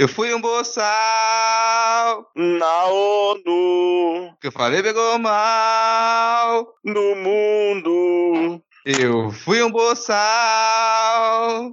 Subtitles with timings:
[0.00, 0.86] Eu fui um boçal.
[2.34, 4.34] Na ONU.
[4.40, 6.72] Que eu falei pegou mal.
[6.82, 8.62] No mundo.
[8.86, 10.16] Eu fui um boçal.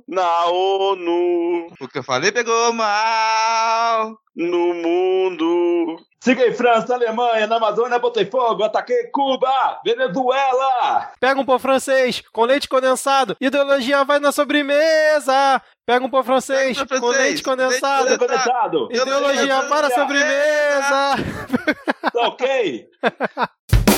[0.06, 1.68] Na ONU.
[1.80, 4.20] O que eu falei pegou mal.
[4.36, 5.96] No mundo.
[6.24, 11.12] Siga em França, Alemanha, na Amazônia, botei fogo, ataquei Cuba, Venezuela.
[11.20, 13.38] Pega um pão francês com leite condensado.
[13.40, 15.62] Ideologia vai na sobremesa.
[15.86, 18.06] Pega um pão francês, um pão com francês, leite condensado.
[18.06, 18.90] leite Condensado.
[18.92, 21.16] Ideologia para a sobremesa.
[22.12, 22.88] Tá ok?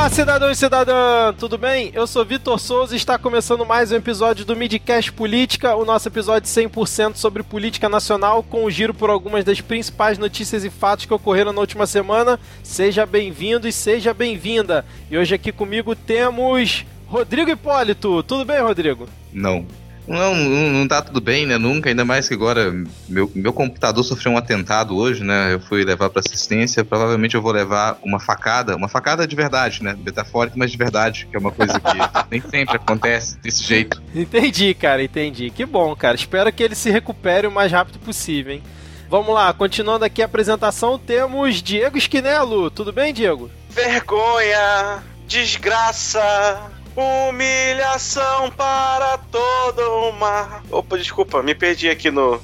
[0.00, 1.90] Olá, cidadão e cidadã, tudo bem?
[1.92, 6.08] Eu sou Vitor Souza e está começando mais um episódio do Midcast Política, o nosso
[6.08, 11.04] episódio 100% sobre política nacional, com o giro por algumas das principais notícias e fatos
[11.04, 12.40] que ocorreram na última semana.
[12.62, 14.86] Seja bem-vindo e seja bem-vinda.
[15.10, 18.22] E hoje aqui comigo temos Rodrigo Hipólito.
[18.22, 19.06] Tudo bem, Rodrigo?
[19.30, 19.66] Não.
[20.06, 21.58] Não, não, tá tudo bem, né?
[21.58, 22.72] Nunca, ainda mais que agora
[23.08, 25.54] meu, meu computador sofreu um atentado hoje, né?
[25.54, 29.82] Eu fui levar pra assistência, provavelmente eu vou levar uma facada, uma facada de verdade,
[29.82, 29.96] né?
[30.04, 31.96] Metafórica, mas de verdade, que é uma coisa que
[32.30, 34.02] nem sempre acontece desse jeito.
[34.14, 35.50] Entendi, cara, entendi.
[35.50, 36.16] Que bom, cara.
[36.16, 38.62] Espero que ele se recupere o mais rápido possível, hein?
[39.08, 42.70] Vamos lá, continuando aqui a apresentação, temos Diego Esquinelo.
[42.70, 43.50] Tudo bem, Diego?
[43.68, 45.02] Vergonha.
[45.26, 46.70] Desgraça.
[47.00, 50.62] Humilhação para todo uma.
[50.70, 52.40] Opa, desculpa, me perdi aqui no.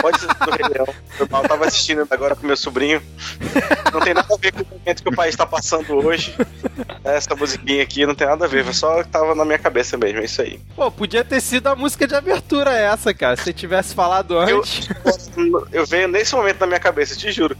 [0.00, 0.86] Pode ser do Rei Leão.
[1.18, 3.00] Eu mal tava assistindo agora com meu sobrinho.
[3.92, 6.34] Não tem nada a ver com o momento que o país tá passando hoje.
[7.04, 10.24] Essa musiquinha aqui não tem nada a ver, só tava na minha cabeça mesmo, é
[10.24, 10.60] isso aí.
[10.74, 13.36] Pô, podia ter sido a música de abertura essa, cara.
[13.36, 14.88] Se tivesse falado Eu, antes.
[15.72, 17.56] eu venho nesse momento na minha cabeça, te juro.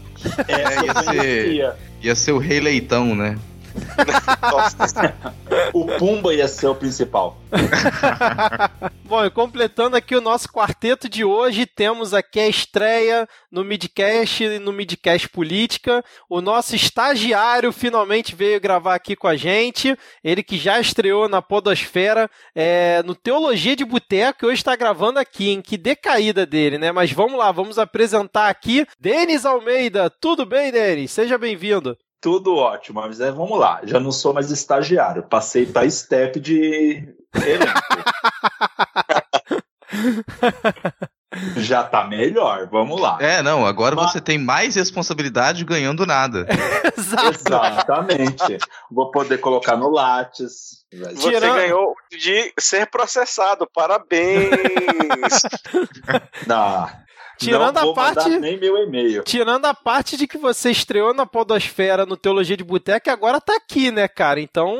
[0.47, 3.37] É, ia ser, ia ser o Rei Leitão, né?
[5.73, 7.37] O Pumba ia ser o principal.
[9.03, 14.43] Bom, e completando aqui o nosso quarteto de hoje, temos aqui a estreia no Midcast
[14.43, 16.03] e no Midcast Política.
[16.29, 19.97] O nosso estagiário finalmente veio gravar aqui com a gente.
[20.23, 25.19] Ele que já estreou na Podosfera, é, no Teologia de Boteco, e hoje está gravando
[25.19, 26.91] aqui, em que decaída dele, né?
[26.91, 30.09] Mas vamos lá, vamos apresentar aqui Denis Almeida.
[30.09, 31.11] Tudo bem, Denis?
[31.11, 31.97] Seja bem-vindo.
[32.25, 33.81] Tudo ótimo, mas é, vamos lá.
[33.83, 35.21] Já não sou mais estagiário.
[35.21, 37.81] Passei para step de elenco.
[41.57, 43.17] Já tá melhor, vamos lá.
[43.21, 46.47] É, não, agora Mas- você tem mais responsabilidade ganhando nada.
[47.31, 48.57] Exatamente.
[48.89, 50.83] Vou poder colocar no Lattes.
[50.91, 54.49] Você Tirando- ganhou de ser processado, parabéns!
[56.47, 56.89] Não,
[57.37, 59.23] Tirando não a parte- nem meu e-mail.
[59.23, 63.41] Tirando a parte de que você estreou na Podosfera no Teologia de Boteco e agora
[63.41, 64.39] tá aqui, né, cara?
[64.39, 64.75] Então,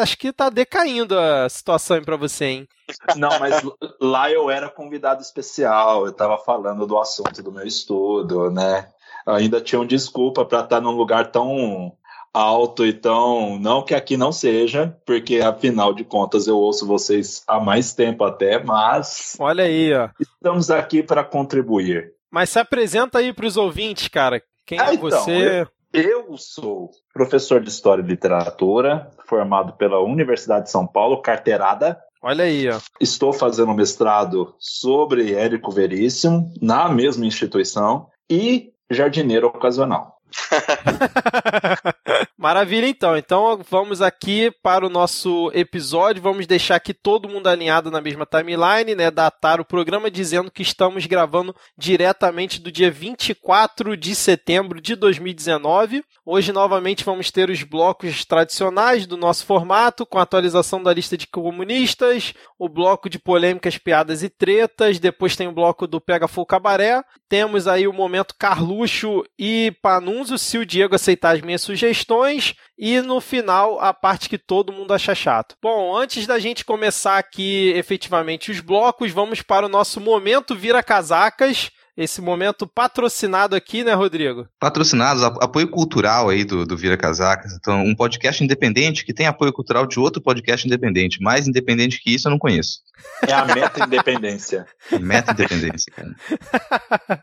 [0.00, 2.68] acho que tá decaindo a situação aí pra você, hein?
[3.16, 3.62] Não, mas
[4.00, 8.88] lá eu era convidado especial, eu tava falando do assunto do meu estudo, né?
[9.26, 11.92] Ainda tinham desculpa para estar num lugar tão
[12.32, 13.58] alto e tão.
[13.58, 18.24] Não que aqui não seja, porque afinal de contas eu ouço vocês há mais tempo
[18.24, 20.08] até, mas Olha aí, ó.
[20.18, 22.12] estamos aqui para contribuir.
[22.30, 24.42] Mas se apresenta aí pros ouvintes, cara.
[24.66, 25.66] Quem Ah, é então, você?
[25.92, 32.00] Eu sou professor de História e Literatura, formado pela Universidade de São Paulo, carteirada.
[32.22, 32.78] Olha aí, ó.
[32.98, 40.16] Estou fazendo um mestrado sobre Érico Veríssimo, na mesma instituição, e jardineiro ocasional.
[42.36, 43.16] Maravilha, então.
[43.16, 46.22] Então vamos aqui para o nosso episódio.
[46.22, 49.10] Vamos deixar aqui todo mundo alinhado na mesma timeline, né?
[49.10, 56.04] Datar o programa dizendo que estamos gravando diretamente do dia 24 de setembro de 2019.
[56.24, 61.16] Hoje, novamente, vamos ter os blocos tradicionais do nosso formato, com a atualização da lista
[61.16, 64.98] de comunistas, o bloco de polêmicas, piadas e tretas.
[64.98, 67.02] Depois tem o bloco do Pega Full Cabaré.
[67.28, 69.72] Temos aí o momento Carluxo e
[70.22, 72.54] Panunzio, se o Diego aceitar as minhas sugestões.
[72.78, 75.56] E no final, a parte que todo mundo acha chato.
[75.60, 80.82] Bom, antes da gente começar aqui efetivamente os blocos, vamos para o nosso momento Vira
[80.82, 81.70] Casacas.
[81.94, 84.48] Esse momento patrocinado aqui, né, Rodrigo?
[84.58, 87.52] Patrocinados, apoio cultural aí do, do Vira Casacas.
[87.52, 91.20] Então, um podcast independente que tem apoio cultural de outro podcast independente.
[91.20, 92.80] Mais independente que isso eu não conheço.
[93.28, 94.66] É a meta independência.
[95.00, 97.22] Meta independência, cara.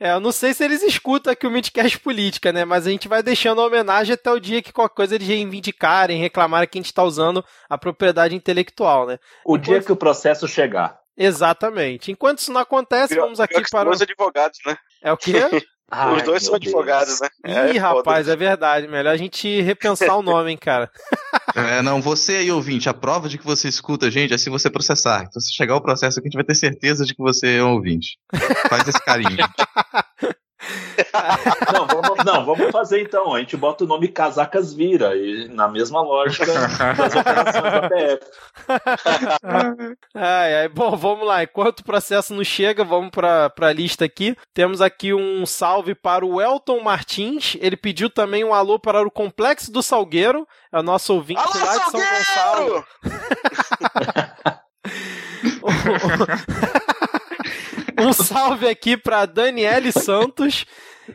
[0.00, 2.64] É, eu não sei se eles escutam aqui o Midcast Política, né?
[2.64, 6.20] Mas a gente vai deixando a homenagem até o dia que qualquer coisa eles reivindicarem,
[6.20, 9.20] reclamarem que a gente está usando a propriedade intelectual, né?
[9.46, 11.01] O dia que o processo chegar.
[11.16, 12.10] Exatamente.
[12.10, 13.90] Enquanto isso não acontece, Pior- vamos aqui pior que para.
[13.90, 14.76] os dois advogados, né?
[15.02, 15.32] É o quê?
[16.16, 17.28] Os dois são advogados, né?
[17.44, 18.32] Ih, É, rapaz, foda.
[18.32, 18.88] é verdade.
[18.88, 20.90] Melhor a gente repensar o nome, hein, cara.
[21.54, 24.48] É, não, você aí, ouvinte, a prova de que você escuta a gente é se
[24.48, 25.26] você processar.
[25.28, 27.62] Então, se chegar o processo aqui, a gente vai ter certeza de que você é
[27.62, 28.16] um ouvinte.
[28.70, 29.36] Faz esse carinho.
[31.72, 33.34] não, vamos, não, vamos fazer então.
[33.34, 38.26] A gente bota o nome Casacas Vira, e na mesma lógica das operações da PF.
[40.14, 41.42] ai, ai, bom, vamos lá.
[41.42, 44.36] Enquanto o processo não chega, vamos para a lista aqui.
[44.54, 47.56] Temos aqui um salve para o Elton Martins.
[47.60, 50.46] Ele pediu também um alô para o Complexo do Salgueiro.
[50.72, 52.84] É o nosso ouvinte alô, lá de São Gonçalo.
[57.98, 60.64] Um salve aqui para Daniele Santos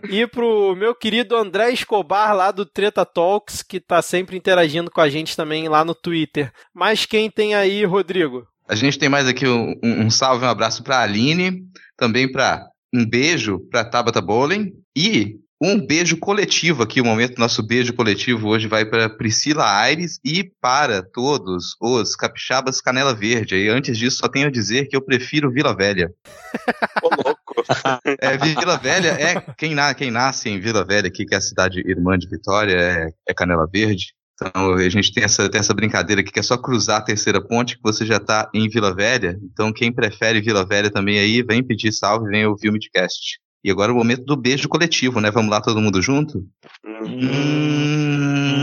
[0.10, 5.02] e pro meu querido André Escobar lá do Treta Talks, que tá sempre interagindo com
[5.02, 6.52] a gente também lá no Twitter.
[6.74, 8.46] Mas quem tem aí, Rodrigo?
[8.68, 11.64] A gente tem mais aqui um, um salve, um abraço pra Aline,
[11.96, 17.66] também para um beijo pra Tabata Bowling e um beijo coletivo aqui, o momento nosso
[17.66, 23.56] beijo coletivo hoje vai para Priscila Aires e para todos os capixabas Canela Verde.
[23.56, 26.12] E antes disso, só tenho a dizer que eu prefiro Vila Velha.
[27.04, 27.48] Ô, louco!
[28.22, 31.42] É, Vila Velha é quem, na, quem nasce em Vila Velha, aqui, que é a
[31.42, 34.14] cidade irmã de Vitória, é, é Canela Verde.
[34.34, 37.42] Então a gente tem essa, tem essa brincadeira aqui que é só cruzar a terceira
[37.42, 39.38] ponte que você já está em Vila Velha.
[39.52, 43.40] Então quem prefere Vila Velha também aí, vem pedir salve, vem ouvir o Midcast.
[43.64, 45.30] E agora é o momento do beijo coletivo, né?
[45.32, 46.44] Vamos lá todo mundo junto?
[46.86, 48.62] Hum.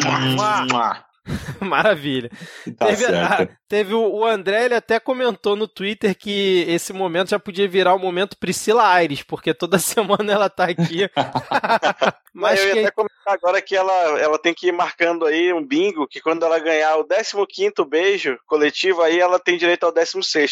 [1.61, 2.31] Maravilha.
[2.79, 3.43] Tá teve, certo.
[3.43, 7.94] a- teve o, André, ele até comentou no Twitter que esse momento já podia virar
[7.94, 11.08] o momento Priscila Aires, porque toda semana ela tá aqui.
[12.35, 15.50] Mas eu ia quem- até comentar agora que ela, ela tem que ir marcando aí
[15.52, 19.93] um bingo, que quando ela ganhar o 15º beijo coletivo, aí ela tem direito ao
[19.94, 20.50] 16º.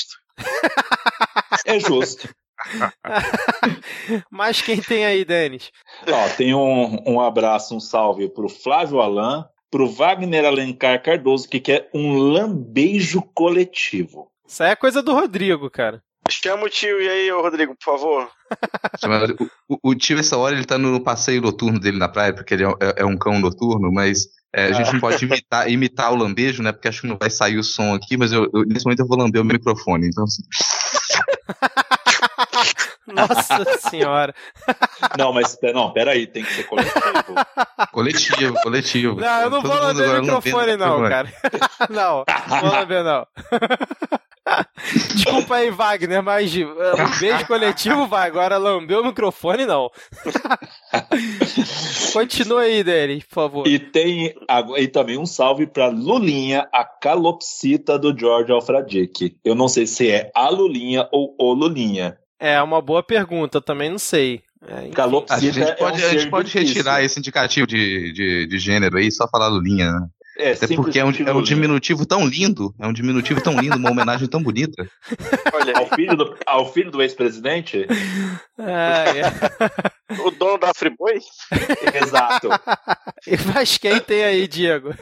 [1.66, 2.28] É justo.
[4.30, 5.70] Mas quem tem aí, Denis?
[6.08, 11.60] Ó, tem um, um abraço, um salve pro Flávio Alain, pro Wagner Alencar Cardoso, que
[11.60, 14.30] quer um lambejo coletivo.
[14.46, 16.02] Isso aí é coisa do Rodrigo, cara.
[16.30, 18.30] Chama o tio e aí, ô Rodrigo, por favor.
[19.68, 22.64] O- o tio, essa hora, ele tá no passeio noturno dele na praia, porque ele
[22.64, 26.16] é, é- é um cão noturno, mas é, a gente não pode imitar, imitar o
[26.16, 26.70] lambejo, né?
[26.70, 29.06] Porque acho que não vai sair o som aqui, mas eu, eu- nesse momento eu
[29.08, 30.06] vou lamber o microfone.
[30.08, 30.42] Então, assim,
[33.06, 34.34] Nossa senhora.
[35.18, 37.02] Não, mas não, peraí, tem que ser coletivo.
[37.92, 39.20] coletivo, coletivo.
[39.20, 41.32] Não, eu não Todo vou lamber o microfone, não, o cara.
[41.90, 43.26] Não, não vou lamber, não.
[45.14, 48.28] Desculpa aí, Wagner, mas uh, um beijo coletivo vai.
[48.28, 49.90] Agora lamber o microfone, não.
[52.12, 53.66] Continua aí, Denis, por favor.
[53.66, 54.34] E tem
[54.76, 59.36] e também um salve pra Lulinha, a calopsita do George Alfradique.
[59.44, 62.18] Eu não sei se é a Lulinha ou o Lulinha.
[62.42, 64.42] É uma boa pergunta, eu também não sei.
[64.66, 64.90] É.
[65.30, 68.98] A gente pode, é um a gente pode retirar esse indicativo de, de, de gênero
[68.98, 70.06] aí, só falar Lulinha, né?
[70.36, 73.76] É, Até porque é um, é um diminutivo tão lindo, é um diminutivo tão lindo,
[73.76, 74.88] uma homenagem tão bonita.
[75.54, 77.86] Olha Ao filho do, ao filho do ex-presidente?
[78.58, 80.20] É, é.
[80.26, 81.20] o dono da Friboi?
[82.02, 82.48] Exato.
[83.54, 84.94] Mas quem tem aí, Diego?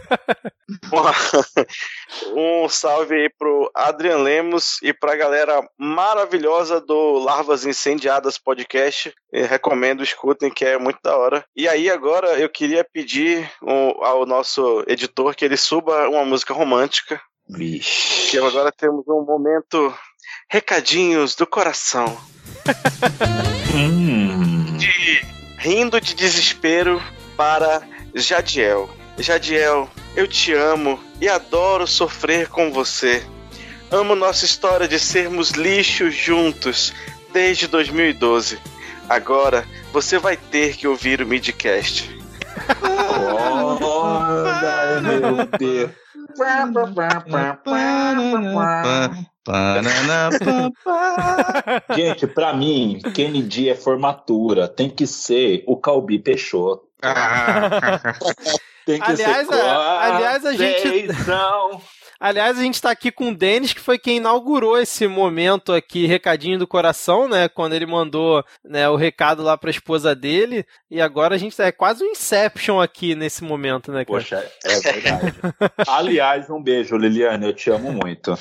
[2.34, 9.12] Um salve aí pro Adrian Lemos e pra galera maravilhosa do Larvas Incendiadas Podcast.
[9.32, 11.44] Eu recomendo, escutem, que é muito da hora.
[11.56, 17.20] E aí, agora, eu queria pedir ao nosso editor que ele suba uma música romântica.
[17.48, 18.30] Vixe.
[18.30, 19.94] Que agora temos um momento
[20.48, 22.16] Recadinhos do Coração.
[23.74, 24.76] Hum.
[24.76, 25.24] de
[25.58, 27.00] rindo de desespero
[27.36, 27.82] para
[28.14, 28.99] Jadiel.
[29.22, 33.22] Jadiel, eu te amo e adoro sofrer com você.
[33.90, 36.92] Amo nossa história de sermos lixo juntos
[37.32, 38.58] desde 2012.
[39.08, 42.18] Agora você vai ter que ouvir o Midcast.
[43.82, 45.90] Olha, meu Deus.
[51.94, 54.68] Gente, pra mim, Kennedy é formatura.
[54.68, 56.88] Tem que ser o Calbi Peixoto.
[58.90, 59.60] Tem que Aliás, ser.
[59.60, 61.06] a- aliás, a gente-.
[62.20, 66.04] Aliás, a gente tá aqui com o Denis, que foi quem inaugurou esse momento aqui,
[66.04, 67.48] recadinho do coração, né?
[67.48, 70.66] Quando ele mandou né, o recado lá pra esposa dele.
[70.90, 74.18] E agora a gente tá, é quase um Inception aqui nesse momento, né, cara?
[74.18, 75.34] Poxa, é verdade.
[75.88, 77.46] Aliás, um beijo, Liliane.
[77.46, 78.36] Eu te amo muito.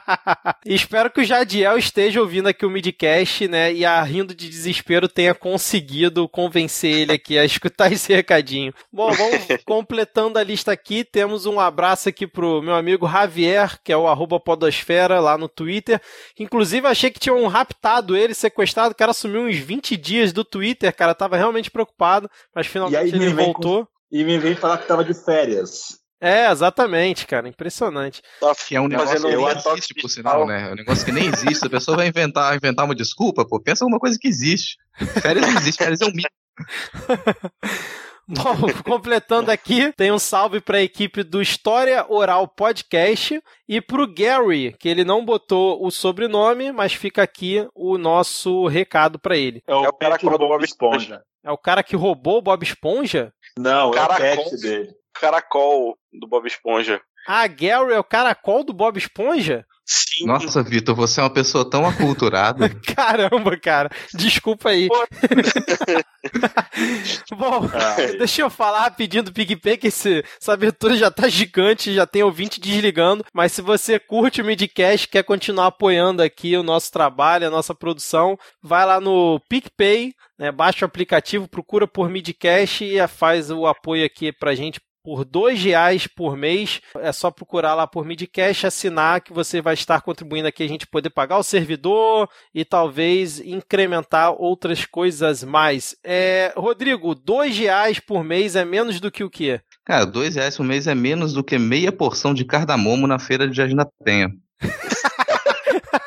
[0.64, 3.70] Espero que o Jadiel esteja ouvindo aqui o Midcast, né?
[3.70, 8.72] E a Rindo de Desespero tenha conseguido convencer ele aqui a escutar esse recadinho.
[8.90, 11.04] Bom, vamos completando a lista aqui.
[11.04, 15.48] Temos um abraço aqui pro meu amigo Javier, que é o arroba Podosfera lá no
[15.48, 16.00] Twitter.
[16.38, 18.92] Inclusive, achei que tinham raptado ele, sequestrado.
[18.92, 21.14] O cara sumiu uns 20 dias do Twitter, cara.
[21.14, 23.88] Tava realmente preocupado, mas E finalmente aí ele vem com- voltou.
[24.12, 25.98] E me vem falar que tava de férias.
[26.22, 27.48] É, exatamente, cara.
[27.48, 28.20] Impressionante.
[28.68, 30.08] Que é um negócio que nem existe, por digital.
[30.10, 30.68] sinal, né?
[30.68, 31.66] É um negócio que nem existe.
[31.66, 33.58] A pessoa vai inventar, inventar uma desculpa, pô.
[33.58, 34.76] Pensa alguma coisa que existe.
[35.22, 36.28] Férias não existe, férias é um mito.
[38.30, 44.06] Bom, completando aqui, tem um salve para a equipe do História Oral Podcast e pro
[44.06, 49.62] Gary, que ele não botou o sobrenome, mas fica aqui o nosso recado para ele.
[49.66, 51.22] É o, É o cara pet do do Bob Esponja.
[51.42, 53.32] É o cara que roubou o Bob Esponja?
[53.58, 54.94] Não, é o pet dele.
[55.12, 57.00] Caracol do Bob Esponja.
[57.26, 59.64] Ah, Gary é o caracol do Bob Esponja?
[59.92, 60.24] Sim.
[60.24, 62.68] Nossa, Vitor, você é uma pessoa tão aculturada.
[62.94, 63.90] Caramba, cara.
[64.14, 64.86] Desculpa aí.
[67.36, 68.16] Bom, Ai.
[68.16, 72.22] deixa eu falar rapidinho do PicPay, que esse, essa abertura já tá gigante, já tem
[72.22, 73.24] ouvinte desligando.
[73.34, 77.74] Mas se você curte o Midcast, quer continuar apoiando aqui o nosso trabalho, a nossa
[77.74, 83.66] produção, vai lá no PicPay, né, baixa o aplicativo, procura por Midcast e faz o
[83.66, 86.80] apoio aqui pra gente por dois reais por mês.
[86.98, 90.86] É só procurar lá por Midcast, assinar que você vai estar contribuindo aqui a gente
[90.86, 95.96] poder pagar o servidor e talvez incrementar outras coisas mais.
[96.04, 99.60] É, Rodrigo, dois reais por mês é menos do que o quê?
[99.84, 103.48] Cara, dois reais por mês é menos do que meia porção de cardamomo na feira
[103.48, 104.30] de Jardim da Penha.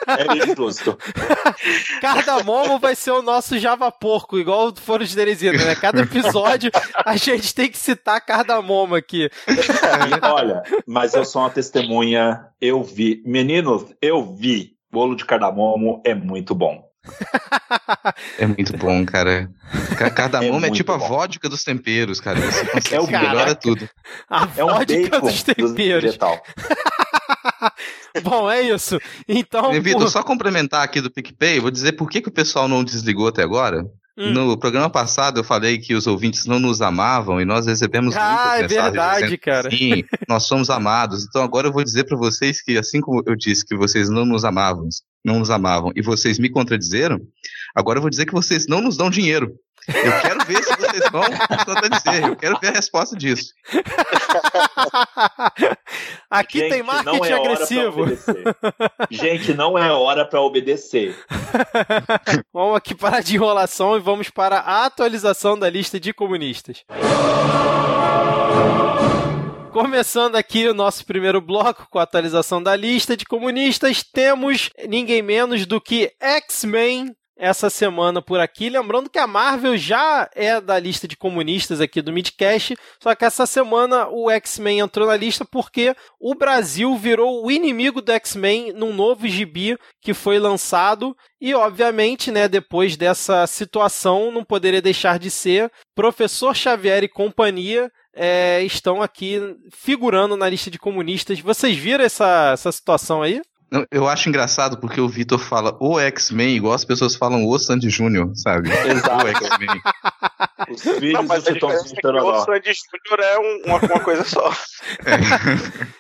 [0.08, 0.98] É injusto.
[2.02, 5.76] Cardamomo vai ser o nosso Java Porco, igual o Foro de Teresina, né?
[5.76, 6.72] Cada episódio
[7.06, 9.30] a gente tem que citar cardamomo aqui.
[10.22, 12.46] Olha, mas eu sou uma testemunha.
[12.60, 13.22] Eu vi.
[13.26, 14.74] Meninos, eu vi.
[14.92, 16.84] Bolo de cardamomo é muito bom.
[18.38, 19.50] É muito bom, cara.
[19.98, 21.08] Ca- Cardamomo é, muito tipo a bom.
[21.08, 22.40] vodka dos temperos, cara.
[22.40, 23.90] Você É o se melhora tudo.
[24.30, 25.74] A É um vodka bacon dos temperos.
[25.74, 26.42] vegetal.
[28.24, 29.00] Bom, é isso.
[29.28, 32.68] Então, Vitor, por- só complementar aqui do PicPay, vou dizer por que, que o pessoal
[32.68, 33.84] não desligou até agora.
[34.16, 34.32] Hum.
[34.32, 38.20] No programa passado eu falei que os ouvintes não nos amavam e nós recebemos Ah,
[38.20, 39.72] é muitas mensagens verdade, dizendo cara.
[39.72, 41.26] Sim, nós somos amados.
[41.26, 44.24] Então agora eu vou dizer pra vocês que assim como eu disse que vocês não
[44.24, 44.88] nos amavam,
[45.26, 47.20] não nos amavam e vocês me contradizeram,
[47.76, 49.52] agora eu vou dizer que vocês não nos dão dinheiro.
[49.88, 51.24] Eu quero ver se vocês vão
[51.66, 52.28] contradizer.
[52.28, 53.54] Eu quero ver a resposta disso.
[56.30, 58.06] Aqui Gente, tem não marketing é agressivo.
[59.10, 61.16] Gente, não é hora pra obedecer.
[62.54, 66.84] Vamos aqui parar de enrolação e vamos para a atualização da lista de comunistas.
[69.72, 75.22] Começando aqui o nosso primeiro bloco com a atualização da lista de comunistas, temos ninguém
[75.22, 78.70] menos do que X-Men essa semana por aqui.
[78.70, 83.26] Lembrando que a Marvel já é da lista de comunistas aqui do Midcast, só que
[83.26, 88.74] essa semana o X-Men entrou na lista porque o Brasil virou o inimigo do X-Men
[88.74, 95.20] num novo gibi que foi lançado e, obviamente, né, depois dessa situação, não poderia deixar
[95.20, 99.40] de ser Professor Xavier e companhia é, estão aqui
[99.72, 101.40] figurando na lista de comunistas.
[101.40, 103.42] Vocês viram essa, essa situação aí?
[103.74, 107.58] Não, Eu acho engraçado porque o Vitor fala o X-Men igual as pessoas falam o
[107.58, 108.70] Sandy Júnior, sabe?
[108.72, 109.26] Exato.
[109.26, 109.82] O X-Men.
[110.70, 112.42] Os filhos Não, mas do Chitãozinho é que o.
[112.46, 114.52] Sandy Júnior é um- uma, uma coisa só.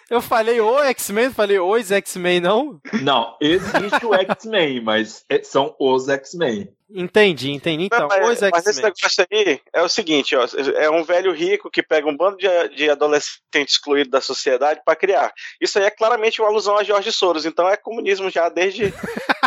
[0.10, 2.80] Eu falei o X-Men, falei os X-Men, não?
[3.02, 6.70] Não, existe o X-Men, mas é- são os X-Men.
[6.96, 7.86] Entendi, entendi.
[7.86, 10.46] Então, Não, mas, os mas esse negócio aí é o seguinte, ó,
[10.76, 14.96] é um velho rico que pega um bando de, de adolescentes excluídos da sociedade para
[14.96, 15.34] criar.
[15.60, 18.94] Isso aí é claramente uma alusão a Jorge Soros, então é comunismo já desde,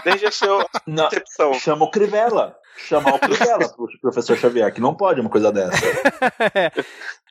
[0.04, 1.54] desde a sua concepção.
[1.54, 2.58] chama o Crivella.
[2.76, 3.68] Chamar o Crivella
[4.00, 5.80] professor Xavier, que não pode uma coisa dessa.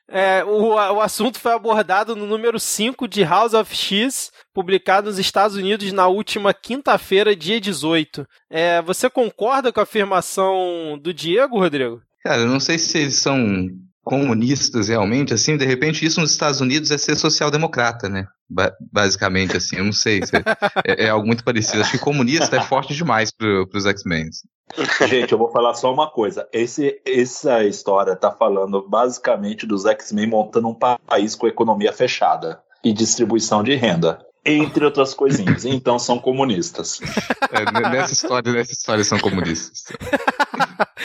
[0.08, 5.18] É, o, o assunto foi abordado no número 5 de House of X, publicado nos
[5.18, 8.24] Estados Unidos na última quinta-feira, dia 18.
[8.48, 12.00] É, você concorda com a afirmação do Diego, Rodrigo?
[12.22, 13.66] Cara, eu não sei se eles são
[14.04, 18.26] comunistas realmente, assim, de repente isso nos Estados Unidos é ser social-democrata, né?
[18.48, 20.24] Ba- basicamente, assim, eu não sei.
[20.24, 20.36] se-
[20.86, 21.80] é, é algo muito parecido.
[21.80, 24.28] Acho que comunista é forte demais pro, pros X-Men.
[25.08, 26.48] Gente, eu vou falar só uma coisa.
[26.52, 32.60] Esse, essa história tá falando basicamente dos X-Men montando um pa- país com economia fechada
[32.84, 34.24] e distribuição de renda.
[34.44, 35.64] Entre outras coisinhas.
[35.64, 37.00] Então são comunistas.
[37.50, 39.84] É, nessa história, nessa história são comunistas.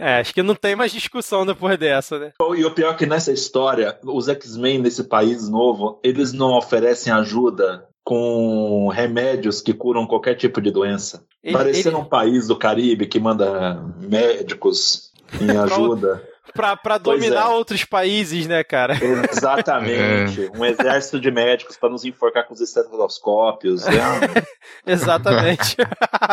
[0.00, 2.32] É, acho que não tem mais discussão depois dessa, né?
[2.56, 7.12] E o pior é que nessa história, os X-Men nesse país novo, eles não oferecem
[7.12, 11.22] ajuda com remédios que curam qualquer tipo de doença.
[11.44, 16.22] Ele- Parecendo ele- um país do Caribe que manda médicos em ajuda.
[16.58, 17.54] Pra, pra dominar é.
[17.54, 18.94] outros países, né, cara?
[19.32, 20.08] Exatamente.
[20.48, 20.58] É.
[20.58, 23.84] Um exército de médicos para nos enforcar com os estetoscópios.
[23.84, 23.92] Né?
[24.86, 25.76] Exatamente.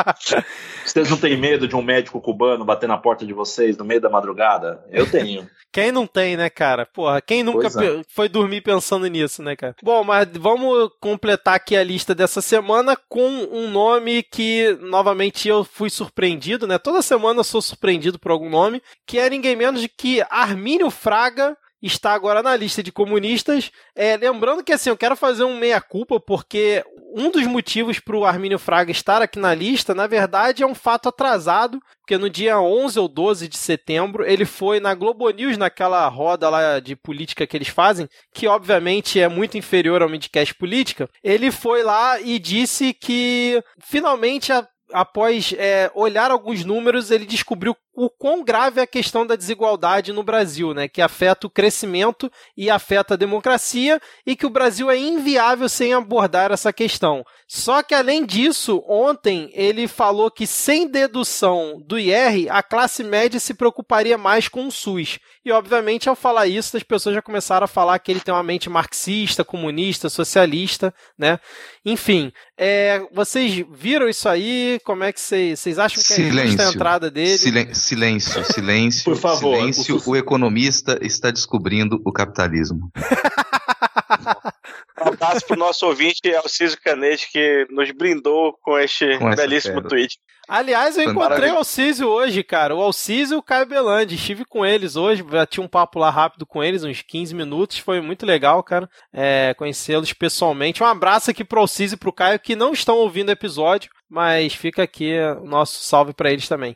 [0.86, 4.01] Vocês não têm medo de um médico cubano bater na porta de vocês no meio
[4.01, 4.84] da madrugada?
[4.89, 5.48] Eu tenho.
[5.75, 6.86] Quem não tem, né, cara?
[6.86, 8.01] Porra, quem nunca é.
[8.08, 9.75] foi dormir pensando nisso, né, cara?
[9.84, 15.65] Bom, mas vamos completar aqui a lista dessa semana com um nome que, novamente, eu
[15.65, 16.77] fui surpreendido, né?
[16.77, 20.89] Toda semana eu sou surpreendido por algum nome, que é ninguém menos de que Armínio
[20.89, 23.72] Fraga está agora na lista de comunistas.
[23.95, 26.84] É, lembrando que assim, eu quero fazer um meia-culpa, porque
[27.15, 30.75] um dos motivos para o Armínio Fraga estar aqui na lista, na verdade, é um
[30.75, 35.57] fato atrasado, porque no dia 11 ou 12 de setembro ele foi na Globo News,
[35.57, 40.53] naquela roda lá de política que eles fazem, que obviamente é muito inferior ao Midcast
[40.55, 41.10] Política.
[41.24, 47.75] Ele foi lá e disse que finalmente a após é, olhar alguns números, ele descobriu
[47.95, 50.87] o quão grave é a questão da desigualdade no Brasil, né?
[50.87, 55.93] Que afeta o crescimento e afeta a democracia e que o Brasil é inviável sem
[55.93, 57.23] abordar essa questão.
[57.47, 63.39] Só que além disso, ontem ele falou que sem dedução do IR, a classe média
[63.39, 65.19] se preocuparia mais com o SUS.
[65.45, 68.43] E obviamente, ao falar isso, as pessoas já começaram a falar que ele tem uma
[68.43, 71.39] mente marxista, comunista, socialista, né?
[71.85, 74.79] Enfim, é, vocês viram isso aí?
[74.83, 77.37] Como é que vocês, vocês acham que é a entrada dele?
[77.37, 79.04] Silêncio silêncio, silêncio.
[79.04, 79.58] Por favor.
[79.58, 82.92] Silêncio, o, o economista está descobrindo o capitalismo.
[85.01, 90.18] Um abraço pro nosso ouvinte Alciso Canete, que nos brindou com este com belíssimo tweet.
[90.48, 92.75] Aliás, eu encontrei o Alcísio hoje, cara.
[92.75, 94.15] O Alcísio e o Caio Belandi.
[94.15, 97.80] Estive com eles hoje, bati um papo lá rápido com eles, uns 15 minutos.
[97.80, 100.82] Foi muito legal, cara, é, conhecê-los pessoalmente.
[100.82, 104.54] Um abraço aqui pro Alcísio e pro Caio, que não estão ouvindo o episódio, mas
[104.54, 106.75] fica aqui o nosso salve para eles também.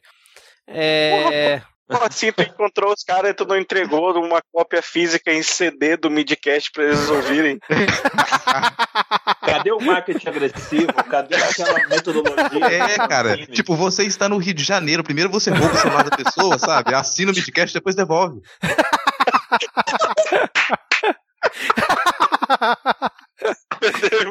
[0.69, 1.61] É.
[1.89, 5.97] Como assim tu encontrou os caras e tu não entregou uma cópia física em CD
[5.97, 7.57] do Midcast pra eles ouvirem?
[9.43, 10.93] Cadê o marketing agressivo?
[10.93, 12.65] Cadê aquela metodologia?
[12.65, 13.35] É, cara.
[13.47, 15.03] Tipo, você está no Rio de Janeiro.
[15.03, 16.93] Primeiro você rouba o celular da pessoa, sabe?
[16.93, 18.39] Assina o Midcast depois devolve.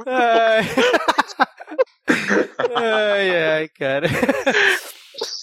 [0.06, 0.62] ai.
[2.76, 4.08] ai, ai, cara.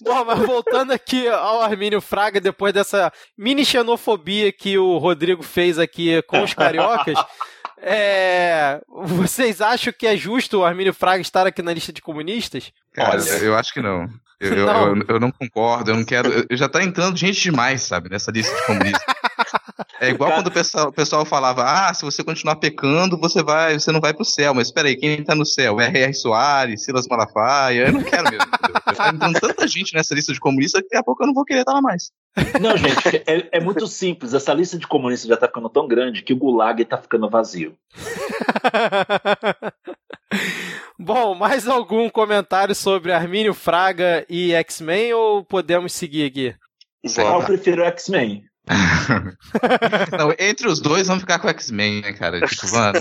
[0.02, 5.80] Bom, mas voltando aqui ao Armínio Fraga, depois dessa mini xenofobia que o Rodrigo fez
[5.80, 7.18] aqui com os cariocas,
[7.78, 8.82] é...
[8.88, 12.72] vocês acham que é justo o Armínio Fraga estar aqui na lista de comunistas?
[12.94, 14.10] Cara, eu acho que não.
[14.40, 14.88] Eu não.
[14.88, 16.46] Eu, eu, não concordo, eu não quero.
[16.50, 19.16] Eu já tá entrando gente demais, sabe, nessa lista de comunistas.
[20.00, 23.80] É igual quando o pessoal, o pessoal falava: ah, se você continuar pecando, você vai,
[23.80, 24.54] você não vai pro céu.
[24.54, 25.80] Mas espera aí, quem tá no céu?
[25.80, 26.14] É R.R.
[26.14, 27.88] Soares, Silas Malafaia.
[27.88, 28.46] Eu não quero mesmo.
[28.96, 31.46] tá entrando tanta gente nessa lista de comunistas que daqui a pouco eu não vou
[31.46, 32.12] querer estar lá mais.
[32.60, 34.34] Não, gente, é, é muito simples.
[34.34, 37.74] Essa lista de comunistas já tá ficando tão grande que o Gulag tá ficando vazio.
[41.06, 46.56] Bom, mais algum comentário sobre Armínio Fraga e X-Men ou podemos seguir aqui?
[47.04, 48.44] Eu prefiro X-Men.
[50.18, 52.42] Não, entre os dois, vamos ficar com X-Men, né, cara?
[52.42, 53.00] Tipo, mano.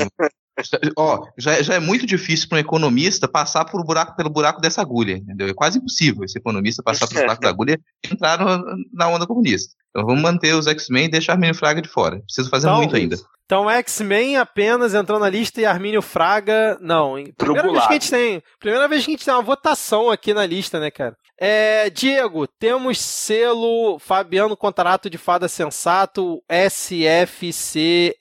[0.96, 4.80] Ó, já, já é muito difícil para um economista passar por buraco, pelo buraco dessa
[4.80, 5.48] agulha, entendeu?
[5.48, 9.26] É quase impossível esse economista passar pelo buraco da agulha e entrar no, na onda
[9.26, 9.74] comunista.
[9.90, 12.20] Então vamos manter os X-Men e deixar Armínio Fraga de fora.
[12.20, 13.16] Preciso fazer então, muito ainda.
[13.44, 17.14] Então X-Men apenas entrando na lista e Armínio Fraga, não.
[17.36, 20.32] Primeira vez que a gente tem, primeira vez que a gente tem uma votação aqui
[20.32, 21.16] na lista, né, cara?
[21.38, 28.14] É, Diego, temos selo Fabiano Contrato de Fada Sensato SFCFS?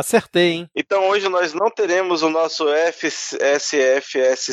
[0.00, 0.70] Acertei, hein?
[0.74, 4.48] Então hoje nós não teremos o nosso FSFS,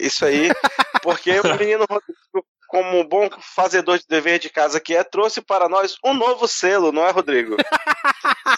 [0.00, 0.48] isso aí,
[1.02, 5.40] porque o menino Rodrigo como um bom fazedor de dever de casa que é, trouxe
[5.40, 7.56] para nós um novo selo, não é, Rodrigo?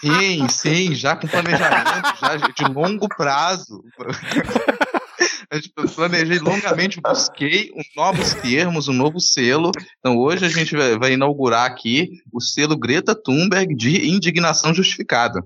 [0.00, 3.84] Sim, sim, já com planejamento, já de longo prazo.
[5.50, 9.70] Eu planejei longamente, busquei novos termos, um novo selo.
[9.98, 15.42] Então hoje a gente vai, vai inaugurar aqui o selo Greta Thunberg de indignação justificada.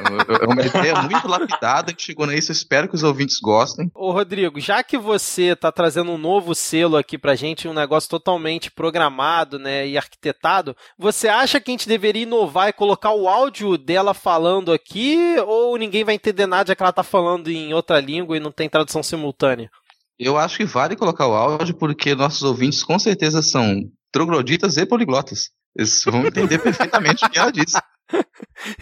[0.00, 2.50] Então, é uma ideia muito lapidada que chegou nisso.
[2.50, 3.88] Espero que os ouvintes gostem.
[3.94, 8.10] Ô Rodrigo, já que você está trazendo um novo selo aqui pra gente, um negócio
[8.10, 13.28] totalmente programado, né, e arquitetado, você acha que a gente deveria inovar e colocar o
[13.28, 17.72] áudio dela falando aqui ou ninguém vai entender nada já que ela tá falando em
[17.72, 19.19] outra língua e não tem tradução simultânea?
[19.20, 19.70] Simultânea?
[20.18, 24.86] Eu acho que vale colocar o áudio porque nossos ouvintes com certeza são trogloditas e
[24.86, 25.50] poliglotas.
[25.76, 27.78] Eles vão entender perfeitamente o que ela disse.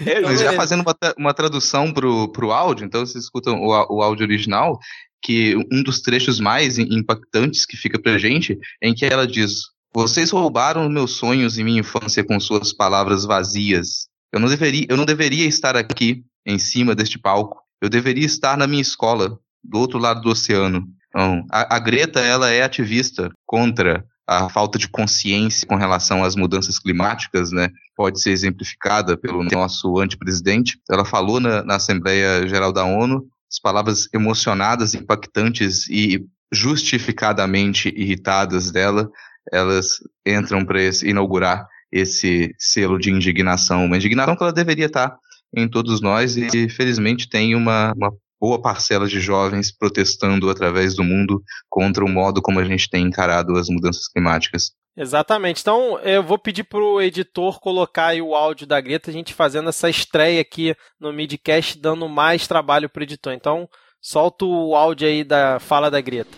[0.05, 4.24] É, já fazendo uma, uma tradução pro, pro áudio, então vocês escutam o, o áudio
[4.24, 4.79] original,
[5.22, 9.66] que um dos trechos mais impactantes que fica pra gente é em que ela diz:
[9.92, 14.09] Vocês roubaram meus sonhos e minha infância com suas palavras vazias.
[14.33, 17.62] Eu não deveria, eu não deveria estar aqui, em cima deste palco.
[17.81, 20.86] Eu deveria estar na minha escola, do outro lado do oceano.
[21.08, 26.36] Então, a, a Greta, ela é ativista contra a falta de consciência com relação às
[26.36, 30.78] mudanças climáticas, né, pode ser exemplificada pelo nosso antepresidente.
[30.90, 38.70] Ela falou na, na Assembleia Geral da ONU as palavras emocionadas, impactantes e justificadamente irritadas
[38.70, 39.10] dela,
[39.50, 45.16] elas entram para inaugurar esse selo de indignação, uma indignação que ela deveria estar
[45.56, 51.03] em todos nós e felizmente tem uma, uma boa parcela de jovens protestando através do
[51.03, 54.72] mundo contra o modo como a gente tem encarado as mudanças climáticas.
[54.96, 55.61] Exatamente.
[55.61, 59.68] Então, eu vou pedir pro editor colocar aí o áudio da Greta, a gente fazendo
[59.68, 63.33] essa estreia aqui no Midcast, dando mais trabalho pro editor.
[63.33, 63.68] Então,
[64.01, 66.37] solta o áudio aí da fala da Greta.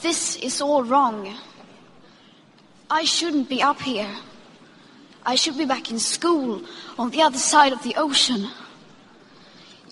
[0.00, 1.32] This is all wrong.
[2.90, 4.10] I shouldn't be up here.
[5.24, 6.64] I should be back in school
[6.98, 8.50] on the other side of the ocean.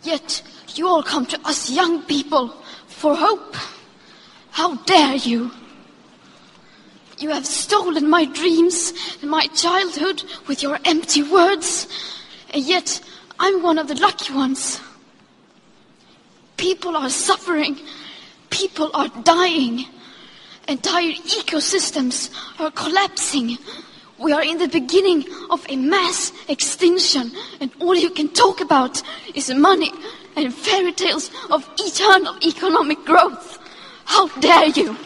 [0.05, 0.43] Yet
[0.79, 2.49] you all come to us young people
[2.87, 3.57] for hope.
[4.51, 5.51] How dare you?
[7.19, 11.87] You have stolen my dreams and my childhood with your empty words,
[12.53, 13.01] and yet
[13.39, 14.81] I'm one of the lucky ones.
[16.57, 17.79] People are suffering,
[18.51, 19.87] people are dying,
[20.69, 23.59] entire ecosystems are collapsing.
[24.19, 29.03] We are in the beginning of a mass extinction, and all you can talk about
[29.35, 29.93] is money
[30.37, 33.59] and fairy tales of eternal economic growth.
[34.05, 34.97] How dare you!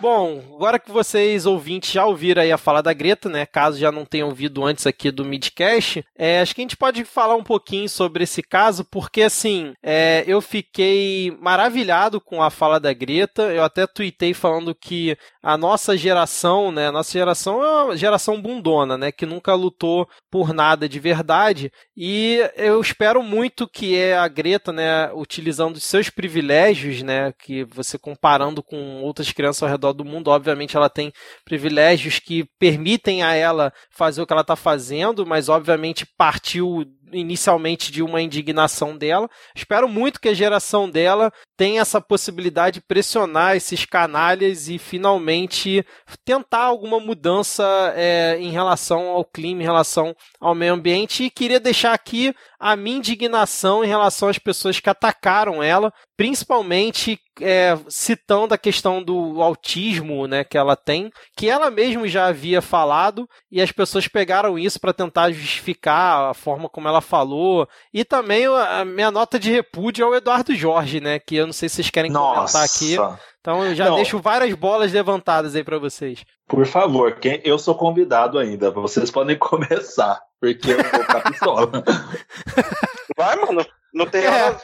[0.00, 3.46] Bom, agora que vocês ouvintes já ouviram aí a fala da Greta, né?
[3.46, 7.04] Caso já não tenham ouvido antes aqui do Midcast, é, acho que a gente pode
[7.04, 12.80] falar um pouquinho sobre esse caso, porque assim, é, eu fiquei maravilhado com a fala
[12.80, 13.42] da Greta.
[13.44, 16.90] Eu até tuitei falando que a nossa geração, né?
[16.90, 19.12] Nossa geração é uma geração bundona, né?
[19.12, 21.70] Que nunca lutou por nada de verdade.
[21.96, 25.12] E eu espero muito que é a Greta, né?
[25.14, 27.32] Utilizando os seus privilégios, né?
[27.38, 30.28] Que você comparando com outras crianças ao redor do mundo.
[30.28, 31.12] Obviamente, ela tem
[31.44, 37.92] privilégios que permitem a ela fazer o que ela está fazendo, mas obviamente partiu inicialmente
[37.92, 39.28] de uma indignação dela.
[39.54, 45.84] Espero muito que a geração dela tenha essa possibilidade de pressionar esses canalhas e finalmente
[46.24, 51.24] tentar alguma mudança é, em relação ao clima, em relação ao meio ambiente.
[51.24, 57.18] E queria deixar aqui a minha indignação em relação às pessoas que atacaram ela, principalmente
[57.40, 62.62] é, citando a questão do autismo né, que ela tem, que ela mesma já havia
[62.62, 67.68] falado, e as pessoas pegaram isso para tentar justificar a forma como ela falou.
[67.92, 71.18] E também a minha nota de repúdio ao Eduardo Jorge, né?
[71.18, 72.58] Que eu não sei se vocês querem Nossa.
[72.58, 73.20] comentar aqui.
[73.40, 73.96] Então eu já Não.
[73.96, 76.24] deixo várias bolas levantadas aí para vocês.
[76.48, 78.70] Por favor, quem, eu sou convidado ainda.
[78.70, 81.70] Vocês podem começar, porque eu vou ficar pistola.
[83.16, 83.66] Vai, mano.
[83.94, 84.30] Não tem É.
[84.30, 84.60] nada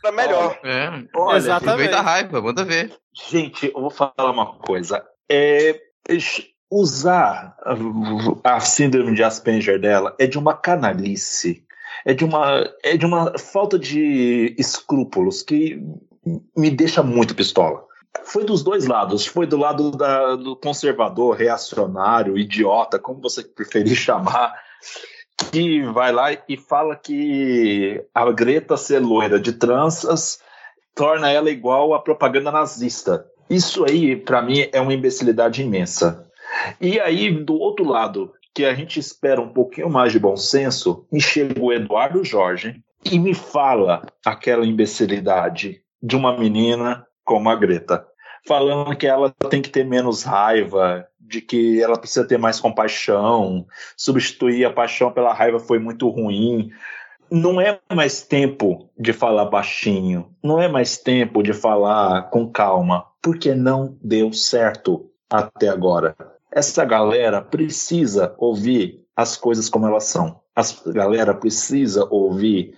[0.00, 0.58] pra melhor.
[0.64, 1.68] É, Olha, Exatamente.
[1.68, 2.96] aproveita a raiva, manda ver.
[3.30, 5.04] Gente, eu vou falar uma coisa.
[5.30, 5.78] É,
[6.70, 7.56] usar
[8.44, 11.64] a, a síndrome de Asperger dela é de uma canalice,
[12.04, 15.82] é de uma, é de uma falta de escrúpulos que
[16.56, 17.84] me deixa muito pistola.
[18.24, 23.94] Foi dos dois lados, foi do lado da- do conservador, reacionário, idiota, como você preferir
[23.96, 24.54] chamar,
[25.50, 30.40] que vai lá e fala que a Greta ser loira de tranças
[30.94, 33.26] torna ela igual à propaganda nazista.
[33.48, 36.26] Isso aí, pra mim, é uma imbecilidade imensa.
[36.80, 41.06] E aí, do outro lado, que a gente espera um pouquinho mais de bom senso,
[41.10, 47.54] me chega o Eduardo Jorge e me fala aquela imbecilidade de uma menina como a
[47.54, 48.06] Greta,
[48.46, 53.64] falando que ela tem que ter menos raiva, de que ela precisa ter mais compaixão,
[53.96, 56.70] substituir a paixão pela raiva foi muito ruim.
[57.30, 63.06] Não é mais tempo de falar baixinho, não é mais tempo de falar com calma,
[63.22, 66.16] porque não deu certo até agora.
[66.50, 70.40] Essa galera precisa ouvir as coisas como elas são.
[70.56, 72.74] A galera precisa ouvir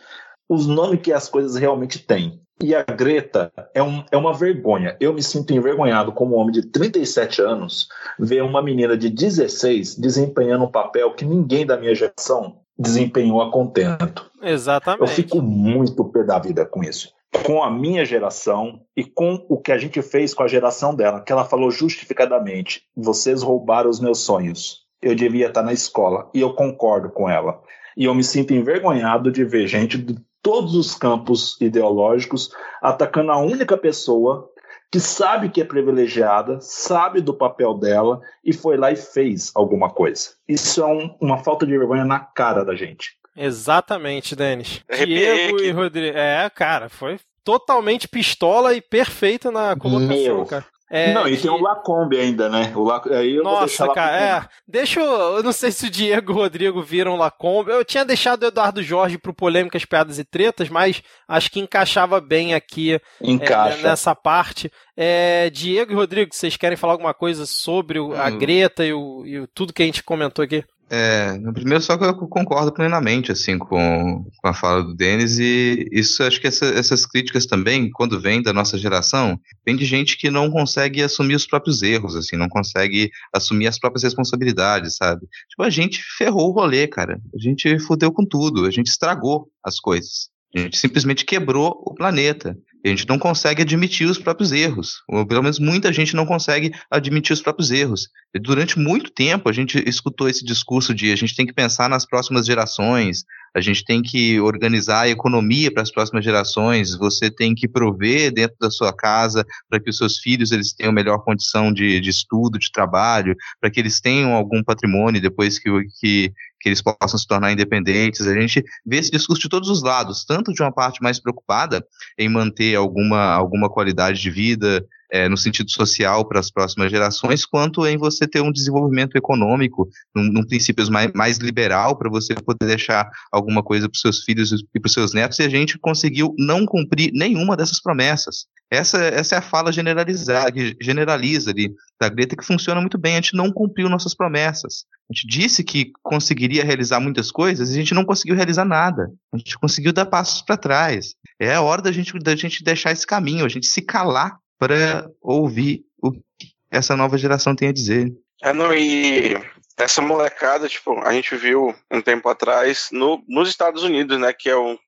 [0.46, 2.42] os nomes que as coisas realmente têm.
[2.62, 4.96] E a Greta é, um, é uma vergonha.
[5.00, 10.64] Eu me sinto envergonhado como homem de 37 anos ver uma menina de 16 desempenhando
[10.64, 14.30] um papel que ninguém da minha geração desempenhou a contento.
[14.40, 15.10] Eu Exatamente.
[15.10, 17.12] fico muito pé da vida com isso.
[17.44, 21.20] Com a minha geração e com o que a gente fez com a geração dela,
[21.20, 24.82] que ela falou justificadamente: vocês roubaram os meus sonhos.
[25.00, 26.30] Eu devia estar na escola.
[26.32, 27.60] E eu concordo com ela.
[27.96, 29.98] E eu me sinto envergonhado de ver gente
[30.42, 32.50] todos os campos ideológicos
[32.82, 34.50] atacando a única pessoa
[34.90, 39.88] que sabe que é privilegiada, sabe do papel dela e foi lá e fez alguma
[39.88, 40.30] coisa.
[40.46, 43.16] Isso é um, uma falta de vergonha na cara da gente.
[43.34, 44.82] Exatamente, Denis.
[45.06, 46.18] Diego e Rodrigo.
[46.18, 50.44] É, cara, foi totalmente pistola e perfeita na colocação, Meu.
[50.44, 50.66] cara.
[50.94, 52.70] É, não, e tem o Lacombe ainda, né?
[52.76, 53.00] O La...
[53.12, 54.48] Aí eu Nossa, cara, é.
[54.68, 55.36] Deixa eu.
[55.38, 57.70] Eu não sei se o Diego e o Rodrigo viram o Lacombe.
[57.70, 62.20] Eu tinha deixado o Eduardo Jorge pro Polêmicas, Piadas e Tretas, mas acho que encaixava
[62.20, 64.70] bem aqui é, nessa parte.
[64.94, 68.38] É, Diego e Rodrigo, vocês querem falar alguma coisa sobre a hum.
[68.38, 70.62] Greta e, o, e tudo que a gente comentou aqui?
[70.90, 75.38] É, no primeiro só que eu concordo plenamente assim com, com a fala do Denis
[75.38, 79.86] e isso acho que essa, essas críticas também quando vem da nossa geração vem de
[79.86, 84.96] gente que não consegue assumir os próprios erros assim não consegue assumir as próprias responsabilidades
[84.96, 85.26] sabe?
[85.48, 87.18] Tipo a gente ferrou o rolê cara.
[87.34, 90.30] A gente fudeu com tudo a gente estragou as coisas.
[90.54, 92.56] A gente simplesmente quebrou o planeta.
[92.84, 95.02] A gente não consegue admitir os próprios erros.
[95.08, 98.08] Ou pelo menos muita gente não consegue admitir os próprios erros.
[98.34, 101.88] E durante muito tempo a gente escutou esse discurso de a gente tem que pensar
[101.88, 107.30] nas próximas gerações, a gente tem que organizar a economia para as próximas gerações, você
[107.30, 111.18] tem que prover dentro da sua casa para que os seus filhos eles tenham melhor
[111.18, 116.32] condição de, de estudo, de trabalho, para que eles tenham algum patrimônio depois que, que,
[116.62, 118.26] que eles possam se tornar independentes.
[118.26, 121.84] A gente vê esse discurso de todos os lados, tanto de uma parte mais preocupada
[122.16, 127.44] em manter alguma, alguma qualidade de vida, é, no sentido social para as próximas gerações,
[127.44, 132.34] quanto em você ter um desenvolvimento econômico, num, num princípio mais, mais liberal, para você
[132.34, 135.48] poder deixar alguma coisa para os seus filhos e para os seus netos, e a
[135.50, 138.46] gente conseguiu não cumprir nenhuma dessas promessas.
[138.72, 143.12] Essa, essa é a fala generalizada, que generaliza ali da Greta, que funciona muito bem.
[143.12, 144.86] A gente não cumpriu nossas promessas.
[145.10, 149.10] A gente disse que conseguiria realizar muitas coisas e a gente não conseguiu realizar nada.
[149.30, 151.14] A gente conseguiu dar passos para trás.
[151.38, 155.10] É a hora da gente, da gente deixar esse caminho, a gente se calar para
[155.20, 156.22] ouvir o que
[156.70, 158.12] essa nova geração tem a dizer.
[158.40, 159.34] É, não, e
[159.76, 164.48] essa molecada, tipo, a gente viu um tempo atrás no, nos Estados Unidos, né, que
[164.48, 164.78] é, um,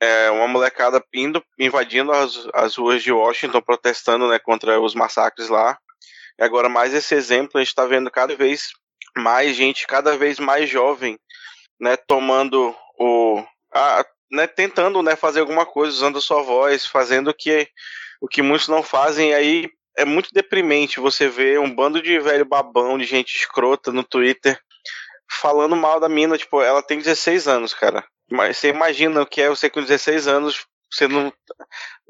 [0.00, 5.48] é uma molecada indo, invadindo as, as ruas de Washington, protestando, né, contra os massacres
[5.48, 5.76] lá.
[6.38, 8.68] E agora, mais esse exemplo, a gente está vendo cada vez
[9.18, 11.18] mais gente, cada vez mais jovem,
[11.80, 13.42] né, tomando o...
[13.74, 17.68] A, né, tentando, né, fazer alguma coisa, usando a sua voz, fazendo o que
[18.26, 19.32] o que muitos não fazem.
[19.32, 24.02] Aí é muito deprimente você ver um bando de velho babão, de gente escrota no
[24.02, 24.58] Twitter
[25.40, 26.36] falando mal da mina.
[26.36, 28.04] Tipo, ela tem 16 anos, cara.
[28.28, 31.32] Mas você imagina o que é você com 16 anos, você não.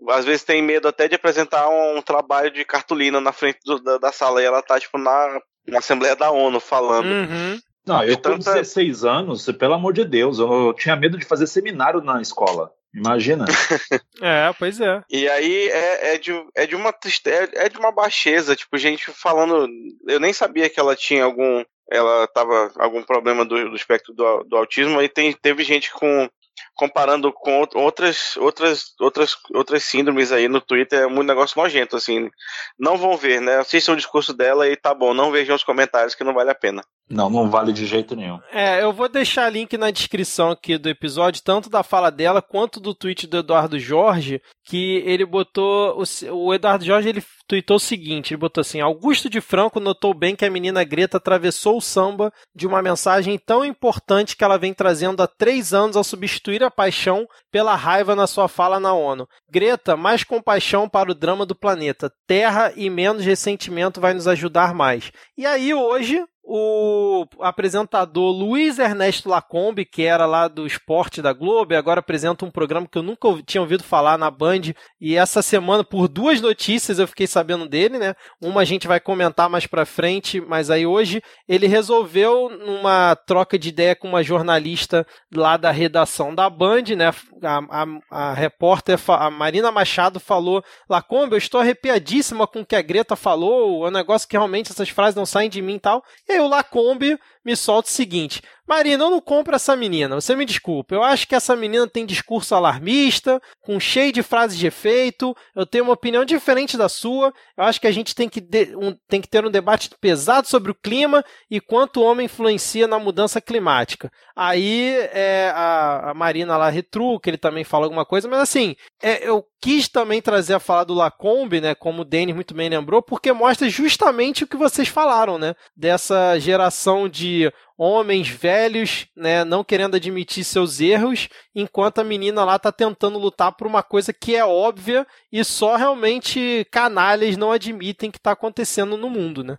[0.09, 3.99] Às vezes tem medo até de apresentar um, trabalho de cartolina na frente do, da,
[3.99, 7.07] da, sala e ela tá, tipo, na, na Assembleia da ONU falando.
[7.07, 7.61] Uhum.
[7.87, 12.01] Não, eu com 16 anos, pelo amor de Deus, eu tinha medo de fazer seminário
[12.01, 12.73] na escola.
[12.97, 13.45] Imagina.
[14.23, 15.03] é, pois é.
[15.11, 19.13] E aí é, é, de, é de uma tristeza, é de uma baixeza, tipo, gente
[19.13, 19.69] falando.
[20.09, 21.63] Eu nem sabia que ela tinha algum.
[21.93, 26.29] Ela tava algum problema do, do espectro do, do autismo, e tem, teve gente com
[26.77, 32.31] comparando com outras, outras, outras, outras síndromes aí no Twitter, é um negócio nojento, assim.
[32.79, 33.57] Não vão ver, né?
[33.57, 36.55] Assistam o discurso dela e tá bom, não vejam os comentários que não vale a
[36.55, 36.83] pena.
[37.09, 38.41] Não, não vale de jeito nenhum.
[38.51, 42.81] É, eu vou deixar link na descrição aqui do episódio, tanto da fala dela quanto
[42.81, 46.03] do tweet do Eduardo Jorge, que ele botou.
[46.03, 50.13] O, o Eduardo Jorge ele tweetou o seguinte: ele botou assim: Augusto de Franco notou
[50.13, 54.59] bem que a menina Greta atravessou o samba de uma mensagem tão importante que ela
[54.59, 58.93] vem trazendo há três anos ao substituir a paixão pela raiva na sua fala na
[58.93, 59.29] ONU.
[59.51, 62.13] Greta, mais compaixão para o drama do planeta.
[62.27, 65.11] Terra e menos ressentimento vai nos ajudar mais.
[65.37, 71.75] E aí, hoje, o apresentador Luiz Ernesto Lacombe, que era lá do esporte da Globo,
[71.75, 74.73] agora apresenta um programa que eu nunca tinha ouvido falar na Band.
[75.01, 78.15] E essa semana, por duas notícias, eu fiquei sabendo dele, né?
[78.41, 83.59] Uma a gente vai comentar mais pra frente, mas aí hoje ele resolveu, numa troca
[83.59, 85.05] de ideia com uma jornalista
[85.35, 87.13] lá da redação da Band, né?
[87.43, 92.77] A, a, a repórter, a Marina Machado, falou: Lacombe, eu estou arrepiadíssima com o que
[92.77, 95.81] a Greta falou, é um negócio que realmente essas frases não saem de mim e
[95.81, 96.05] tal.
[96.29, 100.17] E aí o Lacombe me solta o seguinte: Marina, eu não compro essa menina.
[100.17, 100.95] Você me desculpa.
[100.95, 105.37] Eu acho que essa menina tem discurso alarmista, com cheio de frases de efeito.
[105.55, 107.33] Eu tenho uma opinião diferente da sua.
[107.57, 108.41] Eu acho que a gente tem que,
[108.77, 112.89] um, tem que ter um debate pesado sobre o clima e quanto o homem influencia
[112.89, 114.11] na mudança climática.
[114.35, 119.27] Aí é, a, a Marina lá retruca, ele também fala alguma coisa, mas assim, é,
[119.29, 123.03] eu quis também trazer a fala do Lacombe, né, como o Denis muito bem lembrou,
[123.03, 129.45] porque mostra justamente o que vocês falaram, né, dessa geração de de homens velhos, né,
[129.45, 134.13] não querendo admitir seus erros, enquanto a menina lá tá tentando lutar por uma coisa
[134.13, 139.59] que é óbvia e só realmente canalhas não admitem que tá acontecendo no mundo, né?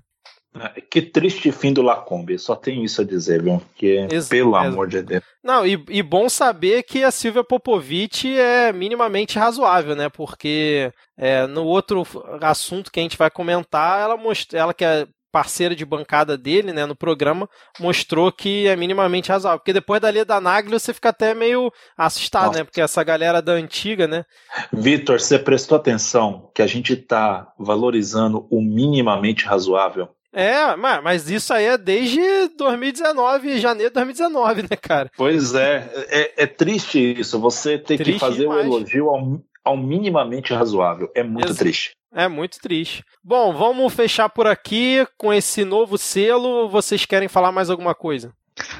[0.60, 3.62] É, que triste fim do Lacombe, só tenho isso a dizer, viu?
[3.76, 5.24] Que, Ex pelo amor de Deus.
[5.44, 10.10] Não, e, e, bom saber que a Silvia Popovic é minimamente razoável, né?
[10.10, 12.04] Porque é, no outro
[12.42, 14.56] assunto que a gente vai comentar, ela, most...
[14.56, 17.47] ela que é parceira de bancada dele, né, no programa,
[17.80, 19.60] mostrou que é minimamente razoável.
[19.60, 22.47] Porque depois da da Nagli você fica até meio assustado, né?
[22.47, 22.60] Nossa.
[22.60, 22.63] né?
[22.63, 24.26] Porque essa galera da antiga, né?
[24.73, 30.10] Vitor, você prestou atenção que a gente está valorizando o minimamente razoável?
[30.34, 32.19] É, mas isso aí é desde
[32.58, 35.12] 2019, janeiro de 2019, né, cara?
[35.15, 39.39] Pois é, é, é triste isso, você ter triste que fazer o um elogio ao,
[39.67, 41.12] ao minimamente razoável.
[41.13, 41.91] É muito Ex triste.
[42.13, 43.03] É muito triste.
[43.21, 46.69] Bom, vamos fechar por aqui com esse novo selo.
[46.69, 48.34] Vocês querem falar mais alguma coisa?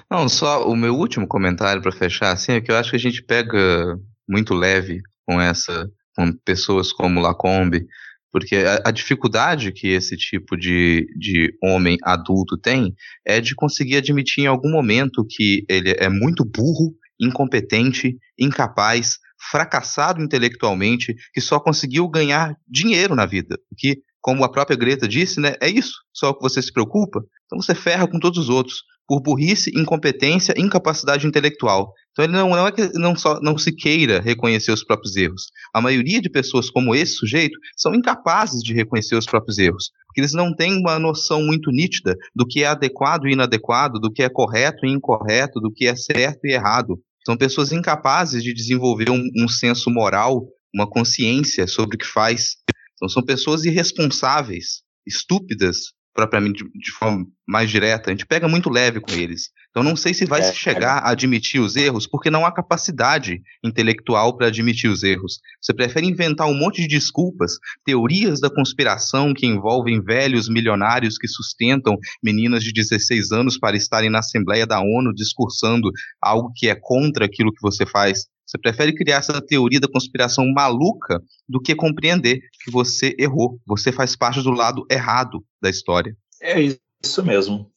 [0.10, 3.00] Não, só o meu último comentário para fechar, assim, é que eu acho que a
[3.00, 7.86] gente pega muito leve com essa, com pessoas como Lacombe,
[8.32, 12.96] porque a, a, dificuldade que esse tipo de, de homem adulto tem
[13.26, 19.18] é de conseguir admitir em algum momento que ele é muito burro, incompetente, incapaz,
[19.52, 23.58] fracassado intelectualmente, que só conseguiu ganhar dinheiro na vida.
[23.78, 27.22] Que, como a própria Greta disse, né, é isso, só que você se preocupa.
[27.46, 31.94] Então você ferra com todos os outros, por burrice, incompetência, incapacidade intelectual.
[32.12, 35.44] Então ele não, não é que não, só, não se queira reconhecer os próprios erros.
[35.74, 39.92] A maioria de pessoas como esse sujeito são incapazes de reconhecer os próprios erros.
[40.08, 44.12] Porque eles não têm uma noção muito nítida do que é adequado e inadequado, do
[44.12, 47.00] que é correto e incorreto, do que é certo e errado.
[47.28, 52.56] São pessoas incapazes de desenvolver um, um senso moral, uma consciência sobre o que faz.
[52.94, 58.10] Então, são pessoas irresponsáveis, estúpidas, propriamente de, de, forma mais direta.
[58.10, 59.50] A gente pega muito leve com eles.
[59.78, 61.08] Então não sei se vai é, chegar é.
[61.08, 65.40] a admitir os erros, porque não há capacidade intelectual para admitir os erros.
[65.62, 71.28] Você prefere inventar um monte de desculpas, teorias da conspiração que envolvem velhos milionários que
[71.28, 76.74] sustentam meninas de 16 anos para estarem na Assembleia da ONU discursando algo que é
[76.74, 78.26] contra aquilo que você faz.
[78.48, 83.60] Você prefere criar essa teoria da conspiração maluca do que compreender que você errou.
[83.68, 86.18] Você faz parte do lado errado da história.
[86.42, 87.72] É isso mesmo.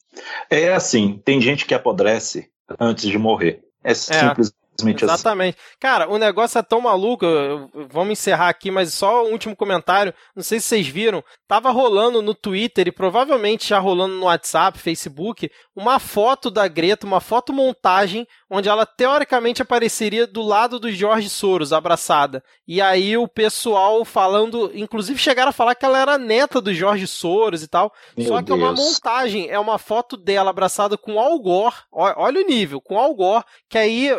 [0.49, 3.63] É assim, tem gente que apodrece antes de morrer.
[3.83, 3.93] É, é.
[3.93, 4.53] simples
[4.83, 5.57] Exatamente.
[5.57, 5.77] Assim.
[5.79, 7.25] Cara, o negócio é tão maluco.
[7.89, 10.13] Vamos encerrar aqui, mas só um último comentário.
[10.35, 11.23] Não sei se vocês viram.
[11.47, 17.05] Tava rolando no Twitter e provavelmente já rolando no WhatsApp, Facebook, uma foto da Greta,
[17.05, 22.43] uma foto montagem, onde ela teoricamente apareceria do lado do George Soros, abraçada.
[22.67, 27.07] E aí o pessoal falando, inclusive chegaram a falar que ela era neta do George
[27.07, 27.91] Soros e tal.
[28.17, 28.59] Meu só que Deus.
[28.59, 31.75] é uma montagem, é uma foto dela abraçada com Al Gore.
[31.91, 34.09] Olha o nível, com Al Gore, que aí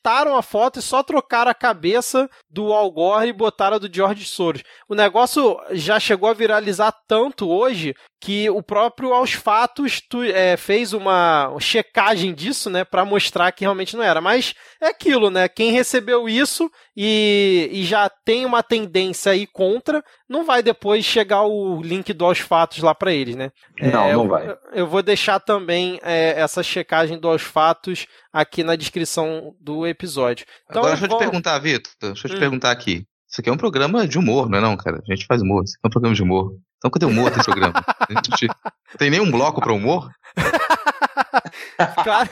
[0.00, 3.94] editaram a foto e só trocaram a cabeça do Al Gore e botaram a do
[3.94, 4.62] George Soros.
[4.88, 10.56] O negócio já chegou a viralizar tanto hoje que o próprio Aos Fatos tu, é,
[10.56, 14.20] fez uma checagem disso, né, para mostrar que realmente não era.
[14.20, 15.48] Mas é aquilo, né?
[15.48, 21.44] Quem recebeu isso e, e já tem uma tendência aí contra, não vai depois chegar
[21.44, 23.50] o link do Aos Fatos lá para eles, né?
[23.80, 24.50] Não, é, não vai.
[24.50, 29.86] Eu, eu vou deixar também é, essa checagem do Aos Fatos aqui na descrição do
[29.90, 30.46] episódio.
[30.68, 31.92] Então, Agora, deixa eu te perguntar, Vitor.
[32.00, 32.40] Deixa eu te hum.
[32.40, 33.04] perguntar aqui.
[33.28, 35.00] Isso aqui é um programa de humor, não é não, cara?
[35.08, 35.62] A gente faz humor.
[35.64, 36.56] Isso é um programa de humor.
[36.78, 37.84] Então cadê o humor desse programa?
[38.08, 40.10] Não tem nenhum bloco para humor?
[42.02, 42.28] claro,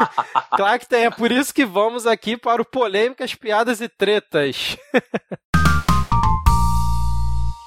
[0.57, 1.05] claro que tem.
[1.05, 4.77] É por isso que vamos aqui para o Polêmicas, Piadas e Tretas.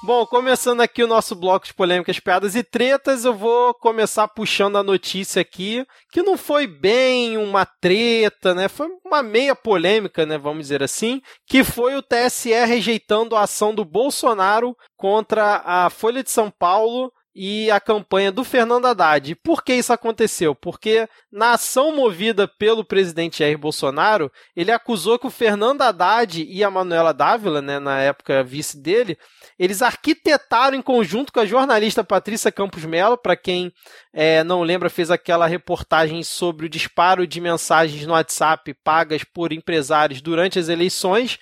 [0.04, 4.76] Bom, começando aqui o nosso bloco de polêmicas, piadas e tretas, eu vou começar puxando
[4.76, 8.66] a notícia aqui, que não foi bem uma treta, né?
[8.66, 10.36] Foi uma meia polêmica, né?
[10.36, 16.24] Vamos dizer assim, que foi o TSE rejeitando a ação do Bolsonaro contra a Folha
[16.24, 19.34] de São Paulo e a campanha do Fernando Haddad.
[19.36, 20.54] Por que isso aconteceu?
[20.54, 26.62] Porque na ação movida pelo presidente Jair Bolsonaro, ele acusou que o Fernando Haddad e
[26.62, 29.16] a Manuela Dávila, né, na época vice dele,
[29.58, 33.72] eles arquitetaram em conjunto com a jornalista Patrícia Campos Melo, para quem
[34.12, 39.52] é, não lembra, fez aquela reportagem sobre o disparo de mensagens no WhatsApp pagas por
[39.52, 41.38] empresários durante as eleições.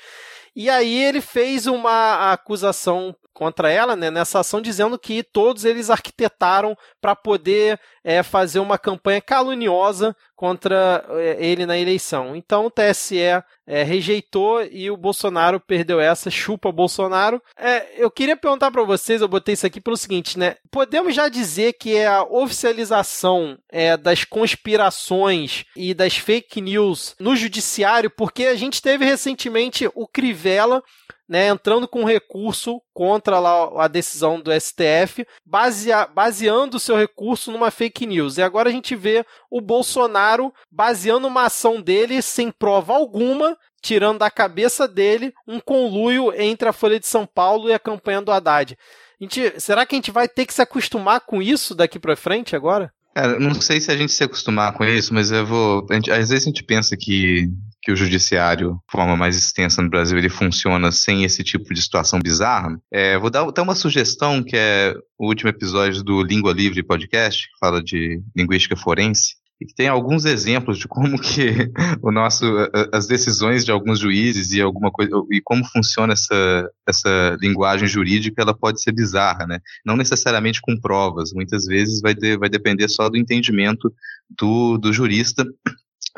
[0.54, 5.90] E aí ele fez uma acusação contra ela, né, nessa ação, dizendo que todos eles
[5.90, 12.34] arquitetaram para poder é, fazer uma campanha caluniosa contra é, ele na eleição.
[12.34, 17.42] Então o TSE é, rejeitou e o Bolsonaro perdeu essa, chupa Bolsonaro.
[17.56, 20.56] É, eu queria perguntar para vocês, eu botei isso aqui pelo seguinte, né?
[20.70, 27.36] Podemos já dizer que é a oficialização é, das conspirações e das fake news no
[27.36, 30.82] judiciário, porque a gente teve recentemente o Crivella
[31.30, 37.52] né, entrando com recurso contra lá a decisão do STF, basea, baseando o seu recurso
[37.52, 38.36] numa fake news.
[38.36, 44.18] E agora a gente vê o Bolsonaro baseando uma ação dele sem prova alguma, tirando
[44.18, 48.32] da cabeça dele um conluio entre a Folha de São Paulo e a campanha do
[48.32, 48.76] Haddad.
[49.20, 52.56] Gente, será que a gente vai ter que se acostumar com isso daqui para frente
[52.56, 52.92] agora?
[53.14, 55.86] Cara, não sei se a gente se acostumar com isso, mas eu vou.
[55.92, 57.48] Gente, às vezes a gente pensa que
[57.82, 61.80] que o judiciário, de forma mais extensa no Brasil, ele funciona sem esse tipo de
[61.80, 66.52] situação bizarra, é, vou dar até uma sugestão, que é o último episódio do Língua
[66.52, 71.70] Livre Podcast, que fala de linguística forense, e que tem alguns exemplos de como que
[72.02, 72.44] o nosso
[72.92, 78.40] as decisões de alguns juízes e alguma coisa e como funciona essa essa linguagem jurídica
[78.40, 79.58] ela pode ser bizarra né?
[79.84, 83.92] Não necessariamente com provas muitas vezes vai de, vai depender só do entendimento
[84.30, 85.44] do, do jurista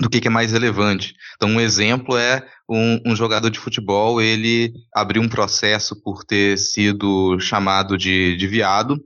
[0.00, 1.14] do que, que, é mais relevante.
[1.36, 6.58] Então, um exemplo é um, um, jogador de futebol, ele abriu um processo por ter
[6.58, 8.98] sido chamado de, de viado,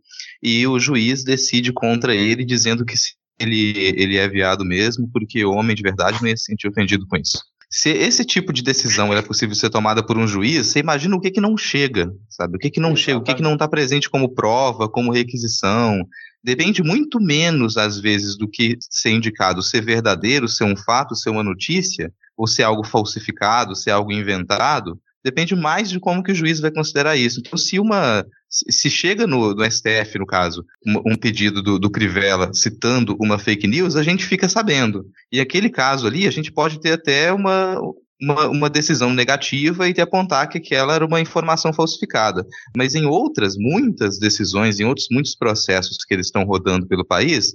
[0.43, 2.95] e o juiz decide contra ele, dizendo que
[3.39, 7.07] ele, ele é viado mesmo, porque o homem de verdade não ia se sentir ofendido
[7.07, 7.39] com isso.
[7.69, 11.21] Se esse tipo de decisão é possível ser tomada por um juiz, você imagina o
[11.21, 12.57] que, que não chega, sabe?
[12.57, 13.05] O que, que não Exatamente.
[13.05, 16.07] chega, o que, que não está presente como prova, como requisição,
[16.47, 21.29] depende muito menos, às vezes, do que ser indicado ser verdadeiro, ser um fato, ser
[21.31, 26.35] uma notícia, ou ser algo falsificado, ser algo inventado, depende mais de como que o
[26.35, 27.41] juiz vai considerar isso.
[27.41, 31.91] Então, se uma se chega no, no STF, no caso, um, um pedido do, do,
[31.91, 35.05] Crivella citando uma fake news, a gente fica sabendo.
[35.33, 37.77] E aquele caso ali, a gente pode ter até uma,
[38.21, 42.47] uma, uma, decisão negativa e te apontar que aquela era uma informação falsificada.
[42.77, 47.55] Mas em outras, muitas decisões, em outros muitos processos que eles estão rodando pelo país,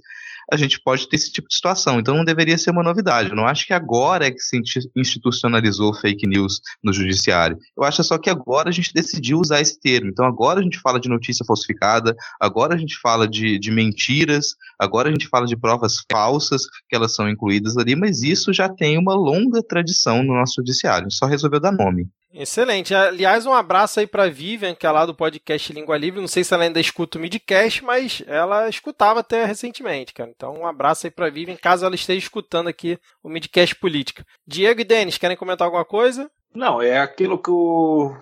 [0.52, 2.00] a gente pode ter esse tipo de situação.
[2.00, 3.30] Então não deveria ser uma novidade.
[3.30, 4.62] Eu não acho que agora é que se
[4.96, 7.58] institucionalizou fake news no judiciário.
[7.78, 10.10] Eu acho só que agora a gente decidiu usar esse termo.
[10.10, 14.56] Então agora a gente fala de notícia falsificada, agora a gente fala de, de mentiras,
[14.80, 18.70] agora a gente fala de provas falsas que elas são incluídas ali, mas isso já
[18.70, 21.12] tem uma longa tradição no nosso judiciário.
[21.12, 22.08] Só resolveu dar nome.
[22.34, 22.96] Excelente.
[22.96, 26.22] Aliás, um abraço aí para Vivian, que é lá do podcast Língua Livre.
[26.22, 30.32] Não sei se ela ainda escuta o Midcast, mas ela escutava até recentemente, cara.
[30.34, 34.26] Então, um abraço aí para Vivian, caso ela esteja escutando aqui o Midcast Política.
[34.48, 36.32] Diego e Denis, querem comentar alguma coisa?
[36.54, 38.14] Não, é aquilo que o,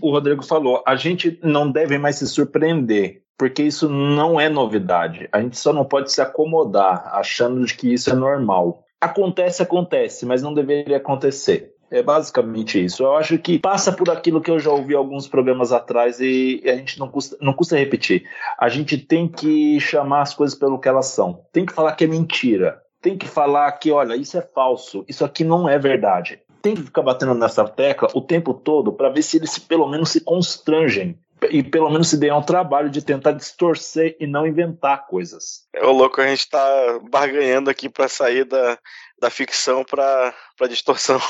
[0.00, 0.82] o Rodrigo falou.
[0.86, 5.28] A gente não deve mais se surpreender, porque isso não é novidade.
[5.32, 8.84] A gente só não pode se acomodar achando que isso é normal.
[9.00, 11.74] Acontece, acontece, mas não deveria acontecer.
[11.90, 13.02] É basicamente isso.
[13.02, 16.76] Eu acho que passa por aquilo que eu já ouvi alguns programas atrás e a
[16.76, 18.24] gente não custa, não custa repetir.
[18.56, 21.44] A gente tem que chamar as coisas pelo que elas são.
[21.52, 22.80] Tem que falar que é mentira.
[23.02, 25.04] Tem que falar que, olha, isso é falso.
[25.08, 26.40] Isso aqui não é verdade.
[26.62, 30.10] Tem que ficar batendo nessa tecla o tempo todo para ver se eles pelo menos
[30.10, 31.18] se constrangem
[31.48, 35.66] e pelo menos se deem ao trabalho de tentar distorcer e não inventar coisas.
[35.74, 38.78] É o louco, a gente tá barganhando aqui para sair da,
[39.20, 41.20] da ficção para pra distorção.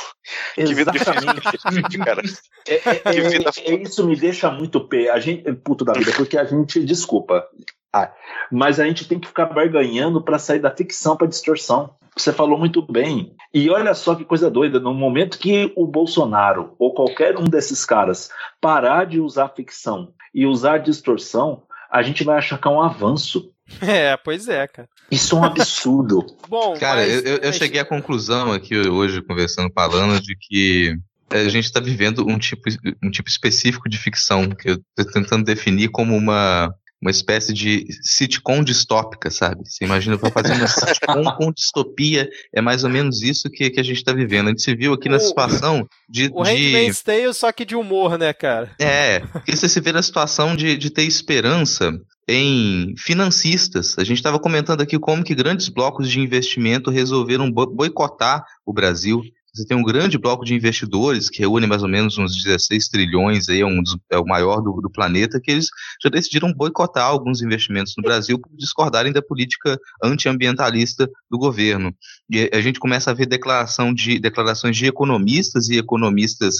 [0.57, 0.61] Exatamente.
[0.61, 2.23] Que vida difícil, cara.
[2.69, 5.11] É, é, que vida é, é, isso me deixa muito pé.
[5.11, 7.47] A gente, puto da vida, porque a gente, desculpa,
[7.93, 8.13] ah,
[8.51, 11.95] mas a gente tem que ficar barganhando para sair da ficção para distorção.
[12.17, 13.35] Você falou muito bem.
[13.53, 17.85] E olha só que coisa doida, no momento que o Bolsonaro ou qualquer um desses
[17.85, 18.31] caras
[18.61, 23.53] parar de usar ficção e usar distorção, a gente vai achar que é um avanço.
[23.81, 24.89] É, pois é, cara.
[25.11, 26.27] Isso é um absurdo.
[26.49, 30.37] Bom, cara, mas, eu, eu cheguei à conclusão aqui hoje, conversando com a Lana, de
[30.37, 30.97] que
[31.31, 32.63] a gente está vivendo um tipo,
[33.03, 37.87] um tipo específico de ficção, que eu estou tentando definir como uma, uma espécie de
[38.03, 39.63] sitcom distópica, sabe?
[39.65, 43.81] Você imagina para fazer uma sitcom com distopia, é mais ou menos isso que, que
[43.81, 44.47] a gente está vivendo.
[44.47, 46.31] A gente se viu aqui na situação de.
[46.33, 48.75] O Handmaid's Tale, só que de humor, né, cara?
[48.79, 51.93] É, porque você se vê na situação de, de ter esperança
[52.31, 53.97] em financistas.
[53.99, 59.23] A gente estava comentando aqui como que grandes blocos de investimento resolveram boicotar o Brasil
[59.53, 63.49] você tem um grande bloco de investidores que reúne mais ou menos uns 16 trilhões,
[63.49, 65.69] aí, é, um dos, é o maior do, do, planeta, que eles
[66.03, 71.93] já decidiram boicotar alguns investimentos no Brasil por discordarem da política antiambientalista do governo.
[72.31, 76.57] E a gente começa a ver declaração de, declarações de economistas e economistas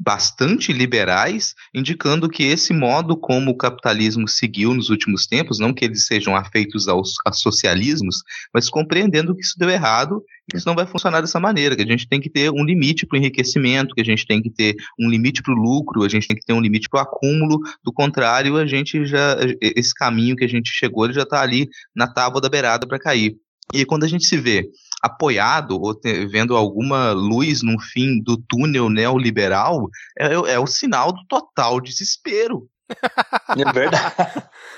[0.00, 5.84] bastante liberais, indicando que esse modo como o capitalismo seguiu nos últimos tempos, não que
[5.84, 8.22] eles sejam afeitos aos, socialismos,
[8.54, 11.86] mas compreendendo que isso deu errado que isso não vai funcionar dessa maneira, que a
[11.86, 14.76] gente tem que ter um limite para o enriquecimento, que a gente tem que ter
[14.98, 17.58] um limite para o lucro, a gente tem que ter um limite para o acúmulo,
[17.84, 21.68] do contrário, a gente já, esse caminho que a gente chegou, ele já está ali
[21.94, 23.36] na tábua da beirada para cair.
[23.74, 24.70] E quando a gente se vê
[25.02, 29.88] apoiado ou te, vendo alguma luz no fim do túnel neoliberal,
[30.18, 32.68] é, é, é o sinal do total desespero.
[32.88, 34.14] É verdade.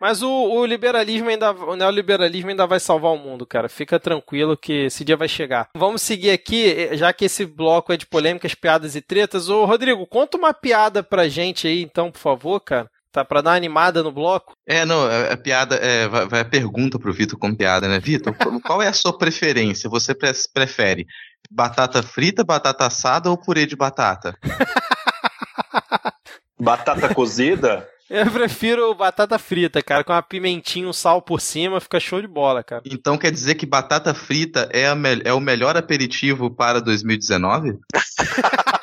[0.00, 3.68] Mas o, o, liberalismo ainda, o neoliberalismo ainda vai salvar o mundo, cara.
[3.68, 5.68] Fica tranquilo que esse dia vai chegar.
[5.76, 9.50] Vamos seguir aqui, já que esse bloco é de polêmicas, piadas e tretas.
[9.50, 12.90] Ô, Rodrigo, conta uma piada pra gente aí, então, por favor, cara.
[13.12, 14.54] Tá pra dar uma animada no bloco?
[14.66, 17.88] É, não, a, é, a piada, é, vai, vai, a pergunta pro Vitor como piada,
[17.88, 17.98] né?
[17.98, 18.34] Vitor,
[18.64, 19.90] qual é a sua preferência?
[19.90, 21.06] Você pre prefere
[21.50, 24.36] batata frita, batata assada ou purê de batata?
[26.58, 27.88] batata cozida?
[28.08, 32.26] Eu prefiro batata frita, cara, com uma pimentinha, um sal por cima, fica show de
[32.26, 32.82] bola, cara.
[32.84, 37.78] Então quer dizer que batata frita é, a é o melhor aperitivo para 2019?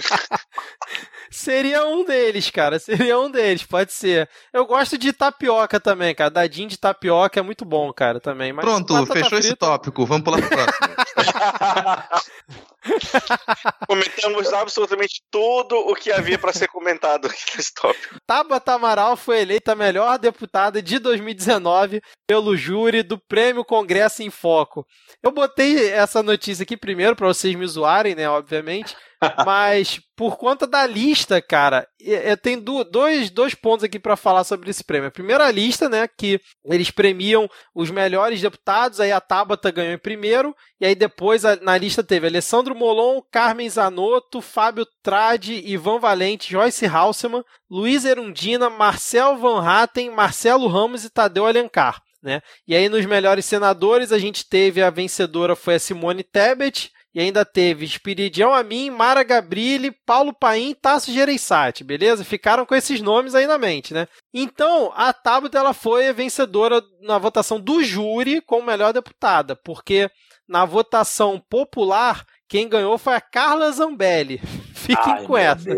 [1.30, 2.78] Seria um deles, cara.
[2.78, 4.28] Seria um deles, pode ser.
[4.52, 6.30] Eu gosto de tapioca também, cara.
[6.30, 8.52] Dadinho de tapioca é muito bom, cara, também.
[8.52, 9.38] Mas Pronto, fechou frita...
[9.38, 10.04] esse tópico.
[10.06, 10.88] Vamos pular pro próximo.
[13.86, 18.16] Comentamos absolutamente tudo o que havia para ser comentado aqui nesse tópico.
[18.26, 24.30] Tabata Amaral foi eleita a melhor deputada de 2019 pelo júri do Prêmio Congresso em
[24.30, 24.86] Foco.
[25.22, 28.96] Eu botei essa notícia aqui primeiro para vocês me zoarem, né, obviamente.
[29.44, 34.70] Mas por conta da lista, cara, eu tenho dois, dois pontos aqui para falar sobre
[34.70, 35.08] esse prêmio.
[35.08, 39.98] A primeira lista, né, que eles premiam os melhores deputados, aí a Tabata ganhou em
[39.98, 41.29] primeiro, e aí depois
[41.62, 48.68] na lista teve Alessandro Molon, Carmen Zanotto, Fábio Tradi, Ivan Valente, Joyce Halseman, Luiz Erundina,
[48.68, 52.00] Marcel Van Hatten, Marcelo Ramos e Tadeu Alencar.
[52.22, 52.40] Né?
[52.66, 57.20] E aí nos melhores senadores a gente teve a vencedora foi a Simone Tebet, e
[57.20, 62.24] ainda teve Espiridião Amin, Mara Gabrilli, Paulo Paim Tasso Gereissati, beleza?
[62.24, 64.06] Ficaram com esses nomes aí na mente, né?
[64.32, 70.08] Então, a Tabata ela foi a vencedora na votação do júri como melhor deputada, porque
[70.50, 74.38] na votação popular, quem ganhou foi a Carla Zambelli.
[74.74, 75.70] Fiquem Ai, com essa.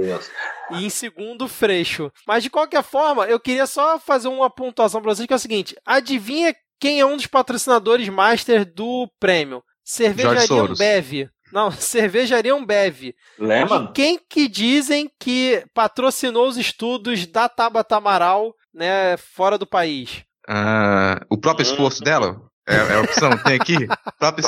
[0.71, 2.11] E em segundo, Freixo.
[2.27, 5.39] Mas de qualquer forma, eu queria só fazer uma pontuação para vocês, que é o
[5.39, 9.63] seguinte: adivinha quem é um dos patrocinadores master do prêmio?
[9.85, 11.29] Cervejaria Ambev.
[11.53, 13.15] Não, cervejaria Ambev.
[13.39, 13.85] Lehman?
[13.85, 20.25] E quem que dizem que patrocinou os estudos da Tabata Amaral, né, fora do país?
[20.49, 22.41] Ah, o próprio esforço dela?
[22.67, 23.77] É, é a opção, tem aqui?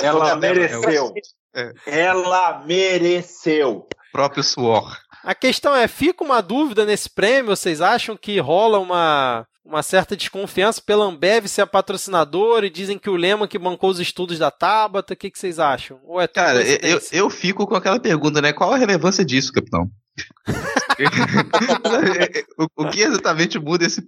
[0.03, 1.13] Ela mereceu.
[1.55, 1.73] É.
[1.87, 3.87] Ela mereceu.
[4.13, 4.97] Próprio suor.
[5.23, 7.57] A questão é, fica uma dúvida nesse prêmio?
[7.57, 12.99] Vocês acham que rola uma uma certa desconfiança pela Ambev ser a patrocinadora e dizem
[12.99, 15.15] que o Lema que bancou os estudos da Tabata.
[15.15, 15.99] O que, que vocês acham?
[16.05, 18.53] Ou é Cara, eu, eu fico com aquela pergunta, né?
[18.53, 19.91] Qual a relevância disso, capitão?
[22.59, 24.05] o, o, que exatamente muda esse,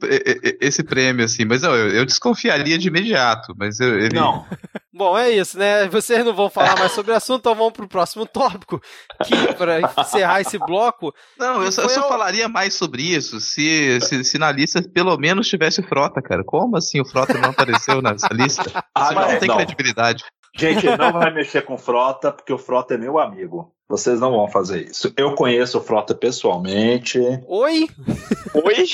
[0.61, 1.45] esse prêmio, assim?
[1.45, 4.15] Mas eu, eu desconfiaria de imediato, mas eu, ele...
[4.15, 4.47] Não.
[4.93, 5.89] Bom, é isso, né?
[5.89, 8.81] Vocês não vão falar mais sobre o assunto, então vamos pro próximo tópico,
[9.25, 11.13] que para encerrar esse bloco...
[11.39, 15.17] Não, eu só, eu só falaria mais sobre isso se, se, se, na lista pelo
[15.19, 16.45] menos tivesse Frota, cara.
[16.45, 18.85] Como assim o Frota não apareceu nessa lista?
[18.95, 19.57] Ah, não, não tem não.
[19.57, 20.25] credibilidade.
[20.57, 23.73] Gente, não vai mexer com Frota, porque o Frota é meu amigo.
[23.89, 25.13] Vocês não vão fazer isso.
[25.17, 27.21] Eu conheço o Frota pessoalmente.
[27.47, 27.89] Oi?
[28.55, 28.85] Oi?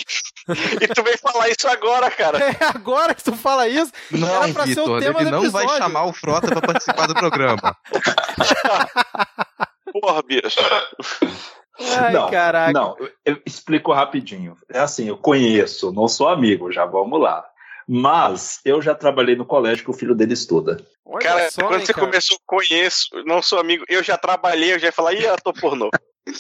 [0.83, 2.39] E tu vem falar isso agora, cara?
[2.39, 3.91] É agora que tu fala isso?
[4.11, 7.75] Não, Vitor, ele não vai chamar o Frota para participar do programa.
[9.93, 10.61] Porra, bicho.
[11.81, 12.73] Ai, não, caraca.
[12.73, 14.57] não, eu explico rapidinho.
[14.69, 17.45] É assim, eu conheço, não sou amigo, já vamos lá.
[17.95, 20.83] Mas eu já trabalhei no colégio que o filho dele estuda.
[21.05, 22.07] Olha cara, só, quando hein, você cara.
[22.07, 25.91] começou, conheço, não sou amigo, eu já trabalhei, eu já ia falar, ih, ator pornô.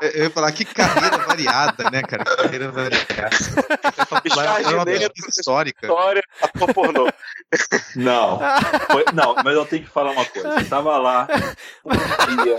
[0.00, 2.22] eu ia falar que carreira variada, né, cara?
[2.22, 3.36] Carreira variada.
[4.62, 5.86] Jardineiro, é histórica.
[5.86, 7.08] História, ator pornô.
[7.96, 8.38] Não,
[8.92, 10.50] foi, não, mas eu tenho que falar uma coisa.
[10.50, 11.26] Eu tava lá
[11.84, 12.56] um dia.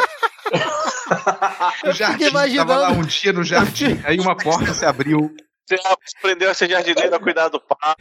[1.85, 2.67] No jardim, imaginando...
[2.67, 5.33] tava lá um dia no jardim, aí uma porta se abriu.
[5.65, 5.79] Você
[6.17, 7.95] aprendeu a ser jardineiro a cuidar do pau.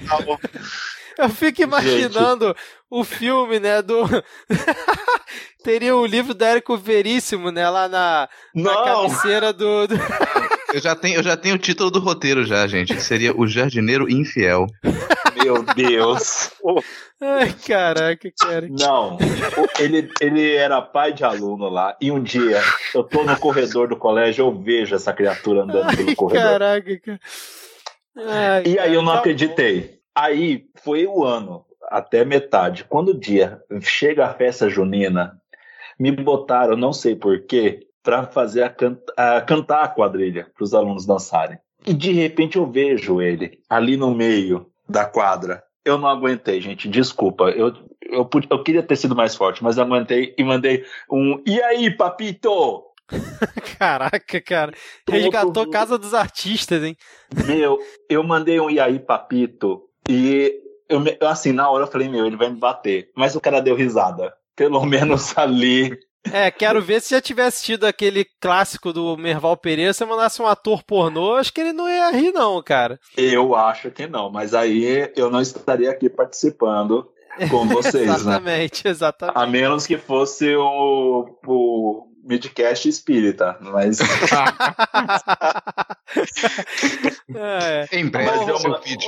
[1.19, 2.59] Eu fico imaginando Gente.
[2.91, 4.05] o filme, né, do...
[5.63, 9.87] Teria o livro do Érico Veríssimo, né, lá na, na cabeceira do...
[9.87, 9.95] do...
[10.75, 13.47] Eu já tenho, eu já tenho o título do roteiro já, gente, que seria O
[13.47, 14.67] Jardineiro Infiel.
[15.41, 16.51] Meu Deus.
[17.21, 18.67] Ai, caraca, cara.
[18.69, 19.17] Não,
[19.79, 22.61] ele, ele era pai de aluno lá, e um dia
[22.93, 26.45] eu tô no corredor do colégio, eu vejo essa criatura andando Ai, pelo corredor.
[26.45, 27.21] caraca, cara.
[28.17, 29.94] Ai, E aí eu não tá acreditei.
[30.15, 32.85] Aí foi o ano, até metade.
[32.85, 35.41] Quando o dia chega a festa junina,
[35.99, 40.75] me botaram, não sei porquê, para fazer a, can a cantar a quadrilha para os
[40.75, 41.59] alunos dançarem.
[41.87, 45.63] E de repente eu vejo ele ali no meio da quadra.
[45.85, 46.89] Eu não aguentei, gente.
[46.89, 47.51] Desculpa.
[47.51, 51.43] Eu, eu, eu queria ter sido mais forte, mas eu aguentei e mandei um.
[51.47, 52.85] E aí, papito?
[53.79, 54.73] Caraca, cara.
[55.07, 56.97] Resgatou Casa dos Artistas, hein?
[57.47, 60.53] Meu, eu mandei um e aí, papito, e
[60.89, 63.11] eu, assim, na hora eu falei, meu, ele vai me bater.
[63.17, 64.33] Mas o cara deu risada.
[64.57, 65.97] Pelo menos ali.
[66.33, 70.41] É, quero ver se já tivesse tido aquele clássico do Merval Pereira, se eu mandasse
[70.41, 72.99] um ator pornô, acho que ele não ia rir, não, cara.
[73.17, 77.07] Eu acho que não, mas aí eu não estaria aqui participando
[77.51, 78.15] com vocês, né?
[78.15, 79.37] exatamente, exatamente.
[79.37, 83.99] A menos que fosse o, o Midcast espírita, mas
[87.35, 87.89] É.
[87.93, 89.05] Em breve, Mas eu- seu feed.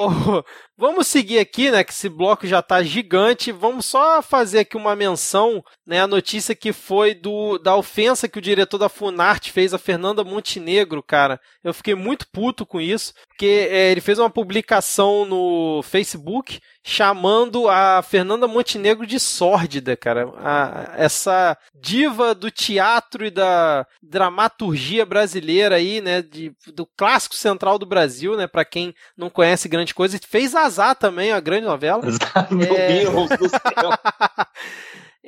[0.79, 1.83] Vamos seguir aqui, né?
[1.83, 3.51] Que esse bloco já tá gigante.
[3.51, 6.03] Vamos só fazer aqui uma menção, né?
[6.03, 10.23] A notícia que foi do da ofensa que o diretor da Funarte fez a Fernanda
[10.23, 11.41] Montenegro, cara.
[11.65, 17.69] Eu fiquei muito puto com isso, porque é, ele fez uma publicação no Facebook chamando
[17.69, 20.31] a Fernanda Montenegro de sórdida, cara.
[20.39, 26.21] A- essa diva do teatro e da dramaturgia brasileira aí, né?
[26.23, 28.47] De, do clássico central do Brasil, né?
[28.47, 30.19] Para quem não conhece grande coisa.
[30.29, 32.03] Fez Azar também, a grande novela.
[32.51, 32.89] meu É.
[33.01, 33.91] Deus do céu.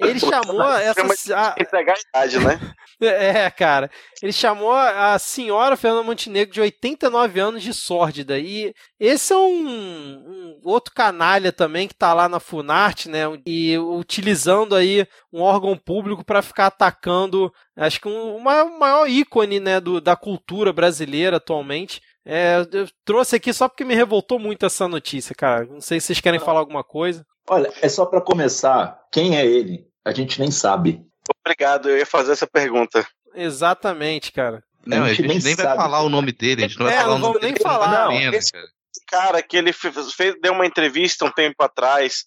[0.01, 1.37] Ele chamou essa.
[1.37, 2.61] a- idade, né?
[3.03, 3.91] é, cara.
[4.23, 8.39] Ele chamou a senhora Fernanda Montenegro de 89 anos de sórdida.
[8.39, 13.23] E esse é um, um outro canalha também que tá lá na Funarte, né?
[13.45, 18.79] E utilizando aí um órgão público para ficar atacando, acho que um, o maior, o
[18.79, 22.01] maior ícone, né, do, da cultura brasileira atualmente.
[22.31, 25.65] É, eu trouxe aqui só porque me revoltou muito essa notícia, cara.
[25.65, 27.25] Não sei se vocês querem falar alguma coisa.
[27.49, 29.87] Olha, é só pra começar, quem é ele?
[30.05, 31.03] A gente nem sabe.
[31.43, 33.07] Obrigado, eu ia fazer essa pergunta.
[33.35, 34.63] Exatamente, cara.
[34.87, 35.77] Não, a gente, nem, vai sabe.
[35.77, 37.53] falar o nome dele, a gente não vai É, falar não o nome vamos dele.
[37.55, 38.05] nem falar.
[38.05, 38.67] Não, pena, esse- cara.
[39.11, 39.95] Cara, que ele fez,
[40.43, 42.25] deu uma entrevista um tempo atrás,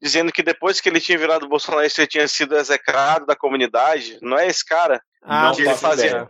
[0.00, 4.18] dizendo que depois que ele tinha virado bolsonarista, ele tinha sido execrado da comunidade.
[4.22, 5.02] Não é esse cara?
[5.22, 6.06] Ah, Não que ele fazia.
[6.06, 6.28] ideia.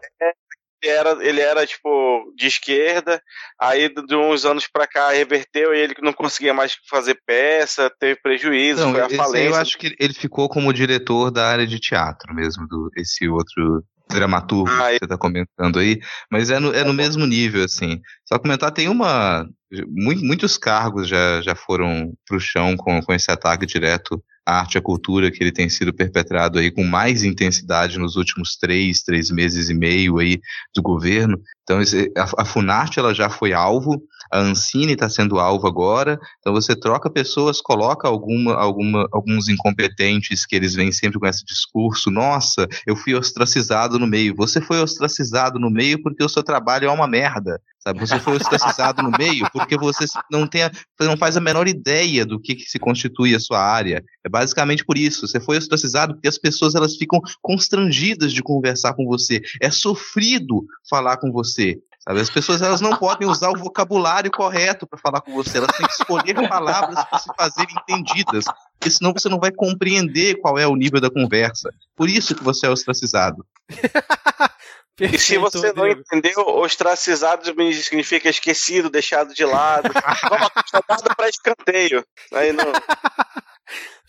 [0.82, 3.22] Ele era, ele era, tipo, de esquerda,
[3.60, 8.20] aí de uns anos pra cá reverteu e ele não conseguia mais fazer peça, teve
[8.20, 9.60] prejuízo, Não, foi a aí eu falência.
[9.60, 14.68] acho que ele ficou como diretor da área de teatro mesmo, do, esse outro dramaturgo
[14.70, 15.98] Ah, que você tá comentando aí,
[16.30, 18.00] mas é no, é no mesmo nível, assim.
[18.26, 19.46] Só comentar, tem uma...
[19.88, 24.74] mui- muitos cargos já, já foram pro chão com, com esse ataque direto à arte
[24.74, 29.02] e à cultura que ele tem sido perpetrado aí com mais intensidade nos últimos três,
[29.02, 30.40] três meses e meio aí
[30.74, 31.40] do governo.
[31.62, 31.78] Então,
[32.16, 36.74] a, a Funarte, ela já foi alvo, a Ancine está sendo alvo agora, então você
[36.74, 42.66] troca pessoas, coloca alguma, alguma, alguns incompetentes que eles vêm sempre com esse discurso, nossa,
[42.86, 44.34] eu fui ostracizado no meio.
[44.36, 47.60] Você foi ostracizado no meio porque o seu trabalho é uma merda.
[47.82, 47.98] Sabe?
[47.98, 50.70] Você foi ostracizado no meio porque você não, tem a,
[51.00, 54.04] não faz a menor ideia do que, que se constitui a sua área.
[54.24, 55.28] É basicamente por isso.
[55.28, 59.42] Você foi ostracizado porque as pessoas elas ficam constrangidas de conversar com você.
[59.60, 61.78] É sofrido falar com você.
[62.00, 62.20] Sabe?
[62.20, 65.58] As pessoas elas não podem usar o vocabulário correto para falar com você.
[65.58, 68.46] Elas têm que escolher palavras para se fazerem entendidas.
[68.80, 71.68] Porque senão você não vai compreender qual é o nível da conversa.
[71.94, 73.46] Por isso que você é ostracizado.
[75.00, 77.46] E se você não entendeu, ostracizado
[77.82, 79.88] significa esquecido, deixado de lado,
[80.70, 82.04] jogado para escanteio.
[82.32, 82.66] Aí não,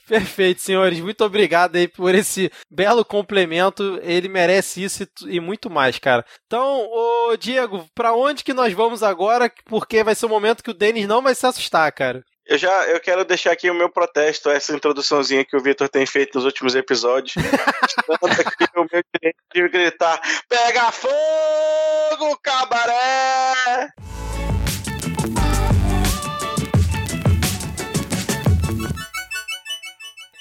[0.08, 1.00] Perfeito, senhores.
[1.00, 4.00] Muito obrigado aí por esse belo complemento.
[4.04, 6.24] Ele merece isso e e muito mais, cara.
[6.46, 9.52] Então, ô Diego, pra onde que nós vamos agora?
[9.66, 12.24] Porque vai ser o momento que o Denis não vai se assustar, cara.
[12.46, 16.06] Eu já eu quero deixar aqui o meu protesto essa introduçãozinha que o Vitor tem
[16.06, 17.36] feito nos últimos episódios.
[18.46, 23.94] Aqui o meu direito de gritar: Pega fogo, cabaré!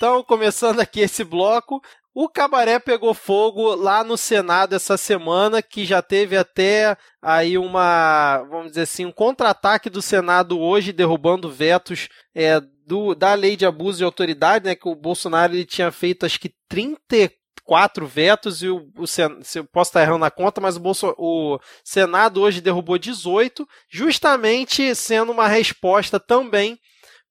[0.03, 1.81] Então, começando aqui esse bloco,
[2.13, 8.43] o cabaré pegou fogo lá no Senado essa semana, que já teve até aí uma,
[8.51, 13.65] vamos dizer assim, um contra-ataque do Senado hoje, derrubando vetos é, do, da lei de
[13.65, 14.75] abuso de autoridade, né?
[14.75, 17.31] Que o Bolsonaro ele tinha feito acho que 30
[17.63, 19.23] quatro vetos e o, o se
[19.55, 24.97] eu posso estar errando na conta, mas o, Bolso, o Senado hoje derrubou 18, justamente
[24.97, 26.77] sendo uma resposta também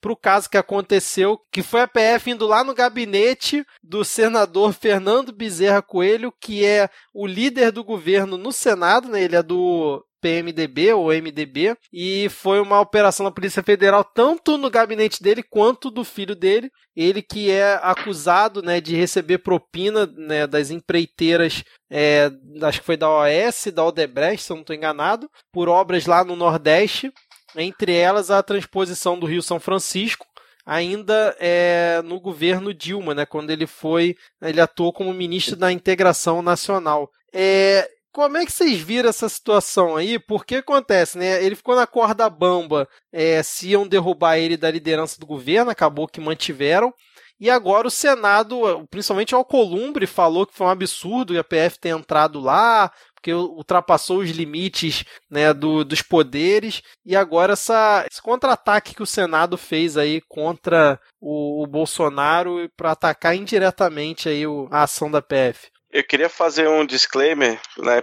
[0.01, 4.73] para o caso que aconteceu, que foi a PF indo lá no gabinete do senador
[4.73, 9.23] Fernando Bezerra Coelho, que é o líder do governo no Senado, né?
[9.23, 14.69] Ele é do PMDB ou MDB, e foi uma operação da Polícia Federal tanto no
[14.69, 16.71] gabinete dele quanto do filho dele.
[16.95, 22.31] Ele que é acusado né, de receber propina né, das empreiteiras, é,
[22.61, 26.23] acho que foi da OS, da Odebrecht, se eu não estou enganado, por obras lá
[26.23, 27.11] no Nordeste,
[27.55, 30.25] entre elas a transposição do Rio São Francisco,
[30.65, 36.41] ainda é, no governo Dilma, né, quando ele foi, ele atuou como ministro da Integração
[36.41, 37.09] Nacional.
[37.33, 40.19] É, como é que vocês viram essa situação aí?
[40.19, 41.41] Porque acontece, né?
[41.43, 46.07] Ele ficou na corda bamba é, se iam derrubar ele da liderança do governo, acabou
[46.07, 46.93] que mantiveram.
[47.39, 51.89] E agora o Senado, principalmente o Alcolumbre, falou que foi um absurdo a PF ter
[51.89, 52.91] entrado lá,
[53.21, 56.81] porque ultrapassou os limites né, do, dos poderes.
[57.05, 62.91] E agora essa, esse contra-ataque que o Senado fez aí contra o, o Bolsonaro para
[62.91, 65.69] atacar indiretamente aí o, a ação da PF.
[65.91, 68.01] Eu queria fazer um disclaimer, né?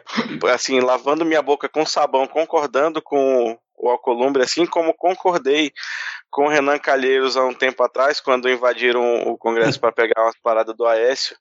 [0.53, 5.73] Assim, lavando minha boca com sabão, concordando com o Alcolumbre, assim como concordei
[6.31, 10.39] com o Renan Calheiros há um tempo atrás, quando invadiram o Congresso para pegar umas
[10.43, 11.37] paradas do Aécio,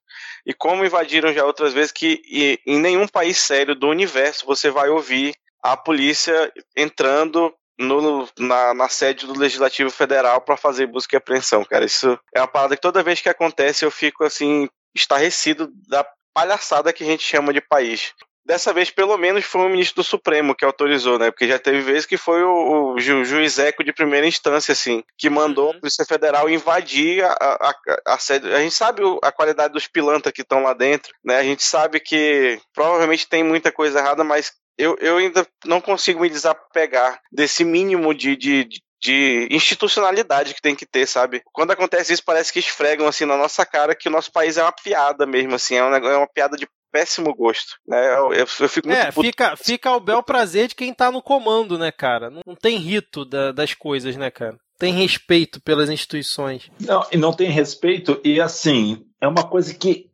[0.45, 2.21] e como invadiram já outras vezes, que
[2.65, 8.89] em nenhum país sério do universo você vai ouvir a polícia entrando no, na, na,
[8.89, 11.85] sede do Legislativo Federal para fazer busca e apreensão, cara.
[11.85, 16.91] Isso é uma parada que toda vez que acontece eu fico assim estarrecido da palhaçada
[16.93, 18.13] que a gente chama de país.
[18.47, 21.29] Dessa vez, pelo menos, foi o ministro do Supremo que autorizou, né?
[21.29, 25.03] Porque já teve vezes que foi o, o ju, juiz eco de primeira instância, assim,
[25.17, 25.75] que mandou uhum.
[25.75, 27.75] a Polícia Federal invadir a, a,
[28.13, 28.49] a, sede.
[28.53, 31.35] A gente sabe a qualidade dos pilantras que estão lá dentro, né?
[31.35, 36.21] A gente sabe que provavelmente tem muita coisa errada, mas eu, eu ainda não consigo
[36.21, 38.69] me desapegar desse mínimo de, de,
[39.01, 41.41] de institucionalidade que tem que ter, sabe?
[41.51, 44.63] Quando acontece isso, parece que esfregam assim na nossa cara que o nosso país é
[44.63, 46.65] uma piada mesmo, assim, é uma, é uma piada de
[46.97, 48.17] péssimo gosto, né?
[48.17, 51.21] Eu, eu, eu fico muito É, fica, fica ao bel prazer de quem tá no
[51.21, 52.31] comando, né, cara?
[52.31, 54.57] Não, não tem rito da, das coisas, né, cara?
[54.79, 56.71] Tem respeito pelas instituições.
[56.79, 60.07] Não, e não tem respeito, e assim, é uma coisa que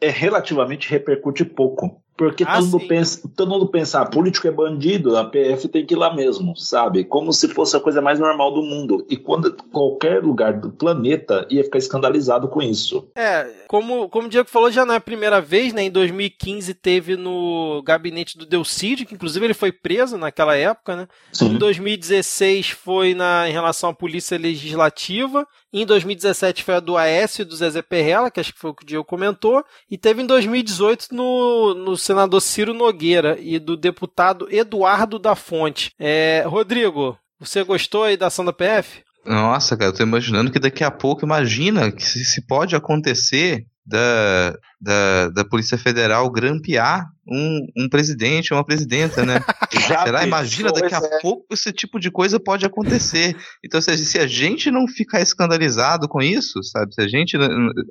[0.00, 2.02] é relativamente repercute pouco.
[2.16, 5.84] Porque ah, todo, mundo pensa, todo mundo pensa, ah, político é bandido, a PF tem
[5.84, 7.04] que ir lá mesmo, sabe?
[7.04, 9.06] Como se fosse a coisa mais normal do mundo.
[9.10, 13.08] E quando qualquer lugar do planeta ia ficar escandalizado com isso.
[13.14, 15.82] É, como, como o Diego falou, já não é a primeira vez, né?
[15.82, 21.08] Em 2015 teve no gabinete do Delcide, que inclusive ele foi preso naquela época, né?
[21.32, 21.54] Sim.
[21.54, 25.46] Em 2016 foi na, em relação à Polícia Legislativa.
[25.72, 28.84] Em 2017 foi a do Aécio do Zezé Perrella, que acho que foi o que
[28.84, 29.64] o Diego comentou.
[29.90, 35.92] E teve em 2018 no, no senador Ciro Nogueira e do deputado Eduardo da Fonte.
[35.98, 39.02] É, Rodrigo, você gostou aí da ação da PF?
[39.24, 43.66] Nossa, cara, eu tô imaginando que daqui a pouco, imagina que se, se pode acontecer
[43.86, 49.40] da, da, da Polícia Federal grampear um, um presidente uma presidenta, né?
[50.04, 50.26] Será?
[50.26, 51.20] Imagina, daqui a é.
[51.20, 53.36] pouco esse tipo de coisa pode acontecer.
[53.64, 56.92] Então, se, se a gente não ficar escandalizado com isso, sabe?
[56.92, 57.36] Se a gente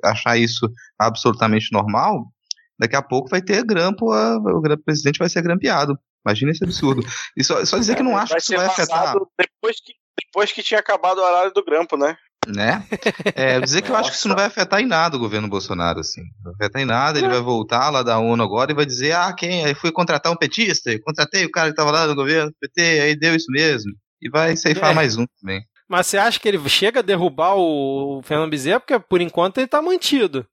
[0.04, 0.68] achar isso
[0.98, 2.26] absolutamente normal,
[2.78, 5.98] daqui a pouco vai ter grampo, a, o presidente vai ser grampeado.
[6.26, 7.06] Imagina esse absurdo.
[7.36, 9.14] E só, só dizer que não acho que isso vai afetar.
[9.38, 12.16] Depois que, depois que tinha acabado o horário do grampo, né?
[12.46, 12.84] Né?
[13.34, 16.00] É, dizer que eu acho que isso não vai afetar em nada o governo Bolsonaro,
[16.00, 16.22] assim.
[16.44, 19.12] Não vai afetar em nada, ele vai voltar lá da ONU agora e vai dizer,
[19.12, 19.64] ah, quem?
[19.64, 23.16] Aí fui contratar um petista, contratei o cara que tava lá no governo PT, aí
[23.16, 23.92] deu isso mesmo.
[24.22, 24.94] E vai ceifar é.
[24.94, 25.62] mais um também.
[25.88, 28.80] Mas você acha que ele chega a derrubar o Fernando Bezerra?
[28.80, 30.46] Porque por enquanto ele tá mantido.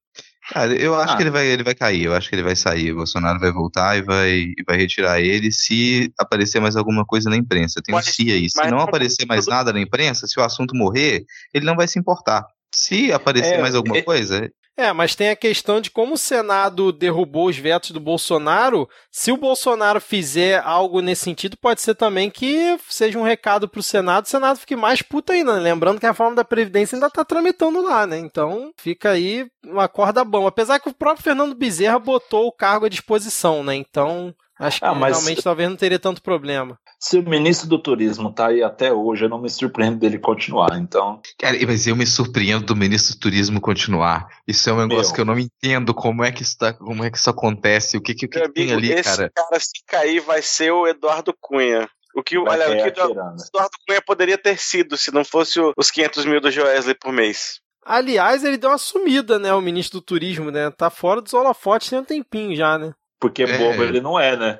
[0.49, 1.17] Cara, eu acho ah.
[1.17, 2.91] que ele vai, ele vai cair, eu acho que ele vai sair.
[2.91, 7.29] O Bolsonaro vai voltar e vai, e vai retirar ele se aparecer mais alguma coisa
[7.29, 7.81] na imprensa.
[7.83, 8.49] Tem mas, um se aí.
[8.49, 11.23] Se não aparecer mais nada na imprensa, se o assunto morrer,
[11.53, 12.45] ele não vai se importar.
[12.75, 16.17] Se aparecer é, mais alguma é, coisa, é, mas tem a questão de como o
[16.17, 18.89] Senado derrubou os vetos do Bolsonaro.
[19.11, 23.79] Se o Bolsonaro fizer algo nesse sentido, pode ser também que seja um recado para
[23.79, 25.55] o Senado, o Senado fique mais puta ainda.
[25.55, 25.59] Né?
[25.59, 28.17] Lembrando que a reforma da Previdência ainda está tramitando lá, né?
[28.17, 30.47] Então fica aí uma corda bom.
[30.47, 33.75] Apesar que o próprio Fernando Bezerra botou o cargo à disposição, né?
[33.75, 35.17] Então Acho que ah, mas...
[35.17, 36.77] realmente talvez não teria tanto problema.
[37.03, 40.79] Se o ministro do turismo tá aí até hoje, eu não me surpreendo dele continuar,
[40.79, 41.21] então.
[41.37, 44.25] Cara, mas eu me surpreendo do ministro do turismo continuar.
[44.47, 45.15] Isso é um negócio Meu.
[45.15, 48.01] que eu não entendo como é que isso, tá, como é que isso acontece, o
[48.01, 49.29] que, que, que, que tem ali, esse cara.
[49.35, 51.89] cara, se cair, vai ser o Eduardo Cunha.
[52.15, 55.91] O que, olha, o que o Eduardo Cunha poderia ter sido se não fosse os
[55.91, 57.59] 500 mil do Joesley por mês.
[57.85, 59.53] Aliás, ele deu uma sumida, né?
[59.53, 60.71] O ministro do turismo, né?
[60.71, 62.93] Tá fora dos holofotes tem um tempinho já, né?
[63.19, 63.57] Porque é.
[63.57, 64.59] bobo ele não é, né?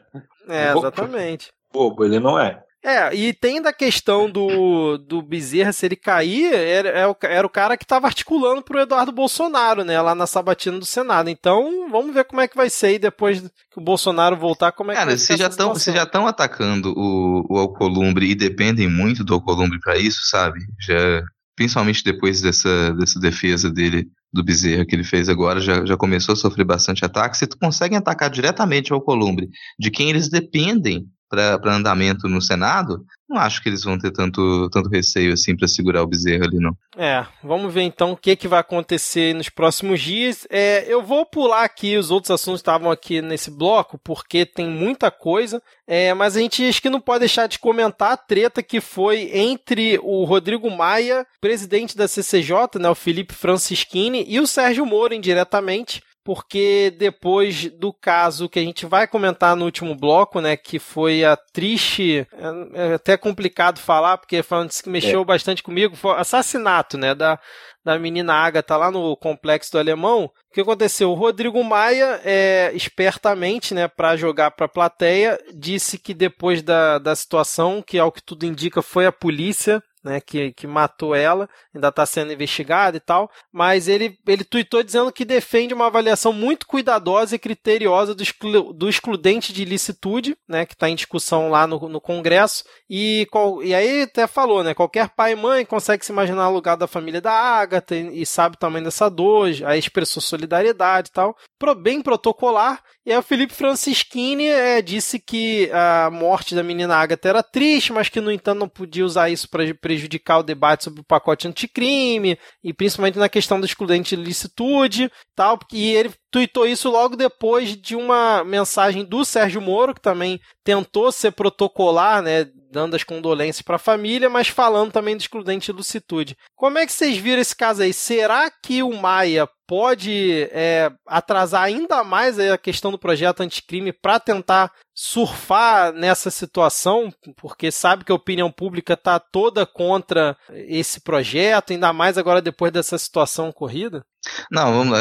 [0.49, 1.49] É, exatamente.
[1.73, 2.63] Bobo ele não é.
[2.85, 7.49] É, e tem da questão do, do Bezerra, se ele cair, era, é era o
[7.49, 11.29] cara que estava articulando pro Eduardo Bolsonaro, né, lá na sabatina do Senado.
[11.29, 14.91] Então, vamos ver como é que vai ser aí depois que o Bolsonaro voltar, como
[14.91, 15.37] é cara, que vai ser.
[15.37, 20.19] Cara, vocês já estão atacando o, o Alcolumbre e dependem muito do Alcolumbre para isso,
[20.25, 20.59] sabe?
[20.85, 21.23] Já,
[21.55, 26.33] principalmente depois dessa, dessa defesa dele do Bezerra que ele fez agora, já, já começou
[26.33, 27.37] a sofrer bastante ataque.
[27.37, 29.47] Se tu consegue atacar diretamente o Alcolumbre,
[29.79, 34.69] de quem eles dependem para andamento no Senado, não acho que eles vão ter tanto,
[34.69, 36.77] tanto receio assim para segurar o bezerro ali, não.
[36.95, 40.45] É, vamos ver então o que, que vai acontecer nos próximos dias.
[40.51, 45.09] É, eu vou pular aqui, os outros assuntos estavam aqui nesse bloco, porque tem muita
[45.09, 48.79] coisa, é, mas a gente acho que não pode deixar de comentar a treta que
[48.79, 54.85] foi entre o Rodrigo Maia, presidente da CCJ, né, o Felipe Francischini, e o Sérgio
[54.85, 60.55] Moro indiretamente porque depois do caso que a gente vai comentar no último bloco, né,
[60.55, 62.25] que foi a triste,
[62.73, 65.25] é, é até complicado falar, porque falando que mexeu é.
[65.25, 67.37] bastante comigo, foi o assassinato, né, da,
[67.83, 70.25] da menina Agatha lá no complexo do Alemão.
[70.25, 71.11] O que aconteceu?
[71.11, 76.99] O Rodrigo Maia, é, espertamente, né, para jogar para a plateia, disse que depois da,
[76.99, 81.49] da situação, que ao que tudo indica foi a polícia né, que, que matou ela,
[81.73, 86.33] ainda está sendo investigado e tal, mas ele, ele tuitou dizendo que defende uma avaliação
[86.33, 91.49] muito cuidadosa e criteriosa do, exclu, do excludente de ilicitude, né, que está em discussão
[91.49, 93.27] lá no, no Congresso, e,
[93.63, 96.87] e aí até falou, né, qualquer pai e mãe consegue se imaginar o lugar da
[96.87, 101.37] família da Agatha e, e sabe o tamanho dessa dor, aí expressou solidariedade e tal,
[101.57, 106.95] pro, bem protocolar, e aí o Felipe Francischini é, disse que a morte da menina
[106.95, 110.83] Agatha era triste, mas que no entanto não podia usar isso para prejudicar o debate
[110.83, 116.65] sobre o pacote anticrime, e principalmente na questão da excludente licitude tal, e ele tuitou
[116.65, 122.49] isso logo depois de uma mensagem do Sérgio Moro, que também tentou ser protocolar, né,
[122.71, 126.35] dando as condolências para a família, mas falando também do excludente de lucitude.
[126.55, 127.93] Como é que vocês viram esse caso aí?
[127.93, 134.19] Será que o Maia pode é, atrasar ainda mais a questão do projeto anticrime para
[134.19, 141.73] tentar surfar nessa situação, porque sabe que a opinião pública está toda contra esse projeto,
[141.73, 144.03] ainda mais agora depois dessa situação ocorrida?
[144.51, 144.97] Não, vamos.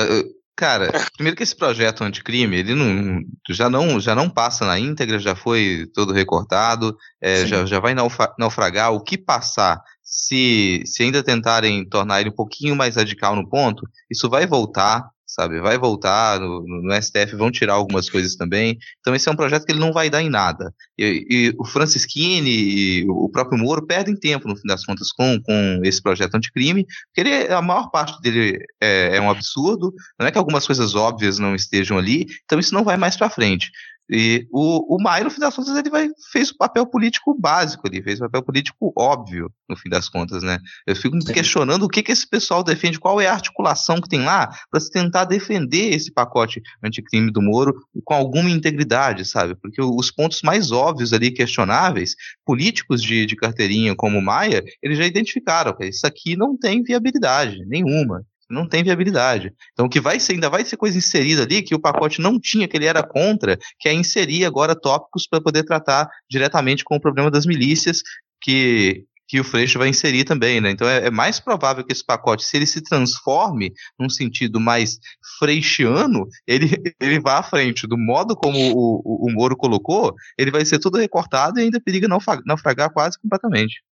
[0.57, 5.19] Cara, primeiro que esse projeto anticrime, ele não, já, não, já não passa na íntegra,
[5.19, 7.95] já foi todo recortado, é, já, já vai
[8.39, 8.93] naufragar.
[8.93, 13.83] O que passar, se, se ainda tentarem tornar ele um pouquinho mais radical no ponto,
[14.11, 15.61] isso vai voltar, sabe?
[15.61, 18.79] Vai voltar no, no, STF, vão tirar algumas coisas também.
[19.01, 20.73] Então esse é um projeto que ele não vai dar em nada.
[20.99, 25.41] E, e o Francisquini e o próprio Moro perdem tempo, no fim das contas, com,
[25.43, 30.27] com esse projeto anticrime, porque ele, a maior parte dele é, é um absurdo, não
[30.27, 33.71] é que algumas coisas óbvias não estejam ali, então isso não vai mais para frente.
[34.11, 37.87] E o, o Maia, no fim das contas, ele vai, fez o papel político básico,
[37.87, 40.59] ele fez o papel político óbvio, no fim das contas, né?
[40.87, 44.09] Eu fico me questionando o que, que esse pessoal defende, qual é a articulação que
[44.09, 47.75] tem lá para se tentar defender esse pacote anticrime do Moro
[48.05, 49.55] com alguma integridade, sabe?
[49.55, 54.99] Porque os pontos mais óbvios ali, questionáveis, políticos de, de carteirinha como o Maia, eles
[54.99, 59.53] já identificaram, que isso aqui não tem viabilidade nenhuma não tem viabilidade.
[59.73, 62.39] Então, o que vai ser, ainda vai ser coisa inserida ali que o pacote não
[62.39, 66.97] tinha, que ele era contra, que é inserir agora tópicos para poder tratar diretamente com
[66.97, 68.03] o problema das milícias,
[68.41, 70.71] que, que o Freixo vai inserir também, né?
[70.71, 74.99] Então é, é, mais provável que esse pacote, se ele se transforme num sentido mais
[75.39, 77.87] freixiano, ele, ele vá à frente.
[77.87, 81.81] Do modo como o, o, o Moro colocou, ele vai ser tudo recortado e ainda
[81.81, 82.09] periga
[82.45, 83.83] naufragar quase completamente.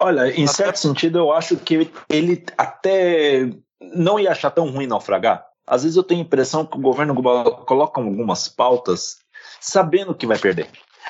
[0.00, 5.46] Olha, em certo sentido, eu acho que ele até não ia achar tão ruim naufragar.
[5.66, 7.14] Às vezes eu tenho a impressão que o governo
[7.66, 9.18] coloca algumas pautas
[9.60, 10.68] sabendo que vai perder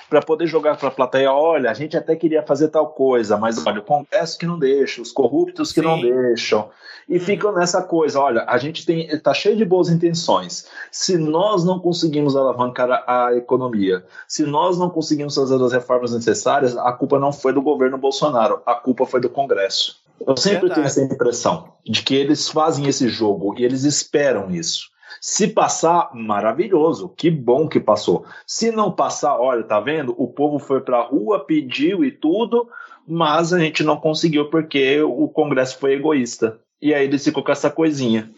[0.08, 3.64] para poder jogar para a plateia, olha, a gente até queria fazer tal coisa, mas
[3.64, 5.86] olha, o Congresso que não deixa, os corruptos que Sim.
[5.86, 6.68] não deixam,
[7.08, 7.20] e hum.
[7.20, 10.66] ficam nessa coisa, olha, a gente tem está cheio de boas intenções.
[10.90, 16.12] Se nós não conseguimos alavancar a, a, economia, se nós não conseguimos fazer as reformas
[16.12, 20.00] necessárias, a culpa não foi do governo Bolsonaro, a culpa foi do Congresso.
[20.26, 20.74] Eu sempre Verdade.
[20.74, 24.90] tenho essa impressão de que eles fazem esse jogo e eles esperam isso.
[25.20, 28.24] Se passar, maravilhoso, que bom que passou.
[28.46, 30.14] Se não passar, olha, tá vendo?
[30.16, 32.68] O povo foi pra rua, pediu e tudo,
[33.06, 36.58] mas a gente não conseguiu porque o Congresso foi egoísta.
[36.80, 38.30] E aí ele ficou com essa coisinha.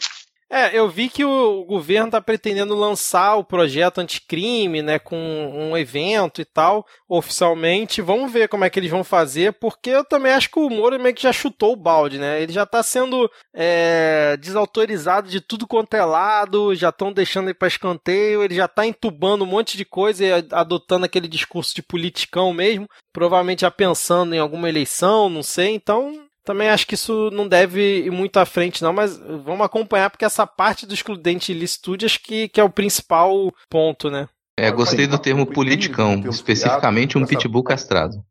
[0.54, 5.74] É, eu vi que o governo está pretendendo lançar o projeto anticrime, né, com um
[5.74, 8.02] evento e tal, oficialmente.
[8.02, 11.00] Vamos ver como é que eles vão fazer, porque eu também acho que o Moro
[11.00, 12.42] meio que já chutou o balde, né?
[12.42, 17.54] Ele já está sendo é, desautorizado de tudo quanto é lado, já estão deixando ele
[17.54, 21.82] para escanteio, ele já está entubando um monte de coisa e adotando aquele discurso de
[21.82, 25.74] politicão mesmo, provavelmente já pensando em alguma eleição, não sei.
[25.74, 30.10] Então, também acho que isso não deve ir muito à frente, não, mas vamos acompanhar,
[30.10, 34.28] porque essa parte do excludente ilicitude acho que, que é o principal ponto, né?
[34.58, 38.22] É, gostei do termo politicão, especificamente um pitbull castrado.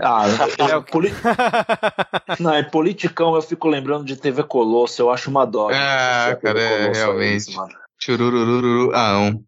[0.00, 0.24] Ah,
[0.58, 1.12] é, poli...
[2.40, 5.68] não, é politicão, eu fico lembrando de TV Colosso, eu acho uma dó.
[5.70, 7.54] Ah, cara, é, realmente.
[7.98, 9.44] Chururururu, ah, um.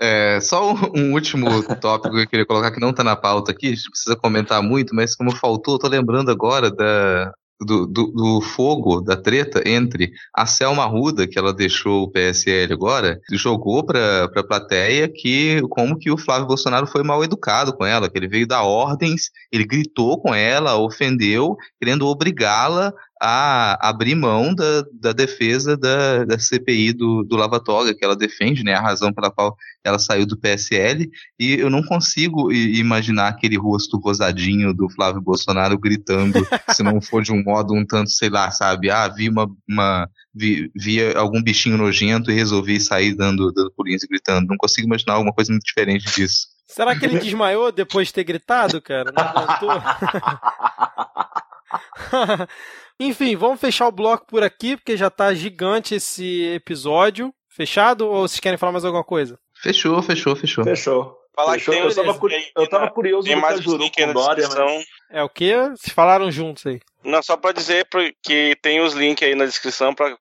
[0.00, 1.46] É, só um, último
[1.80, 4.62] tópico que eu queria colocar que não está na pauta aqui, a gente precisa comentar
[4.62, 7.32] muito, mas como faltou, eu tô lembrando agora da,
[7.64, 12.72] do, do, do, fogo, da treta entre a Selma Ruda, que ela deixou o PSL
[12.72, 17.84] agora, jogou para a plateia que como que o Flávio Bolsonaro foi mal educado com
[17.84, 22.92] ela, que ele veio dar ordens, ele gritou com ela, ofendeu, querendo obrigá-la
[23.24, 28.16] a abrir mão da, da defesa da, da CPI do, do Lava Toga, que ela
[28.16, 31.08] defende, né, a razão pela qual ela saiu do PSL,
[31.38, 36.44] e eu não consigo imaginar aquele rosto rosadinho do Flávio Bolsonaro gritando,
[36.74, 40.08] se não for de um modo um tanto, sei lá, sabe, ah, vi uma, uma
[40.34, 44.88] vi, via algum bichinho nojento e resolvi sair dando, dando pulinhos e gritando, não consigo
[44.88, 46.48] imaginar alguma coisa muito diferente disso.
[46.66, 49.12] Será que ele desmaiou depois de ter gritado, cara?
[49.12, 49.70] Não aguentou?
[53.04, 57.34] Enfim, vamos fechar o bloco por aqui, porque já tá gigante esse episódio.
[57.48, 59.38] Fechado ou vocês querem falar mais alguma coisa?
[59.54, 60.64] Fechou, fechou, fechou.
[60.64, 61.18] Fechou.
[61.34, 61.74] Falar fechou.
[61.74, 62.18] eu, tava,
[62.56, 64.84] eu tava curioso tem mais Cajuru com Dória, mas...
[65.10, 65.54] É o que?
[65.54, 66.80] Vocês falaram juntos aí.
[67.02, 67.86] Não, só pra dizer
[68.22, 70.16] que tem os links aí na descrição para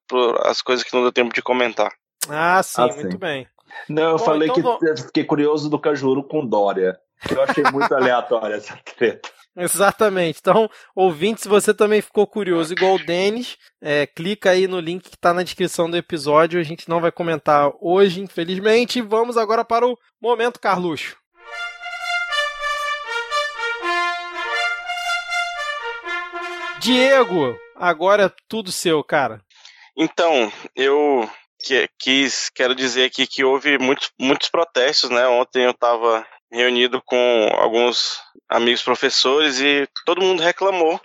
[0.45, 1.91] as coisas que não deu tempo de comentar.
[2.29, 3.17] Ah, sim, ah, muito sim.
[3.17, 3.47] bem.
[3.89, 4.97] Não, eu Bom, falei então que vou...
[4.97, 6.97] fiquei curioso do Cajuru com Dória.
[7.29, 9.29] Eu achei muito aleatória essa treta.
[9.57, 10.39] Exatamente.
[10.39, 15.09] Então, ouvinte, se você também ficou curioso, igual o Denis, é, clica aí no link
[15.09, 16.59] que está na descrição do episódio.
[16.59, 19.01] A gente não vai comentar hoje, infelizmente.
[19.01, 21.17] Vamos agora para o Momento Carluxo.
[26.79, 29.39] Diego, agora é tudo seu, cara.
[29.95, 31.29] Então, eu
[31.63, 35.27] que, quis, quero dizer aqui que houve muitos, muitos protestos, né?
[35.27, 38.19] Ontem eu estava reunido com alguns
[38.51, 40.99] amigos professores e todo mundo reclamou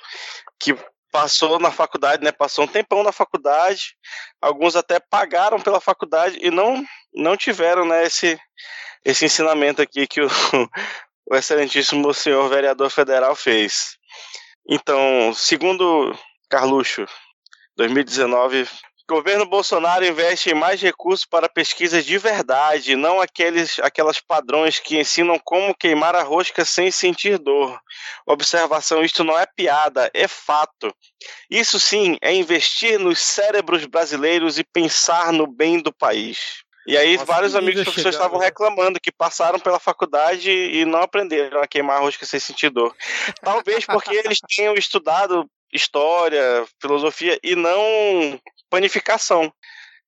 [0.58, 0.76] que
[1.12, 2.32] passou na faculdade, né?
[2.32, 3.96] Passou um tempão na faculdade,
[4.42, 6.84] alguns até pagaram pela faculdade e não
[7.14, 8.38] não tiveram, né, esse
[9.02, 10.28] esse ensinamento aqui que o,
[11.30, 13.96] o excelentíssimo senhor vereador federal fez.
[14.68, 16.12] Então, segundo
[16.50, 17.06] Carluxo,
[17.76, 18.68] 2019 o
[19.08, 25.38] governo Bolsonaro investe mais recursos para pesquisas de verdade, não aqueles, aquelas padrões que ensinam
[25.38, 27.78] como queimar a rosca sem sentir dor.
[28.26, 30.94] Observação: isto não é piada, é fato.
[31.50, 36.64] Isso sim é investir nos cérebros brasileiros e pensar no bem do país.
[36.86, 38.46] E aí Nossa, vários amigos professores estavam né?
[38.46, 42.94] reclamando que passaram pela faculdade e não aprenderam a queimar a rosca sem sentir dor.
[43.42, 48.40] Talvez porque eles tenham estudado história, filosofia e não
[48.70, 49.52] panificação.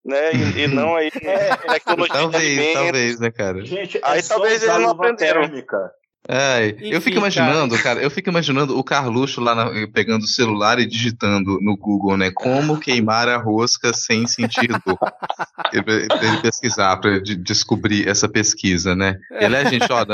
[0.04, 0.32] Né?
[0.32, 3.64] E, e não aí é, tecnologia talvez, talvez, né, cara?
[3.64, 5.42] Gente, aí é talvez eles não aprenderam.
[5.42, 5.92] Térmica.
[6.30, 7.82] É, Enfim, eu fico imaginando, cara.
[7.82, 8.02] cara.
[8.02, 12.30] eu fico imaginando o Carluxo lá na, pegando o celular e digitando no Google, né?
[12.30, 14.98] Como queimar a rosca sem sentir dor.
[15.72, 19.16] ele pesquisar para de, descobrir essa pesquisa, né?
[19.32, 20.04] E gente, ó,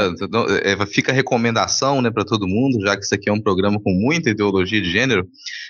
[0.62, 3.80] é, fica a recomendação, né, para todo mundo, já que isso aqui é um programa
[3.80, 5.26] com muita ideologia de gênero.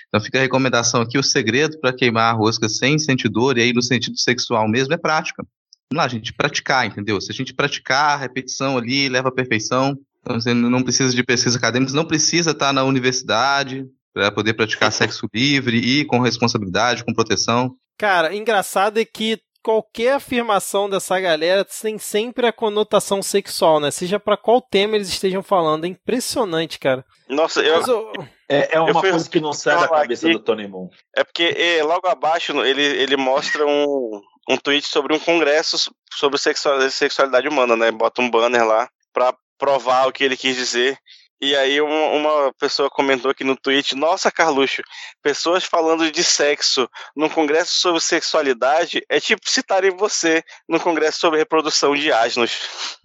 [0.07, 3.61] Então fica a recomendação aqui: o segredo para queimar a rosca sem sentir dor, e
[3.61, 5.43] aí no sentido sexual mesmo, é prática.
[5.91, 7.19] Vamos lá, gente, praticar, entendeu?
[7.21, 9.97] Se a gente praticar, a repetição ali leva à perfeição.
[10.25, 14.91] Então, você não precisa de pesquisa acadêmica, não precisa estar na universidade para poder praticar
[14.91, 17.75] sexo livre e com responsabilidade, com proteção.
[17.95, 23.91] Cara, engraçado é que qualquer afirmação dessa galera tem sempre a conotação sexual, né?
[23.91, 25.85] Seja para qual tema eles estejam falando.
[25.85, 27.05] É impressionante, cara.
[27.29, 27.81] Nossa, eu.
[27.85, 28.27] eu...
[28.47, 30.87] É, é uma coisa que não sai da cabeça aqui, do Tony Moon.
[31.15, 36.37] É porque é, logo abaixo ele, ele mostra um, um tweet sobre um congresso sobre
[36.37, 37.91] sexualidade humana, né?
[37.91, 40.97] Bota um banner lá pra provar o que ele quis dizer.
[41.41, 44.81] E aí uma, uma, pessoa comentou aqui no tweet, nossa Carluxo,
[45.21, 51.39] pessoas falando de sexo num congresso sobre sexualidade é tipo citarem você num congresso sobre
[51.39, 52.57] reprodução de asnos.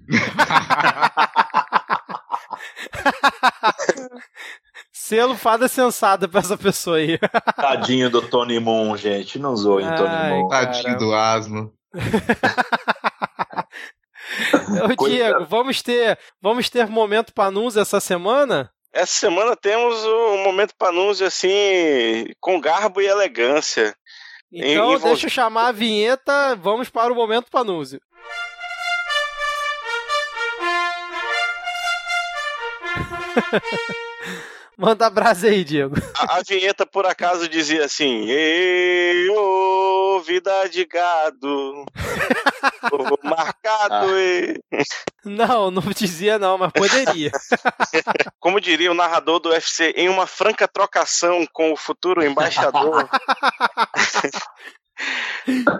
[4.92, 7.18] Selo fada sensata pra essa pessoa aí.
[7.56, 9.40] Tadinho do Tony Moon, gente.
[9.40, 10.48] Não zoem Tony Moon.
[10.48, 11.74] Tadinho do asno.
[14.98, 18.70] Ô, Diego, vamos ter, vamos ter momento Panunzi essa semana?
[18.92, 23.94] Essa semana temos o momento Panunzi assim, com garbo e elegância.
[24.52, 28.00] Então deixa eu chamar a vinheta, vamos para o momento Panunzi.
[34.76, 35.94] Manda brasa aí, Diego.
[36.18, 41.84] A, a vinheta, por acaso, dizia assim: Ei, ô, vida de gado,
[43.22, 44.18] marcado.
[44.18, 44.60] e-"
[45.24, 47.30] Não, não dizia não, mas poderia.
[48.40, 53.08] Como diria o narrador do UFC, em uma franca trocação com o futuro embaixador.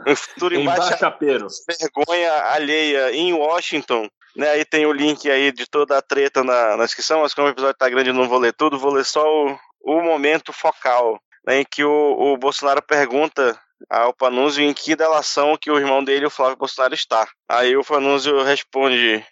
[0.07, 1.47] o futuro embaixador.
[1.69, 4.09] Vergonha alheia em Washington.
[4.37, 7.49] Né, aí tem o link aí de toda a treta na, na descrição, mas como
[7.49, 11.21] o episódio tá grande não vou ler tudo, vou ler só o, o momento focal,
[11.47, 13.59] né, em que o, o Bolsonaro pergunta
[13.89, 17.27] ao Panúzio em que delação que o irmão dele, o Flávio Bolsonaro, está.
[17.49, 19.25] Aí o Panúzio responde,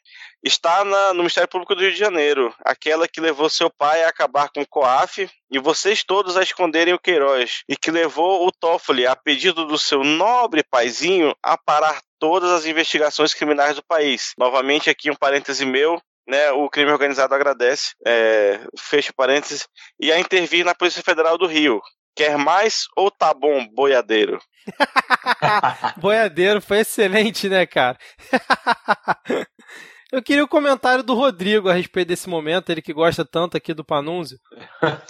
[0.42, 4.09] está na- no Ministério Público do Rio de Janeiro, aquela que levou seu pai a
[4.09, 8.51] acabar com o COAF e vocês todos a esconderem o Queiroz, e que levou o
[8.53, 14.33] Toffoli, a pedido do seu nobre paizinho, a parar todas as investigações criminais do país.
[14.39, 16.01] Novamente, aqui um parêntese meu.
[16.27, 19.66] Né, o crime organizado agradece, é, fecha parênteses,
[19.99, 21.81] e a intervir na Polícia Federal do Rio.
[22.14, 24.39] Quer mais ou tá bom, boiadeiro?
[25.97, 27.97] Boiadeiro foi excelente, né, cara?
[30.11, 33.75] Eu queria o comentário do Rodrigo a respeito desse momento, ele que gosta tanto aqui
[33.75, 34.39] do Panunzio.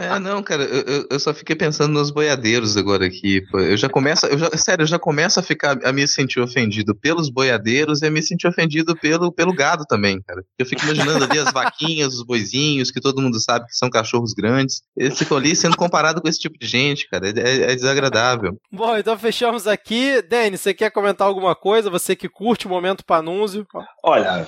[0.00, 3.40] É, não, cara, eu, eu- só fiquei pensando nos boiadeiros agora aqui.
[3.50, 3.58] pô.
[3.58, 6.94] Eu já começo, eu já, sério, eu já começo a ficar a me sentir ofendido
[6.94, 10.44] pelos boiadeiros e a me sentir ofendido pelo, pelo gado também, cara.
[10.56, 14.32] Eu fico imaginando ali as vaquinhas, os boizinhos, que todo mundo sabe que são cachorros
[14.32, 14.82] grandes.
[14.96, 17.28] Eles ficam ali sendo comparado com esse tipo de gente, cara.
[17.28, 18.56] É, é- é desagradável.
[18.70, 20.22] Bom, então fechamos aqui.
[20.22, 21.90] Dani, você quer comentar alguma coisa?
[21.90, 23.66] Você que curte o momento Panunzio.
[24.08, 24.46] Olha,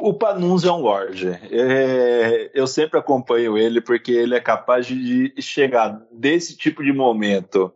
[0.00, 1.28] o Panunzio é um lorde.
[1.50, 7.70] É, eu sempre acompanho ele porque ele é capaz de chegar desse tipo de momento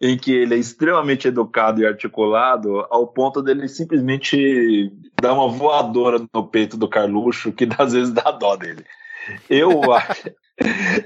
[0.00, 6.24] em que ele é extremamente educado e articulado ao ponto dele simplesmente dar uma voadora
[6.32, 8.84] no peito do Carluxo que às vezes dá dó dele.
[9.50, 10.30] Eu acho,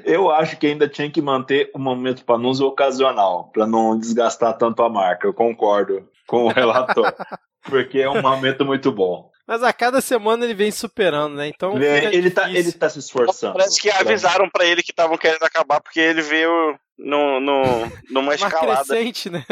[0.05, 4.83] eu acho que ainda tinha que manter o momento Panunzio ocasional para não desgastar tanto
[4.83, 5.27] a marca.
[5.27, 7.15] Eu concordo com o relator.
[7.65, 9.31] Porque é um momento muito bom.
[9.53, 11.47] Mas a cada semana ele vem superando, né?
[11.47, 11.77] Então.
[11.77, 13.53] Ele, fica ele, tá, ele tá se esforçando.
[13.53, 17.63] Parece que avisaram pra ele que estavam querendo acabar porque ele veio no, no,
[18.09, 18.83] numa Uma escalada.
[18.83, 19.45] crescente, né?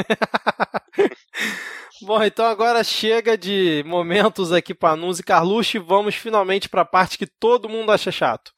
[2.00, 6.80] Bom, então agora chega de momentos aqui para Nunes e Carluxo e vamos finalmente para
[6.80, 8.54] a parte que todo mundo acha chato.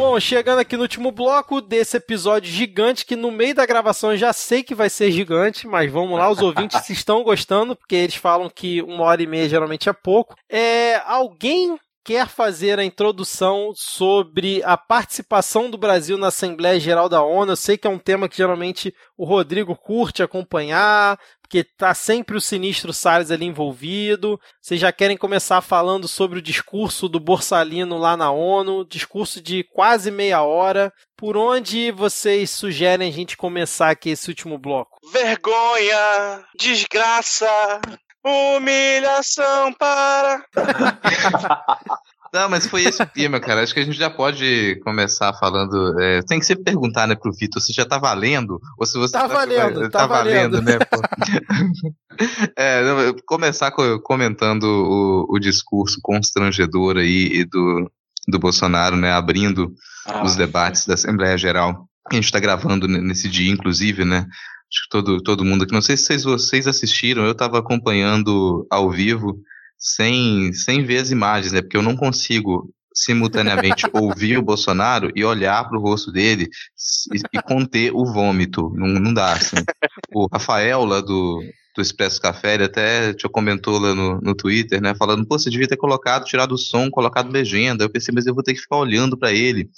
[0.00, 4.16] Bom, chegando aqui no último bloco desse episódio gigante, que no meio da gravação eu
[4.16, 7.96] já sei que vai ser gigante, mas vamos lá, os ouvintes se estão gostando, porque
[7.96, 10.34] eles falam que uma hora e meia geralmente é pouco.
[10.48, 17.22] É, alguém quer fazer a introdução sobre a participação do Brasil na Assembleia Geral da
[17.22, 17.52] ONU.
[17.52, 22.36] Eu sei que é um tema que geralmente o Rodrigo curte acompanhar, porque tá sempre
[22.36, 24.40] o sinistro Salles ali envolvido.
[24.60, 29.64] Vocês já querem começar falando sobre o discurso do Borsalino lá na ONU, discurso de
[29.64, 30.92] quase meia hora.
[31.16, 34.98] Por onde vocês sugerem a gente começar aqui esse último bloco?
[35.12, 37.46] Vergonha, desgraça,
[38.24, 40.44] humilhação para.
[42.32, 43.60] Não, mas foi esse o tema, cara.
[43.60, 46.00] Acho que a gente já pode começar falando.
[46.00, 49.14] é, tem que sempre perguntar, né, pro Vitor se já tá valendo ou se você
[49.18, 50.62] Tá valendo, tá valendo.
[50.62, 50.78] né?
[50.78, 51.00] pô?
[52.56, 57.90] é, não, eu começar co- comentando o, o discurso constrangedor aí e do,
[58.28, 59.72] do Bolsonaro, né, abrindo
[60.06, 61.84] Ah, os debates da Assembleia Geral.
[62.10, 64.24] A gente está gravando nesse dia, inclusive, né?
[64.72, 65.72] Acho que todo, todo mundo aqui.
[65.72, 69.36] Não sei se vocês, assistiram, eu estava acompanhando ao vivo
[69.76, 71.60] sem, sem ver as imagens, né?
[71.60, 76.48] Porque eu não consigo simultaneamente ouvir o Bolsonaro e olhar para o rosto dele
[77.12, 78.72] e, e conter o vômito.
[78.76, 79.56] Não, não dá, assim.
[80.14, 81.42] O Rafael, lá do,
[81.74, 84.94] do Expresso Café, ele até te comentou lá no, no Twitter, né?
[84.94, 87.82] Falando, pô, você devia ter colocado, tirado o som, colocado legenda.
[87.82, 89.68] Eu pensei, mas eu vou ter que ficar olhando para ele.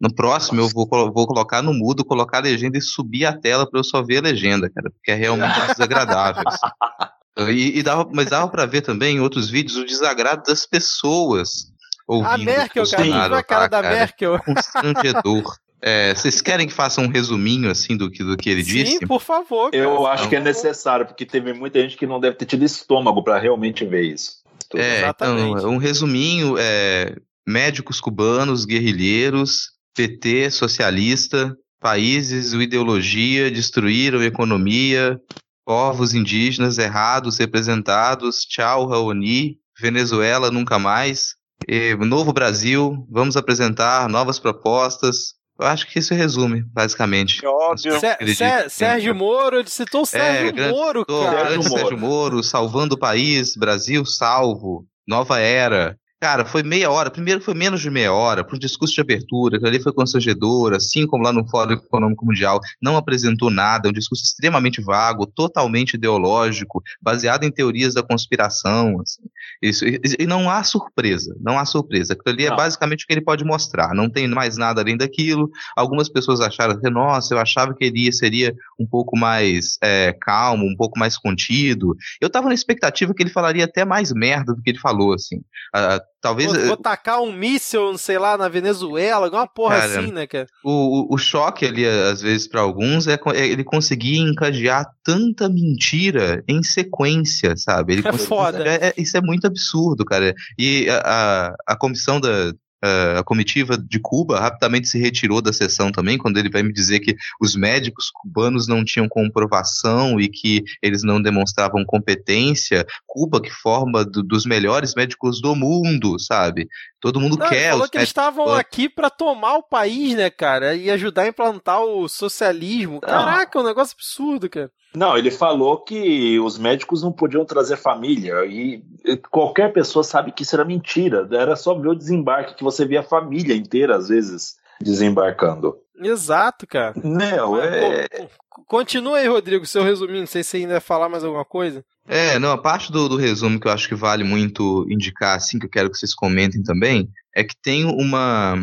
[0.00, 3.68] No próximo, eu vou, vou colocar no mudo, colocar a legenda e subir a tela
[3.68, 6.44] para eu só ver a legenda, cara, porque é realmente desagradável.
[6.46, 6.66] assim.
[7.46, 11.72] E, e dava, mas dava para ver também em outros vídeos o desagrado das pessoas
[12.08, 12.32] ouvindo.
[12.32, 13.94] A Merkel, cara, Bolsonaro viu a cara falar, da cara.
[13.94, 14.38] Merkel?
[14.42, 15.56] Constrangedor.
[15.80, 18.98] É, vocês querem que faça um resuminho assim do que, do que ele disse?
[18.98, 19.70] Sim, por favor.
[19.70, 19.84] cara.
[19.84, 23.22] Eu acho que é necessário, porque teve muita gente que não deve ter tido estômago
[23.22, 24.42] para realmente ver isso.
[24.68, 24.80] tudo.
[24.80, 25.58] É, Exatamente.
[25.58, 27.14] então, um resuminho, é,
[27.46, 29.77] médicos cubanos, guerrilheiros,
[30.08, 35.18] PT socialista, países ou ideologia destruíram a economia,
[35.66, 41.34] povos indígenas errados representados, tchau Raoni, Venezuela nunca mais,
[41.66, 45.34] e, Novo Brasil, vamos apresentar novas propostas.
[45.60, 47.44] Eu acho que isso resume, basicamente.
[47.44, 47.98] É óbvio.
[47.98, 51.48] Sé- Sérgio Moro, ele citou o Sérgio É, Moro, cara.
[51.48, 55.98] Sérgio Sérgio Moro, salvando o país, Brasil salvo, nova era.
[56.20, 59.56] Cara, foi meia hora, primeiro foi menos de meia hora, para um discurso de abertura,
[59.58, 63.92] que ali foi constrangedor, assim como lá no Fórum Econômico Mundial, não apresentou nada, um
[63.92, 69.22] discurso extremamente vago, totalmente ideológico, baseado em teorias da conspiração, assim.
[69.62, 72.14] Isso, e, não há surpresa, não há surpresa.
[72.14, 72.56] Aquilo ali é Não.
[72.56, 75.48] basicamente o que ele pode mostrar, não tem mais nada além daquilo.
[75.76, 80.64] Algumas pessoas acharam que, nossa, eu achava que ele seria um pouco mais é, calmo,
[80.64, 81.94] um pouco mais contido.
[82.20, 85.40] Eu tava na expectativa que ele falaria até mais merda do que ele falou, assim.
[85.72, 90.12] Ah, talvez Vou, vou tacar um míssil, sei lá, na Venezuela, alguma porra Cara, assim,
[90.12, 90.46] né, cara?
[90.64, 96.62] o, o, choque ali, às vezes, para alguns, é, ele conseguir encadear tanta mentira em
[96.62, 97.94] sequência, sabe?
[97.94, 98.66] Ele É foda.
[98.66, 100.34] é- é- isso é muito absurdo, cara.
[100.58, 102.52] E a, a, a comissão da.
[102.80, 107.00] A comitiva de Cuba rapidamente se retirou da sessão também, quando ele vai me dizer
[107.00, 112.86] que os médicos cubanos não tinham comprovação e que eles não demonstravam competência.
[113.06, 116.68] Cuba, que forma do- dos melhores médicos do mundo, sabe?
[117.00, 120.14] Todo mundo Não, ele quer falou os que eles estavam aqui pra tomar o país,
[120.14, 120.74] né, cara?
[120.74, 123.00] E ajudar a implantar o socialismo.
[123.00, 124.70] Caraca, é um negócio absurdo, cara.
[124.94, 128.82] Não, ele falou que os médicos não podiam trazer família e
[129.30, 131.28] qualquer pessoa sabe que isso era mentira.
[131.30, 135.76] Era só ver o desembarque que você via a família inteira às vezes desembarcando.
[136.00, 136.94] Exato, cara.
[137.02, 140.20] Não, é, Co- co- Continua aí, Rodrigo, seu resuminho.
[140.20, 141.84] Não sei se você ainda vai falar mais alguma coisa.
[142.06, 145.58] É, não, a parte do, do resumo que eu acho que vale muito indicar, assim,
[145.58, 148.54] que eu quero que vocês comentem também, é que tem uma.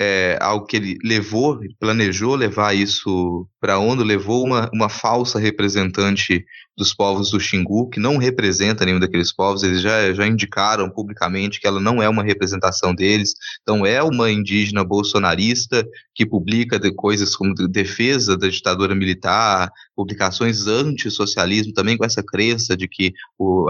[0.00, 5.38] É, algo que ele levou, planejou levar isso para a ONU, levou uma, uma falsa
[5.38, 6.44] representante
[6.76, 11.58] dos povos do Xingu, que não representa nenhum daqueles povos, eles já, já indicaram publicamente
[11.58, 13.32] que ela não é uma representação deles,
[13.62, 15.82] então é uma indígena bolsonarista
[16.14, 22.22] que publica de coisas como de- defesa da ditadura militar, publicações anti-socialismo, também com essa
[22.22, 23.14] crença de que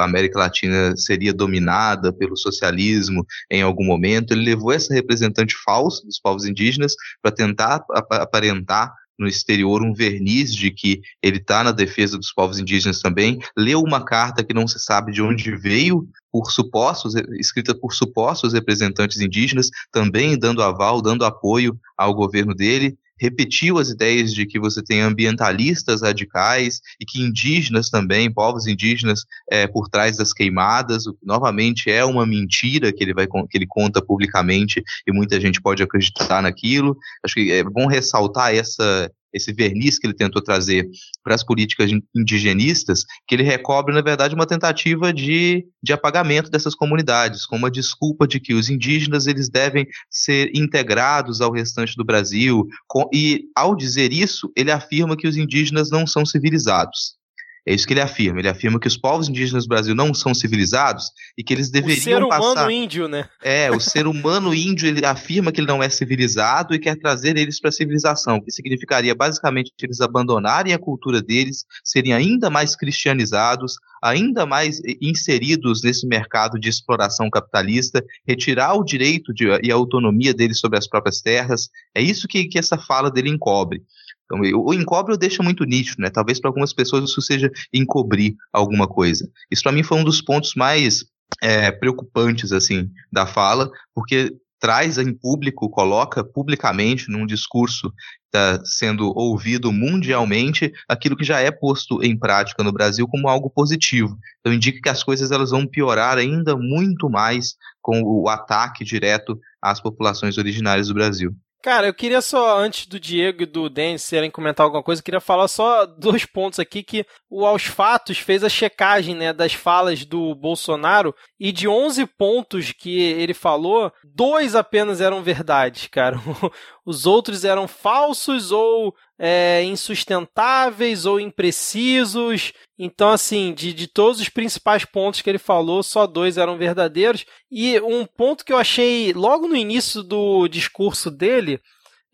[0.00, 4.32] a América Latina seria dominada pelo socialismo em algum momento.
[4.32, 9.92] Ele levou essa representante falsa dos povos indígenas para tentar ap- aparentar no exterior um
[9.92, 14.54] verniz de que ele está na defesa dos povos indígenas também, leu uma carta que
[14.54, 20.62] não se sabe de onde veio, por supostos, escrita por supostos representantes indígenas, também dando
[20.62, 26.80] aval, dando apoio ao governo dele, repetiu as ideias de que você tem ambientalistas radicais
[27.00, 32.04] e que indígenas também, povos indígenas, é, por trás das queimadas, o que novamente é
[32.04, 36.96] uma mentira que ele, vai, que ele conta publicamente e muita gente pode acreditar naquilo.
[37.24, 40.88] Acho que é bom ressaltar essa, esse verniz que ele tentou trazer
[41.22, 46.50] para as políticas in- indigenistas, que ele recobre, na verdade, uma tentativa de, de apagamento
[46.50, 51.96] dessas comunidades, com uma desculpa de que os indígenas eles devem ser integrados ao restante
[51.96, 57.16] do Brasil, com- e ao dizer isso, ele afirma que os indígenas não são civilizados.
[57.66, 58.40] É isso que ele afirma.
[58.40, 61.72] Ele afirma que os povos indígenas do Brasil não são civilizados e que eles O
[61.72, 62.70] deveriam ser humano passar.
[62.70, 63.26] índio, né?
[63.42, 67.38] É, o ser humano índio ele afirma que ele não é civilizado e quer trazer
[67.38, 72.76] eles para a civilização, que significaria basicamente eles abandonarem a cultura deles, serem ainda mais
[72.76, 79.74] cristianizados, ainda mais inseridos nesse mercado de exploração capitalista, retirar o direito de, e a
[79.74, 81.70] autonomia deles sobre as próprias terras.
[81.94, 83.82] É isso que, que essa fala dele encobre.
[84.24, 86.10] Então, o encobre o deixa muito nítido, né?
[86.10, 89.28] Talvez para algumas pessoas isso seja encobrir alguma coisa.
[89.50, 91.04] Isso para mim foi um dos pontos mais
[91.42, 97.92] é, preocupantes assim da fala, porque traz em público, coloca publicamente num discurso
[98.34, 103.48] está sendo ouvido mundialmente aquilo que já é posto em prática no Brasil como algo
[103.48, 104.18] positivo.
[104.40, 109.38] Então indica que as coisas elas vão piorar ainda muito mais com o ataque direto
[109.62, 111.34] às populações originárias do Brasil.
[111.64, 115.02] Cara, eu queria só, antes do Diego e do Denis serem comentar alguma coisa, eu
[115.02, 119.54] queria falar só dois pontos aqui, que o Aos Fatos fez a checagem, né, das
[119.54, 126.18] falas do Bolsonaro, e de 11 pontos que ele falou, dois apenas eram verdades, cara.
[126.84, 132.52] Os outros eram falsos ou é, insustentáveis ou imprecisos.
[132.78, 137.24] Então, assim, de, de todos os principais pontos que ele falou, só dois eram verdadeiros.
[137.50, 141.60] E um ponto que eu achei logo no início do discurso dele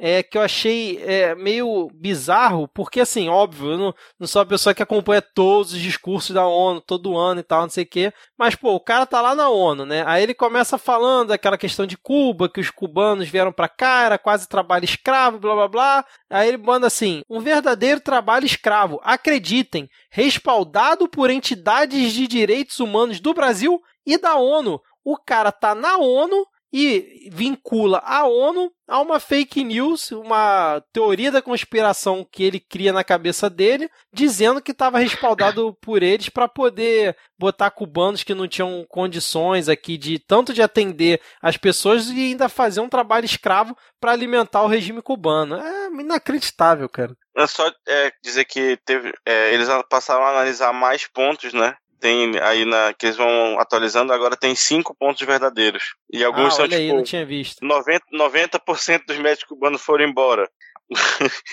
[0.03, 4.49] é, que eu achei é, meio bizarro, porque assim, óbvio, eu não, não sou uma
[4.49, 7.87] pessoa que acompanha todos os discursos da ONU todo ano e tal, não sei o
[7.87, 10.03] quê, mas pô, o cara tá lá na ONU, né?
[10.07, 14.17] Aí ele começa falando daquela questão de Cuba, que os cubanos vieram para cá, era
[14.17, 16.05] quase trabalho escravo, blá blá blá.
[16.31, 23.21] Aí ele manda assim: um verdadeiro trabalho escravo, acreditem, respaldado por entidades de direitos humanos
[23.21, 24.81] do Brasil e da ONU.
[25.05, 31.31] O cara tá na ONU e vincula a ONU a uma fake news, uma teoria
[31.31, 36.49] da conspiração que ele cria na cabeça dele, dizendo que estava respaldado por eles para
[36.49, 42.31] poder botar cubanos que não tinham condições aqui de tanto de atender as pessoas e
[42.31, 45.57] ainda fazer um trabalho escravo para alimentar o regime cubano.
[45.57, 47.17] É inacreditável, cara.
[47.37, 51.77] É só é, dizer que teve, é, eles passaram a analisar mais pontos, né?
[52.01, 55.95] Tem aí na que eles vão atualizando, agora tem cinco pontos verdadeiros.
[56.13, 57.65] E alguns ah, são olha tipo aí, não tinha visto.
[57.65, 58.61] 90%, 90
[59.07, 60.51] dos médicos cubanos foram embora.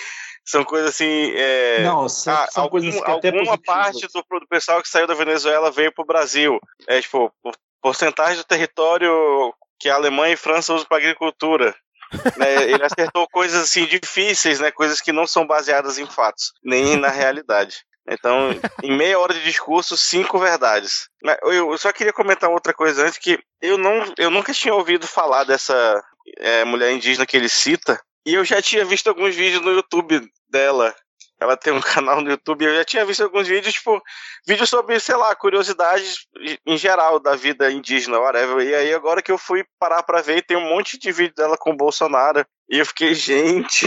[0.44, 1.32] são coisas assim.
[1.34, 5.06] É, não, são, ah, são algum, coisas que alguma parte do, do, pessoal que saiu
[5.06, 6.58] da Venezuela veio pro Brasil.
[6.86, 7.32] É tipo,
[7.82, 11.74] porcentagem do território que a Alemanha e França usam para agricultura.
[12.36, 16.96] né, ele acertou coisas assim difíceis, né, coisas que não são baseadas em fatos, nem
[16.96, 17.84] na realidade.
[18.10, 18.50] Então,
[18.82, 21.08] em meia hora de discurso, cinco verdades.
[21.42, 25.44] Eu só queria comentar outra coisa antes, que eu, não, eu nunca tinha ouvido falar
[25.44, 26.02] dessa
[26.38, 30.26] é, mulher indígena que ele cita, e eu já tinha visto alguns vídeos no YouTube
[30.48, 30.94] dela.
[31.40, 34.02] Ela tem um canal no YouTube, eu já tinha visto alguns vídeos, tipo,
[34.46, 36.26] vídeos sobre, sei lá, curiosidades
[36.66, 38.66] em geral da vida indígena, whatever.
[38.66, 41.56] E aí, agora que eu fui parar pra ver, tem um monte de vídeo dela
[41.56, 42.44] com o Bolsonaro.
[42.68, 43.86] E eu fiquei, gente,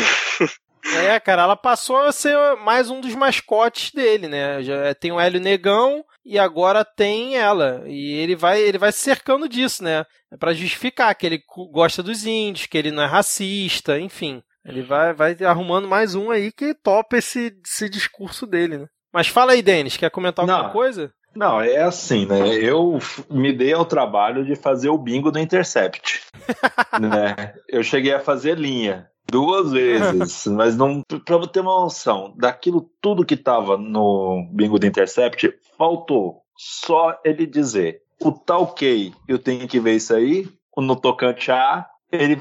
[0.85, 4.61] É, cara, ela passou a ser mais um dos mascotes dele, né?
[4.63, 7.83] Já tem o Hélio Negão e agora tem ela.
[7.85, 10.05] E ele vai, ele vai se cercando disso, né?
[10.31, 14.41] É para justificar que ele gosta dos índios, que ele não é racista, enfim.
[14.65, 18.85] Ele vai, vai arrumando mais um aí que topa esse, esse discurso dele, né?
[19.13, 20.71] Mas fala aí, Denis, quer comentar alguma não.
[20.71, 21.11] coisa?
[21.35, 22.53] Não, é assim, né?
[22.55, 22.99] Eu
[23.29, 26.21] me dei ao trabalho de fazer o bingo do Intercept.
[26.99, 27.53] né?
[27.67, 29.09] Eu cheguei a fazer linha.
[29.31, 31.01] Duas vezes, mas não.
[31.25, 37.17] Pra você ter uma noção, daquilo tudo que tava no bingo do Intercept, faltou só
[37.23, 40.47] ele dizer: o tal K, eu tenho que ver isso aí,
[40.77, 41.87] no tocante a.
[42.11, 42.35] Ele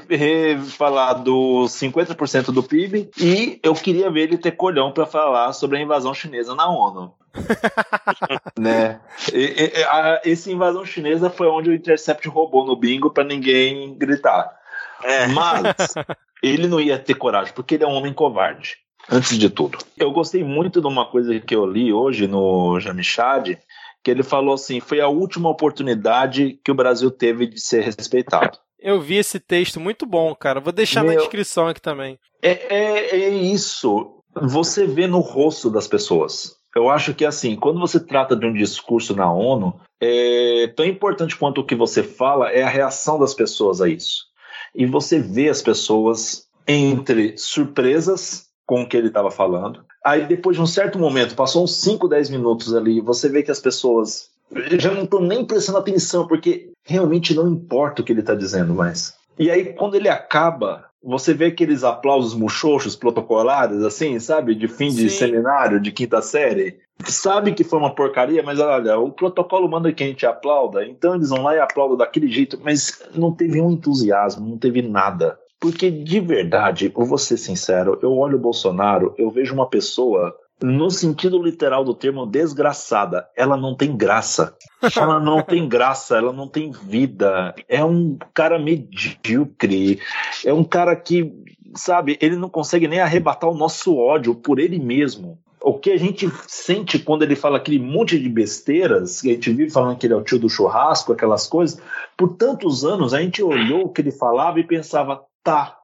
[0.65, 5.77] falar dos 50% do PIB e eu queria ver ele ter colhão para falar sobre
[5.77, 7.13] a invasão chinesa na ONU.
[8.59, 8.99] né?
[9.33, 13.97] E, e, a, essa invasão chinesa foi onde o Intercept roubou no bingo para ninguém
[13.97, 14.60] gritar.
[15.03, 15.27] É.
[15.27, 15.75] Mas
[16.41, 18.77] ele não ia ter coragem, porque ele é um homem covarde,
[19.09, 19.77] antes de tudo.
[19.97, 23.57] Eu gostei muito de uma coisa que eu li hoje no Jamichad,
[24.03, 28.57] que ele falou assim: foi a última oportunidade que o Brasil teve de ser respeitado.
[28.79, 30.59] Eu vi esse texto muito bom, cara.
[30.59, 32.17] Vou deixar Meu, na descrição aqui também.
[32.41, 34.23] É, é, é isso.
[34.33, 36.55] Você vê no rosto das pessoas.
[36.75, 41.35] Eu acho que assim, quando você trata de um discurso na ONU, é, tão importante
[41.35, 44.30] quanto o que você fala é a reação das pessoas a isso
[44.75, 49.83] e você vê as pessoas entre surpresas com o que ele estava falando.
[50.05, 53.51] Aí depois de um certo momento, passou uns 5, 10 minutos ali, você vê que
[53.51, 54.29] as pessoas
[54.77, 58.73] já não estão nem prestando atenção, porque realmente não importa o que ele está dizendo
[58.73, 59.13] mais.
[59.39, 64.53] E aí, quando ele acaba, você vê aqueles aplausos muxoxos protocolares, assim, sabe?
[64.53, 65.17] De fim de Sim.
[65.17, 66.79] seminário, de quinta série.
[67.05, 71.15] Sabe que foi uma porcaria, mas olha, o protocolo manda que a gente aplauda, então
[71.15, 75.37] eles vão lá e aplaudam daquele jeito, mas não teve um entusiasmo, não teve nada.
[75.59, 80.35] Porque de verdade, eu vou ser sincero, eu olho o Bolsonaro, eu vejo uma pessoa
[80.61, 83.27] no sentido literal do termo, desgraçada.
[83.35, 84.55] Ela não tem graça.
[84.95, 87.53] Ela não tem graça, ela não tem vida.
[87.69, 89.99] É um cara medíocre.
[90.43, 91.31] É um cara que,
[91.75, 95.37] sabe, ele não consegue nem arrebatar o nosso ódio por ele mesmo.
[95.63, 99.51] O que a gente sente quando ele fala aquele monte de besteiras, que a gente
[99.51, 101.79] vive falando que ele é o tio do churrasco, aquelas coisas,
[102.17, 105.77] por tantos anos a gente olhou o que ele falava e pensava, tá,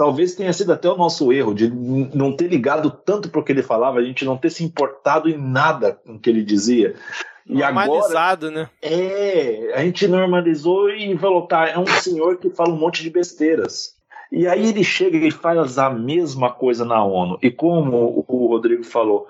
[0.00, 3.52] talvez tenha sido até o nosso erro de não ter ligado tanto para o que
[3.52, 6.94] ele falava, a gente não ter se importado em nada com o que ele dizia.
[7.46, 8.70] E Normalizado, agora, né?
[8.80, 13.10] É, a gente normalizou e falou, tá, é um senhor que fala um monte de
[13.10, 13.94] besteiras.
[14.30, 17.38] E aí ele chega e faz a mesma coisa na ONU.
[17.42, 19.26] E como o Rodrigo falou,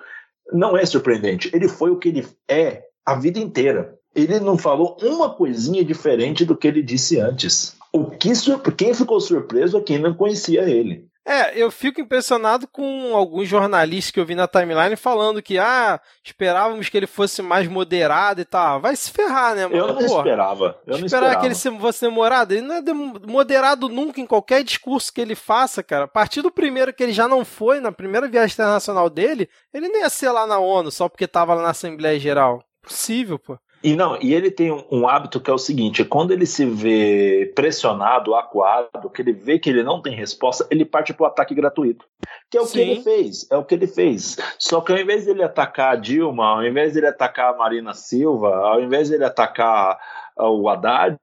[0.53, 1.51] não é surpreendente.
[1.55, 3.99] Ele foi o que ele é a vida inteira.
[4.15, 7.77] Ele não falou uma coisinha diferente do que ele disse antes.
[7.93, 8.31] O que
[8.77, 11.10] quem ficou surpreso é quem não conhecia ele.
[11.27, 16.01] É, eu fico impressionado com alguns jornalistas que eu vi na timeline falando que, ah,
[16.25, 18.81] esperávamos que ele fosse mais moderado e tal.
[18.81, 19.77] Vai se ferrar, né, mano?
[19.77, 20.79] Eu não Pô, esperava.
[20.87, 21.37] Eu não esperava.
[21.39, 22.53] que ele se- fosse demorado?
[22.53, 22.83] Ele não é
[23.27, 26.05] moderado nunca em qualquer discurso que ele faça, cara.
[26.05, 29.89] A partir do primeiro que ele já não foi, na primeira viagem internacional dele, ele
[29.89, 32.65] nem ia ser lá na ONU só porque tava lá na Assembleia Geral.
[32.83, 33.59] Possível, pô.
[33.83, 36.65] E não, e ele tem um, um hábito que é o seguinte: quando ele se
[36.67, 41.55] vê pressionado, acuado, que ele vê que ele não tem resposta, ele parte pro ataque
[41.55, 42.05] gratuito.
[42.51, 42.81] Que é o que Sim.
[42.81, 44.37] ele fez, é o que ele fez.
[44.59, 48.55] Só que ao invés dele atacar a Dilma, ao invés dele atacar a Marina Silva,
[48.55, 49.99] ao invés dele atacar
[50.37, 51.17] ah, o Haddad,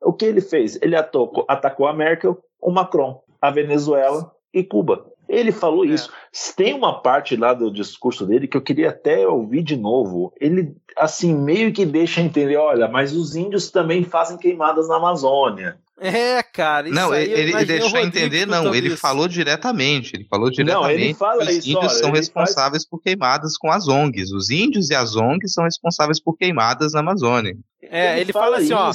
[0.00, 0.80] o que ele fez?
[0.82, 5.11] Ele atacou, atacou a Merkel, o Macron, a Venezuela e Cuba.
[5.32, 6.10] Ele falou isso.
[6.54, 10.30] Tem uma parte lá do discurso dele que eu queria até ouvir de novo.
[10.38, 15.78] Ele, assim, meio que deixa entender: olha, mas os índios também fazem queimadas na Amazônia.
[15.98, 16.88] É, cara.
[16.88, 18.96] Isso Não, aí, ele, ele deixou Rodrigo entender, não, ele isso.
[18.98, 22.18] falou diretamente, ele falou Não, diretamente ele fala que os isso, índios olha, são ele
[22.18, 24.32] responsáveis por queimadas com as ONGs.
[24.32, 27.56] Os índios e as ONGs são responsáveis por queimadas na Amazônia.
[27.80, 28.92] É, ele, fala, assim, ó.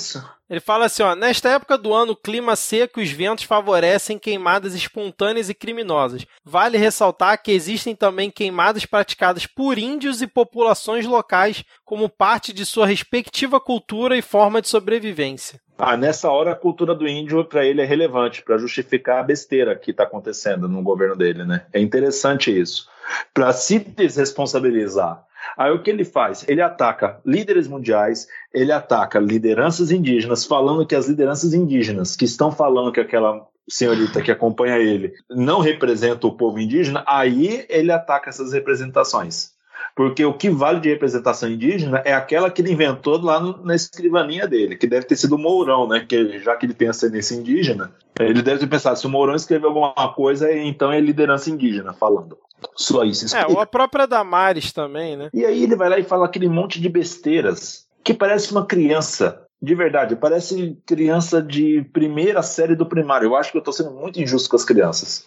[0.50, 4.18] Ele fala assim, ó, nesta época do ano, o clima seco e os ventos favorecem
[4.18, 6.26] queimadas espontâneas e criminosas.
[6.44, 12.66] Vale ressaltar que existem também queimadas praticadas por índios e populações locais como parte de
[12.66, 15.60] sua respectiva cultura e forma de sobrevivência.
[15.78, 19.76] Ah, nessa hora a cultura do índio para ele é relevante para justificar a besteira
[19.76, 21.66] que está acontecendo no governo dele, né?
[21.72, 22.90] É interessante isso.
[23.34, 25.26] Para se desresponsabilizar.
[25.58, 26.44] Aí o que ele faz?
[26.48, 32.52] Ele ataca líderes mundiais, ele ataca lideranças indígenas, falando que as lideranças indígenas que estão
[32.52, 38.30] falando que aquela senhorita que acompanha ele não representa o povo indígena, aí ele ataca
[38.30, 39.57] essas representações.
[39.96, 43.74] Porque o que vale de representação indígena é aquela que ele inventou lá no- na
[43.76, 46.06] escrivaninha dele, que deve ter sido o Mourão, né?
[46.08, 49.70] Que já que ele tem ascendência indígena, ele deve ter pensado: se o Mourão escreveu
[49.70, 52.38] alguma coisa, então é liderança indígena falando.
[52.76, 53.24] Só isso.
[53.24, 53.52] É, explica.
[53.52, 55.30] ou a própria Damares também, né?
[55.34, 59.44] E aí ele vai lá e fala aquele monte de besteiras que parece uma criança.
[59.60, 63.26] De verdade, parece criança de primeira série do primário.
[63.26, 65.26] Eu acho que eu tô sendo muito injusto com as crianças.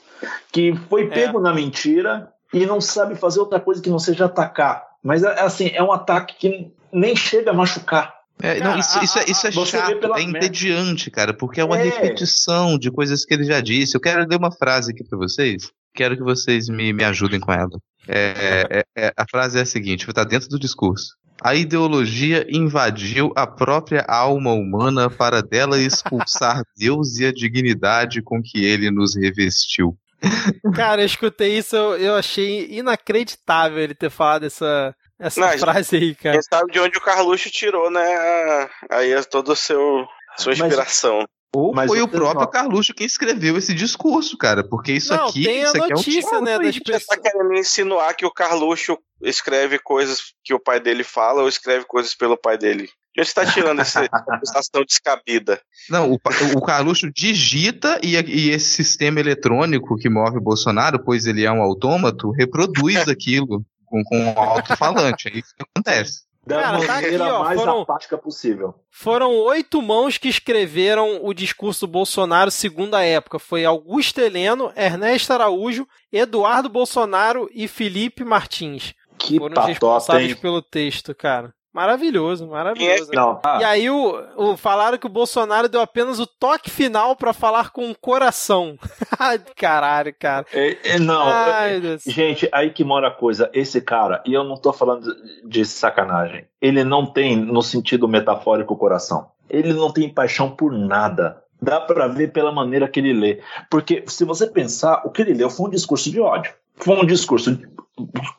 [0.52, 4.84] Que foi pego na mentira e não sabe fazer outra coisa que não seja atacar.
[5.02, 8.12] Mas é assim, é um ataque que nem chega a machucar.
[8.42, 11.64] É, Cara, não, isso, a- isso é, isso é chato, é entediante, cara, porque é
[11.64, 11.84] uma É.
[11.84, 13.94] repetição de coisas que ele já disse.
[13.94, 17.52] Eu quero ler uma frase aqui pra vocês, quero que vocês me, me ajudem com
[17.52, 17.70] ela.
[18.08, 18.66] É,
[18.96, 21.14] é- é- a frase é a seguinte, está dentro do discurso.
[21.42, 28.42] A ideologia invadiu a própria alma humana para dela expulsar Deus e a dignidade com
[28.42, 29.96] que ele nos revestiu.
[30.74, 35.96] Cara, eu escutei isso, eu, eu achei inacreditável ele ter falado essa, essa Não, frase
[35.96, 36.34] aí, cara.
[36.34, 38.00] Quem sabe de onde o Carluxo tirou, né?
[38.02, 40.06] a- Aí é todo o seu
[40.38, 41.24] sua Mas- inspiração.
[41.52, 45.26] Ou Mas foi o próprio nota- Carluxo quem escreveu esse discurso, cara, porque isso Não,
[45.26, 47.06] aqui, tem a isso aqui é um notícia, né, das Você pessoas.
[47.06, 51.84] tá querendo insinuar que o Carluxo escreve coisas que o pai dele fala ou escreve
[51.86, 52.88] coisas pelo pai dele?
[53.14, 55.60] De onde você tá tirando essa acusação descabida?
[55.88, 56.18] Não, o,
[56.56, 61.50] o Carluxo digita e, e esse sistema eletrônico que move o Bolsonaro, pois ele é
[61.50, 65.28] um autômato, reproduz aquilo com, com um alto-falante.
[65.28, 66.20] É isso que acontece.
[66.46, 68.74] Da Cara, tá maneira aqui, ó, mais foram- apática possível.
[68.90, 73.38] Foram oito mãos que escreveram o discurso do Bolsonaro segundo a época.
[73.38, 78.94] Foi Augusto Heleno, Ernesto Araújo, Eduardo Bolsonaro e Felipe Martins.
[79.18, 80.36] Que Foram patota, responsáveis hein?
[80.36, 81.52] pelo texto, cara.
[81.72, 83.10] Maravilhoso, maravilhoso.
[83.12, 87.14] Não, ah, E aí o, o- falaram que o Bolsonaro deu apenas o toque final
[87.14, 88.76] pra falar com o coração.
[89.56, 90.44] Caralho, cara.
[90.52, 91.80] é- é- não, Ai.
[92.06, 93.48] Gente, aí que mora a coisa.
[93.52, 95.14] Esse cara, e eu não tô falando
[95.44, 99.28] de sacanagem, ele não tem, no sentido metafórico, coração.
[99.48, 101.42] Ele não tem paixão por nada.
[101.62, 103.40] Dá pra ver pela maneira que ele lê.
[103.70, 106.52] Porque se você pensar, o que ele leu foi um discurso de ódio.
[106.76, 107.68] Foi um discurso de-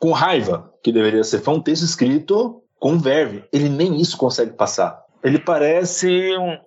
[0.00, 1.38] com raiva, que deveria ser.
[1.40, 3.44] Foi um texto escrito com verve.
[3.52, 4.98] Ele nem isso consegue passar.
[5.22, 6.58] Ele parece um,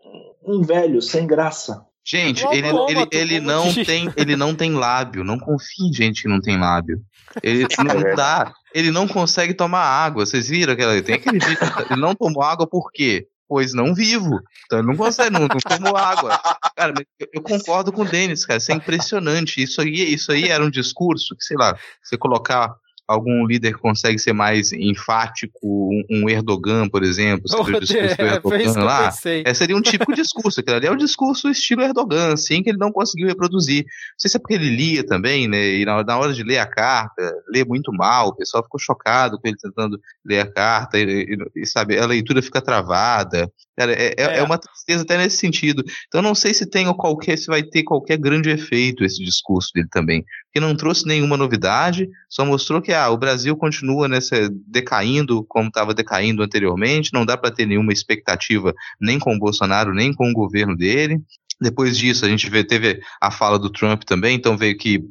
[0.47, 1.85] um velho, sem graça.
[2.05, 5.25] Gente, Um ele, ele, ele, como não tem, ele não tem lábio.
[5.25, 7.01] Não confie em gente que não tem lábio.
[7.43, 8.15] Ele não verdade.
[8.15, 8.53] dá.
[8.73, 10.25] Ele não consegue tomar água.
[10.25, 11.01] Vocês viram aquela.
[11.01, 11.59] Tem aquele vídeo.
[11.91, 13.27] Ele não tomou água por quê?
[13.45, 14.39] Pois não vivo.
[14.65, 16.39] Então ele não consegue, não, não tomou água.
[16.77, 18.57] Cara, mas eu, eu concordo com o Denis, cara.
[18.57, 19.61] Isso é impressionante.
[19.61, 22.73] Isso aí, isso aí era um discurso que, sei lá, você colocar
[23.07, 28.21] algum líder que consegue ser mais enfático, um, um Erdogan, por exemplo, Oh, o discurso
[28.21, 29.13] é, Erdogan lá,
[29.45, 32.77] é, seria um típico discurso, aquele ali é o discurso estilo Erdogan, assim, que ele
[32.77, 33.83] não conseguiu reproduzir.
[33.83, 36.57] Não sei se é porque ele lia também, né, e na, na hora de ler
[36.57, 40.97] a carta, lê muito mal, o pessoal ficou chocado com ele tentando ler a carta,
[40.97, 44.37] e, e- e, sabe, a leitura fica travada, Cara, é, é- É.
[44.37, 45.83] é uma tristeza até nesse sentido.
[46.07, 49.69] Então eu não sei se tem qualquer, se vai ter qualquer grande efeito esse discurso
[49.75, 50.23] dele também.
[50.55, 55.67] Porque não trouxe nenhuma novidade, só mostrou que ah, o Brasil continua nessa decaindo como
[55.67, 60.29] estava decaindo anteriormente, não dá para ter nenhuma expectativa nem com o Bolsonaro, nem com
[60.29, 61.21] o governo dele.
[61.59, 65.03] Depois disso, a gente vê, teve a fala do Trump também, então veio que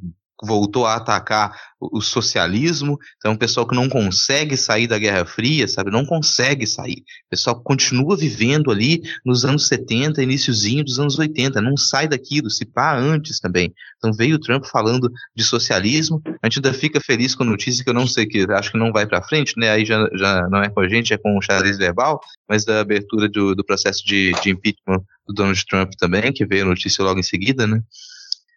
[0.42, 5.68] voltou a atacar o socialismo, então o pessoal que não consegue sair da Guerra Fria,
[5.68, 7.02] sabe, não consegue sair.
[7.26, 12.50] O pessoal continua vivendo ali nos anos 70, iníciozinho dos anos 80, não sai daquilo,
[12.50, 13.72] se pá antes também.
[13.98, 17.84] Então veio o Trump falando de socialismo, a gente ainda fica feliz com a notícia
[17.84, 19.70] que eu não sei que acho que não vai para frente, né?
[19.70, 22.80] Aí já, já não é com a gente, é com o xadrez verbal, mas da
[22.80, 27.04] abertura do, do processo de, de impeachment do Donald Trump também, que veio a notícia
[27.04, 27.80] logo em seguida, né?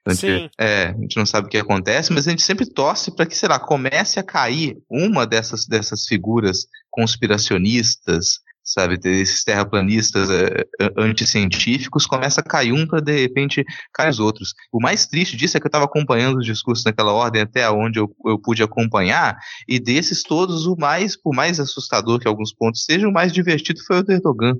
[0.07, 3.15] A gente, é, a gente não sabe o que acontece, mas a gente sempre torce
[3.15, 10.29] para que, sei lá, comece a cair uma dessas, dessas figuras conspiracionistas, sabe, esses terraplanistas
[10.29, 13.63] é, é, anticientíficos, começa a cair um para de repente
[13.93, 14.53] cair os outros.
[14.71, 17.99] O mais triste disso é que eu estava acompanhando os discursos naquela ordem até onde
[17.99, 22.83] eu, eu pude acompanhar, e desses todos, o mais, por mais assustador que alguns pontos
[22.83, 24.57] sejam, o mais divertido foi o do Erdogan.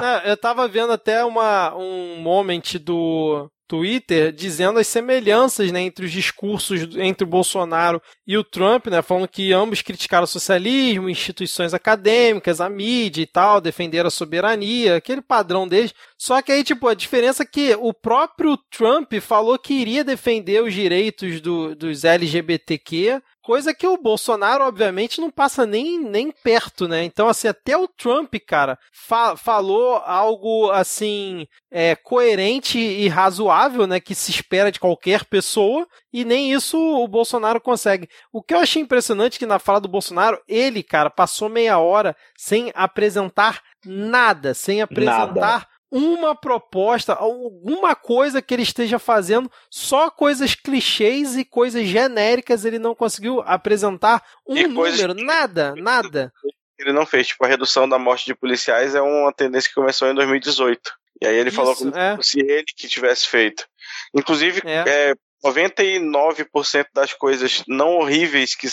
[0.00, 6.04] Não, eu tava vendo até uma, um moment do Twitter dizendo as semelhanças né, entre
[6.04, 11.08] os discursos entre o Bolsonaro e o Trump, né, falando que ambos criticaram o socialismo,
[11.08, 15.94] instituições acadêmicas, a mídia e tal, defenderam a soberania, aquele padrão deles.
[16.18, 20.62] Só que aí, tipo, a diferença é que o próprio Trump falou que iria defender
[20.62, 26.88] os direitos do- dos LGBTQ, Coisa que o Bolsonaro, obviamente, não passa nem, nem perto,
[26.88, 27.04] né?
[27.04, 34.00] Então, assim, até o Trump, cara, fa falou algo, assim, é, coerente e razoável, né?
[34.00, 38.08] Que se espera de qualquer pessoa, e nem isso o Bolsonaro consegue.
[38.32, 41.78] O que eu achei impressionante é que na fala do Bolsonaro, ele, cara, passou meia
[41.78, 50.10] hora sem apresentar nada, sem apresentar uma proposta, alguma coisa que ele esteja fazendo, só
[50.10, 56.32] coisas clichês e coisas genéricas ele não conseguiu apresentar um E coisas número, nada, nada.
[56.78, 57.28] Ele não fez.
[57.28, 60.80] Tipo, a redução da morte de policiais é uma tendência que começou em 2018.
[61.22, 62.18] E aí ele falou Isso, como é.
[62.20, 63.64] se ele que tivesse feito.
[64.12, 65.10] Inclusive, É.
[65.10, 68.66] é, 99% das coisas não horríveis que,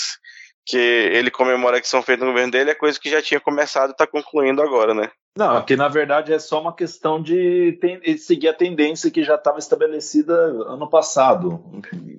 [0.65, 3.91] que ele comemora que são feitas no governo dele é coisa que já tinha começado
[3.91, 5.09] e tá concluindo agora, né?
[5.37, 9.35] Não, aqui na verdade é só uma questão de ten- seguir a tendência que já
[9.35, 11.63] estava estabelecida ano passado.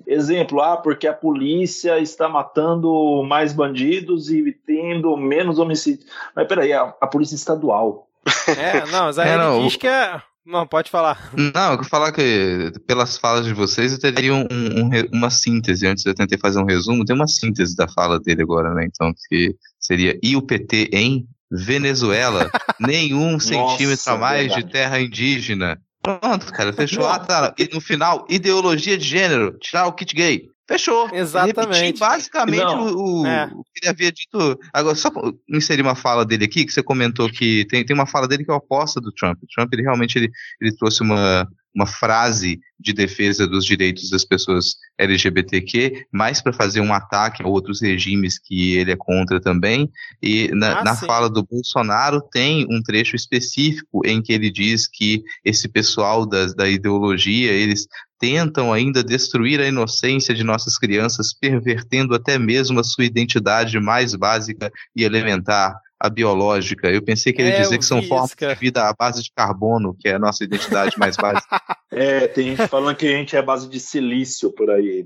[0.07, 6.09] Exemplo, ah, porque a polícia está matando mais bandidos e tendo menos homicídios.
[6.35, 8.07] Mas peraí, a, a polícia estadual.
[8.47, 10.19] É, não, mas aí É, não, diz o- que é.
[10.45, 11.31] Não, pode falar.
[11.33, 15.87] Não, eu vou falar que pelas falas de vocês eu teria um- um uma síntese.
[15.87, 18.85] Antes eu tentei fazer um resumo, tem uma síntese da fala dele agora, né?
[18.85, 22.49] Então, que seria e o PT em Venezuela,
[22.79, 24.63] nenhum centímetro a mais verdade.
[24.65, 25.79] de terra indígena.
[26.01, 27.05] Pronto, cara, fechou.
[27.07, 27.53] Ah, tá.
[27.57, 30.49] E no final, ideologia de gênero, tirar o kit gay.
[30.67, 31.09] Fechou.
[31.13, 31.69] Exatamente.
[31.73, 33.45] Repetir basicamente Não, o, o- é.
[33.53, 34.57] o que ele havia dito.
[34.71, 35.11] Agora, só
[35.49, 38.51] inserir uma fala dele aqui, que você comentou que tem, tem uma fala dele que
[38.51, 39.37] é oposta do Trump.
[39.43, 40.31] O Trump, ele realmente ele,
[40.61, 41.45] ele trouxe uma,
[41.75, 47.47] uma frase de defesa dos direitos das pessoas LGBTQ, mais para fazer um ataque a
[47.47, 49.89] outros regimes que ele é contra também.
[50.21, 54.87] E na, Ah, na fala do Bolsonaro tem um trecho específico em que ele diz
[54.87, 57.85] que esse pessoal da, da ideologia, eles
[58.23, 64.15] tentam ainda destruir a inocência de nossas crianças, pervertendo até mesmo a sua identidade mais
[64.15, 66.89] básica e elementar, a biológica.
[66.89, 68.53] Eu pensei que ele ia É, dizer que são formas cara.
[68.53, 71.47] de vida à base de carbono, que é a nossa identidade mais básica.
[71.95, 75.05] É, tem gente falando que a gente é base de silício por aí.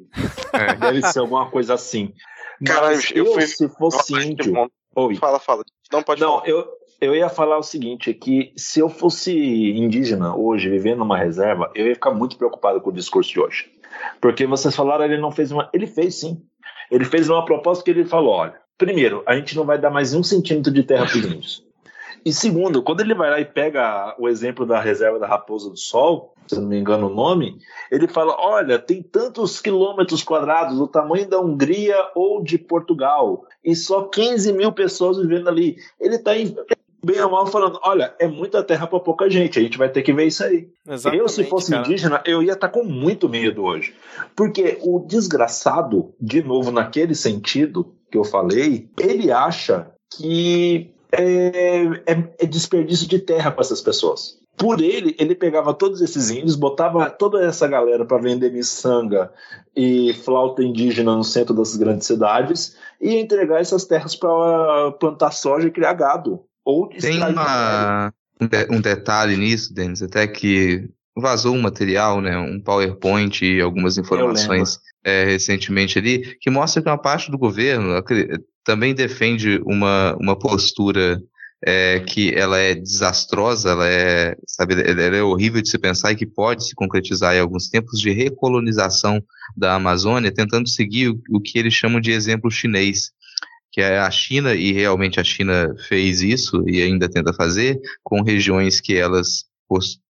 [0.54, 0.74] É.
[0.76, 2.14] Deve ser alguma coisa assim.
[2.66, 4.54] Caralho, Mas eu eu, fui- se fosse índio.
[4.96, 5.16] Oi.
[5.18, 5.64] Fala, fala.
[5.92, 6.48] Não pode Não, falar.
[6.48, 6.66] eu,
[7.00, 9.32] eu ia falar o seguinte, é que se eu fosse
[9.72, 13.72] indígena hoje, vivendo numa reserva, eu ia ficar muito preocupado com o discurso de hoje.
[14.22, 15.70] Porque vocês falaram, ele não fez uma...
[15.74, 16.42] Ele fez sim.
[16.92, 20.14] Ele fez uma proposta que ele falou, olha, primeiro, a gente não vai dar mais
[20.14, 21.68] um centímetro de terra para os índios.
[22.26, 25.78] E segundo, quando ele vai lá e pega o exemplo da reserva da Raposa do
[25.78, 27.58] Sol, se não me engano o nome,
[27.92, 33.76] ele fala: olha, tem tantos quilômetros quadrados, o tamanho da Hungria ou de Portugal, e
[33.76, 35.78] só 15 mil pessoas vivendo ali.
[36.00, 36.32] Ele está
[37.04, 40.02] bem ou mal falando, olha, é muita terra para pouca gente, a gente vai ter
[40.02, 40.70] que ver isso aí.
[40.88, 41.86] Exatamente, eu, se fosse cara.
[41.86, 43.94] indígena, eu ia estar com muito medo hoje.
[44.36, 52.34] Porque o desgraçado, de novo, naquele sentido que eu falei, ele acha que é, é-
[52.40, 54.38] é desperdício de terra para essas pessoas.
[54.58, 59.32] Por ele, ele pegava todos esses índios, botava toda essa galera para vender miçanga
[59.76, 65.30] e flauta indígena no centro das grandes cidades e ia entregar essas terras para plantar
[65.32, 66.42] soja e criar gado.
[66.68, 68.12] Ou Tem uma,
[68.42, 73.98] um, de- detalhe nisso, Denis, até que vazou um material, né, um PowerPoint e algumas
[73.98, 78.04] informações é, recentemente ali, que mostra que uma parte do governo
[78.66, 81.22] também defende uma, uma postura
[81.66, 86.18] é, que ela é desastrosa, ela é, sabe, ela é horrível de se pensar e
[86.18, 89.24] que pode se concretizar em alguns tempos de recolonização
[89.56, 93.12] da Amazônia, tentando seguir o, o que eles chamam de exemplo chinês,
[93.78, 98.24] que é a China, e realmente a China fez isso e ainda tenta fazer, com
[98.24, 99.46] regiões que elas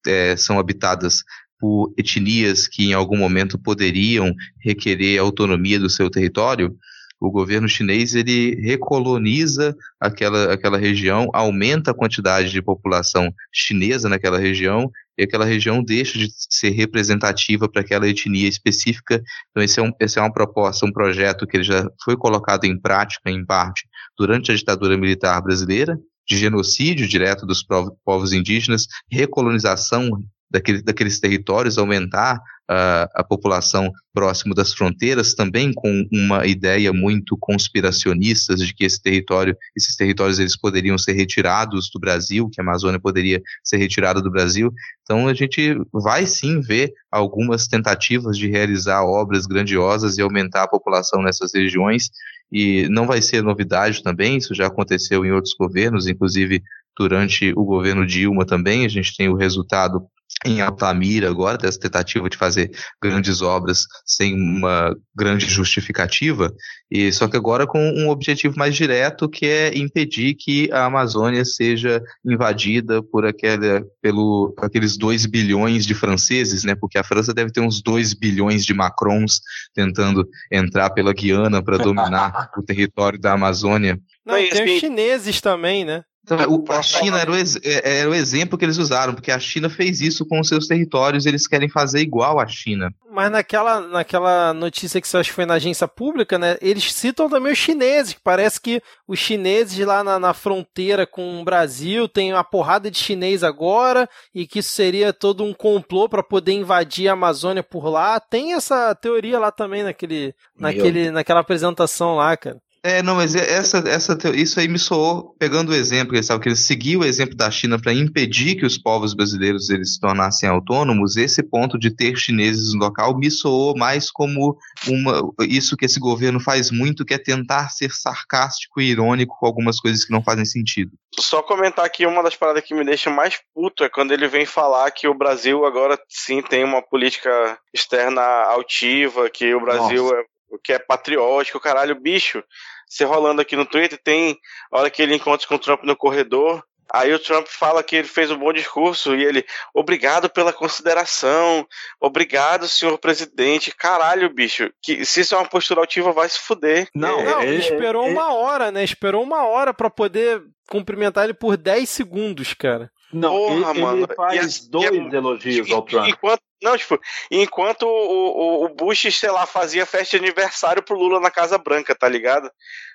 [0.06, 1.24] é, são habitadas
[1.59, 6.78] por etnias que em algum momento poderiam requerer autonomia do seu território,
[7.20, 14.39] o governo chinês ele recoloniza aquela, aquela região, aumenta a quantidade de população chinesa naquela
[14.39, 14.89] região
[15.19, 19.20] e aquela região deixa de ser representativa para aquela etnia específica.
[19.51, 22.65] Então esse é, um, esse é uma proposta, um projeto que ele já foi colocado
[22.65, 27.65] em prática, em parte, durante a ditadura militar brasileira, de genocídio direto dos
[28.05, 32.39] povos indígenas, recolonização daquele, daqueles territórios, aumentar
[32.70, 39.01] ah, a população próximo das fronteiras, também com uma ideia muito conspiracionista de que esse
[39.01, 44.20] território, esses territórios eles poderiam ser retirados do Brasil, que a Amazônia poderia ser retirada
[44.20, 44.73] do Brasil.
[45.03, 50.69] Então a gente vai sim ver algumas tentativas de realizar obras grandiosas e aumentar a
[50.69, 52.11] população nessas regiões.
[52.53, 56.62] E não vai ser novidade também, isso já aconteceu em outros governos, inclusive
[56.99, 60.03] durante o governo Dilma também, a gente tem o resultado
[60.44, 62.70] em Altamira agora, dessa tentativa de fazer
[63.02, 66.52] grandes obras sem uma grande justificativa,
[66.90, 71.44] e só que agora com um objetivo mais direto, que é impedir que a Amazônia
[71.44, 76.74] seja invadida por aquela, pelo, aqueles 2 bilhões de franceses, né?
[76.74, 79.40] Porque a França deve ter uns 2 bilhões de Macrons
[79.74, 83.98] tentando entrar pela Guiana para dominar o território da Amazônia.
[84.24, 86.05] Não, tem assim- os chineses também, né?
[86.34, 89.30] Então, o- a China era o, ex- é- era o exemplo que eles usaram, porque
[89.30, 92.90] a China fez isso com os seus territórios, eles querem fazer igual à China.
[93.10, 96.56] Mas naquela, naquela notícia que você acha que foi na agência pública, né?
[96.60, 101.40] Eles citam também os chineses, que parece que os chineses lá na, na fronteira com
[101.40, 106.09] o Brasil tem uma porrada de chinês agora e que isso seria todo um complô
[106.09, 108.20] para poder invadir a Amazônia por lá.
[108.20, 112.59] Tem essa teoria lá também naquele, naquele, naquela apresentação lá, cara.
[112.82, 116.48] É, não, mas essa, essa, teo- isso aí me soou, pegando o exemplo, eles que
[116.48, 120.48] eles seguiu o exemplo da China para impedir que os povos brasileiros eles se tornassem
[120.48, 124.56] autônomos, esse ponto de ter chineses no local me soou mais como
[124.86, 129.46] uma, isso que esse governo faz muito, que é tentar ser sarcástico e irônico com
[129.46, 130.92] algumas coisas que não fazem sentido.
[131.18, 134.46] Só comentar aqui uma das paradas que me deixa mais puto é quando ele vem
[134.46, 140.16] falar que o Brasil agora sim tem uma política externa altiva, que o Brasil Nossa.
[140.16, 140.24] é,
[140.62, 142.42] que é patriótico, caralho, bicho.
[142.88, 144.38] Você rolando aqui no Twitter, tem
[144.72, 146.62] a hora que ele encontra com o Trump no corredor.
[146.90, 149.44] Aí o Trump fala que ele fez um bom discurso e ele,
[149.74, 151.66] obrigado pela consideração,
[152.00, 153.74] obrigado, senhor presidente.
[153.76, 156.88] Caralho, bicho, que se isso é uma postura altiva, vai se fuder.
[156.94, 158.82] Não, É, Não, é- esperou é- uma hora, né?
[158.82, 162.90] Esperou uma hora para poder cumprimentar ele por 10 segundos, cara.
[163.12, 164.08] Não, Porra, ele, ele mano.
[164.16, 166.08] faz E dois é- elogios ao Trump.
[166.08, 166.98] Enquanto, não, tipo,
[167.30, 171.56] enquanto o, o, o Bush, sei lá, fazia festa de aniversário pro Lula na Casa
[171.56, 172.51] Branca, tá ligado?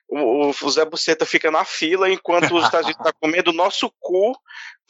[0.07, 3.91] O, o, Zé Buceta fica na fila enquanto os Estados Unidos tá comendo o nosso
[3.99, 4.33] cu,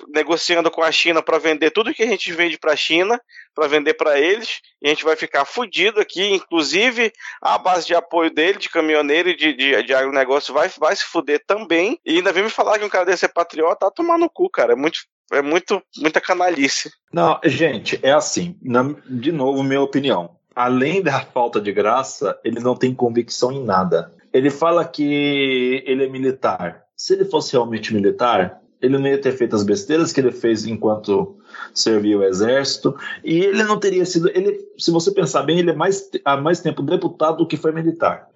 [0.10, 3.20] negociando com a China para vender tudo que a gente vende pra China,
[3.56, 7.12] para vender para eles, e a gente vai ficar fudido aqui, inclusive
[7.42, 11.06] a base de apoio dele, de caminhoneiro e de, de, de agronegócio, vai, vai se
[11.06, 12.00] fuder também.
[12.06, 14.50] E ainda vem me falar que um cara desse é patriota, tá tomar no cu,
[14.50, 14.74] cara.
[14.74, 15.00] É muito,
[15.32, 16.92] é muito, muita canalice.
[17.14, 18.58] Não, gente, é assim.
[18.62, 20.38] na- de novo, minha opinião.
[20.56, 24.14] Além da falta de graça, ele não tem convicção em nada.
[24.34, 26.84] Ele fala que ele é militar.
[26.98, 30.66] Se ele fosse realmente militar, ele não ia ter feito as besteiras que ele fez
[30.66, 31.38] enquanto
[31.74, 32.96] servia o exército.
[33.24, 34.30] E ele não teria sido.
[34.30, 37.72] Ele, se você pensar bem, ele é mais, há mais tempo deputado do que foi
[37.72, 38.28] militar.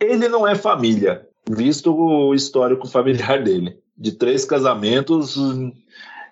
[0.00, 3.78] Ele não é família, visto o histórico familiar dele.
[3.96, 5.36] De três casamentos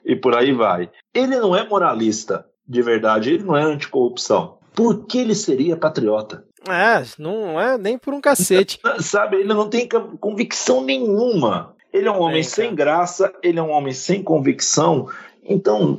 [0.05, 0.91] e por aí vai.
[1.15, 4.59] Ele não é moralista, de verdade, ele não é anticorrupção.
[4.75, 6.45] Por que ele seria patriota?
[6.69, 8.81] É, não é nem por um cacete.
[9.01, 9.89] Sabe, ele não tem
[10.21, 11.75] convicção nenhuma.
[11.93, 15.09] Ele é um homem sem graça, ele é um homem sem convicção.
[15.45, 15.97] Então,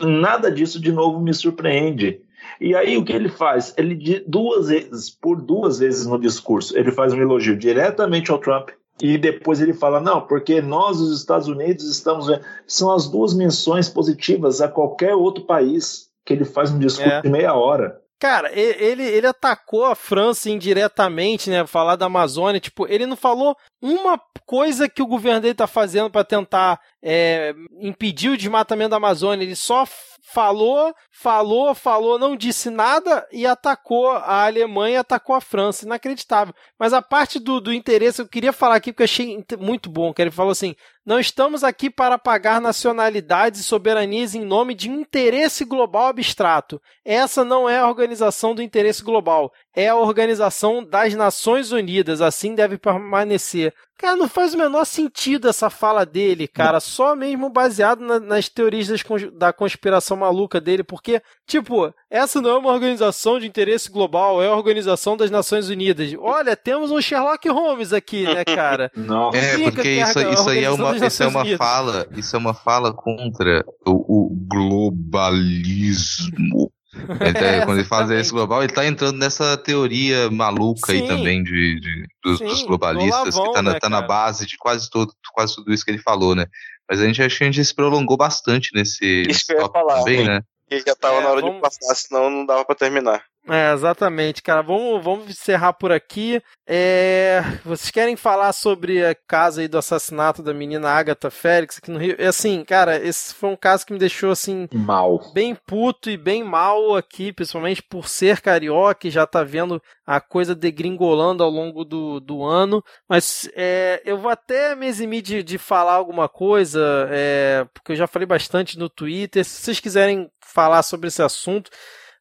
[0.00, 2.20] nada disso de novo me surpreende.
[2.60, 3.74] E aí o que ele faz?
[3.76, 8.70] Ele duas vezes, por duas vezes no discurso, ele faz um elogio diretamente ao Trump
[9.00, 12.28] e depois ele fala não, porque nós os Estados Unidos estamos
[12.66, 17.22] são as duas menções positivas a qualquer outro país que ele faz um discurso é.
[17.22, 18.00] de meia hora.
[18.18, 21.66] Cara, ele, ele atacou a França indiretamente, né?
[21.66, 22.58] Falar da Amazônia.
[22.58, 27.54] Tipo, ele não falou uma coisa que o governo dele tá fazendo para tentar é,
[27.78, 29.44] impedir o desmatamento da Amazônia.
[29.44, 29.86] Ele só
[30.32, 35.84] falou, falou, falou, não disse nada e atacou a Alemanha, atacou a França.
[35.84, 36.52] Inacreditável.
[36.78, 40.12] Mas a parte do, do interesse, eu queria falar aqui porque eu achei muito bom,
[40.12, 40.74] que ele falou assim:
[41.06, 46.82] não estamos aqui para pagar nacionalidades e soberanias em nome de interesse global abstrato.
[47.04, 52.20] Essa não é a organização do interesse global, é a organização das Nações Unidas.
[52.20, 53.72] Assim deve permanecer.
[53.98, 56.80] Cara, não faz o menor sentido essa fala dele, cara.
[56.80, 59.02] Só mesmo baseado na, nas teorias das,
[59.32, 64.48] da conspiração maluca dele, porque, tipo, essa não é uma organização de interesse global, é
[64.48, 66.14] a organização das Nações Unidas.
[66.18, 68.92] Olha, temos um Sherlock Holmes aqui, né, cara?
[68.94, 69.30] Não.
[69.34, 72.52] É, porque isso, é isso aí é uma, isso é uma fala, isso é uma
[72.52, 76.70] fala contra o, o globalismo.
[77.20, 81.02] Ele tá, é, quando ele fala esse global, ele está entrando nessa teoria maluca Sim.
[81.02, 84.02] aí também de, de dos, Sim, dos, globalistas, Lavão, que está na, né, tá na,
[84.02, 86.46] base de quase, todo, quase tudo isso que ele falou, né?
[86.88, 90.24] Mas a gente acho que a gente se prolongou bastante nesse, isso nesse falar, também,
[90.24, 90.40] né?
[90.68, 91.56] Que já estava é, na hora vamos...
[91.56, 93.24] de passar, senão não dava para terminar.
[93.48, 94.60] É, exatamente, cara.
[94.60, 96.42] Vamos, vamos encerrar por aqui.
[96.66, 101.90] É, vocês querem falar sobre a casa aí do assassinato da menina Agatha Félix aqui
[101.90, 102.16] no Rio?
[102.18, 106.16] É assim, cara, esse foi um caso que me deixou assim mal, bem puto e
[106.16, 111.50] bem mal aqui, principalmente por ser carioca e já tá vendo a coisa degringolando ao
[111.50, 112.82] longo do, do ano.
[113.08, 117.96] Mas é, eu vou até me eximir de, de falar alguma coisa, é, porque eu
[117.96, 119.44] já falei bastante no Twitter.
[119.44, 121.70] Se vocês quiserem falar sobre esse assunto.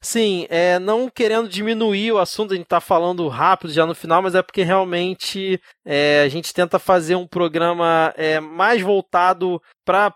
[0.02, 4.22] Sim, é, não querendo diminuir o assunto, a gente tá falando rápido já no final,
[4.22, 10.12] mas é porque realmente é, a gente tenta fazer um programa é, mais voltado para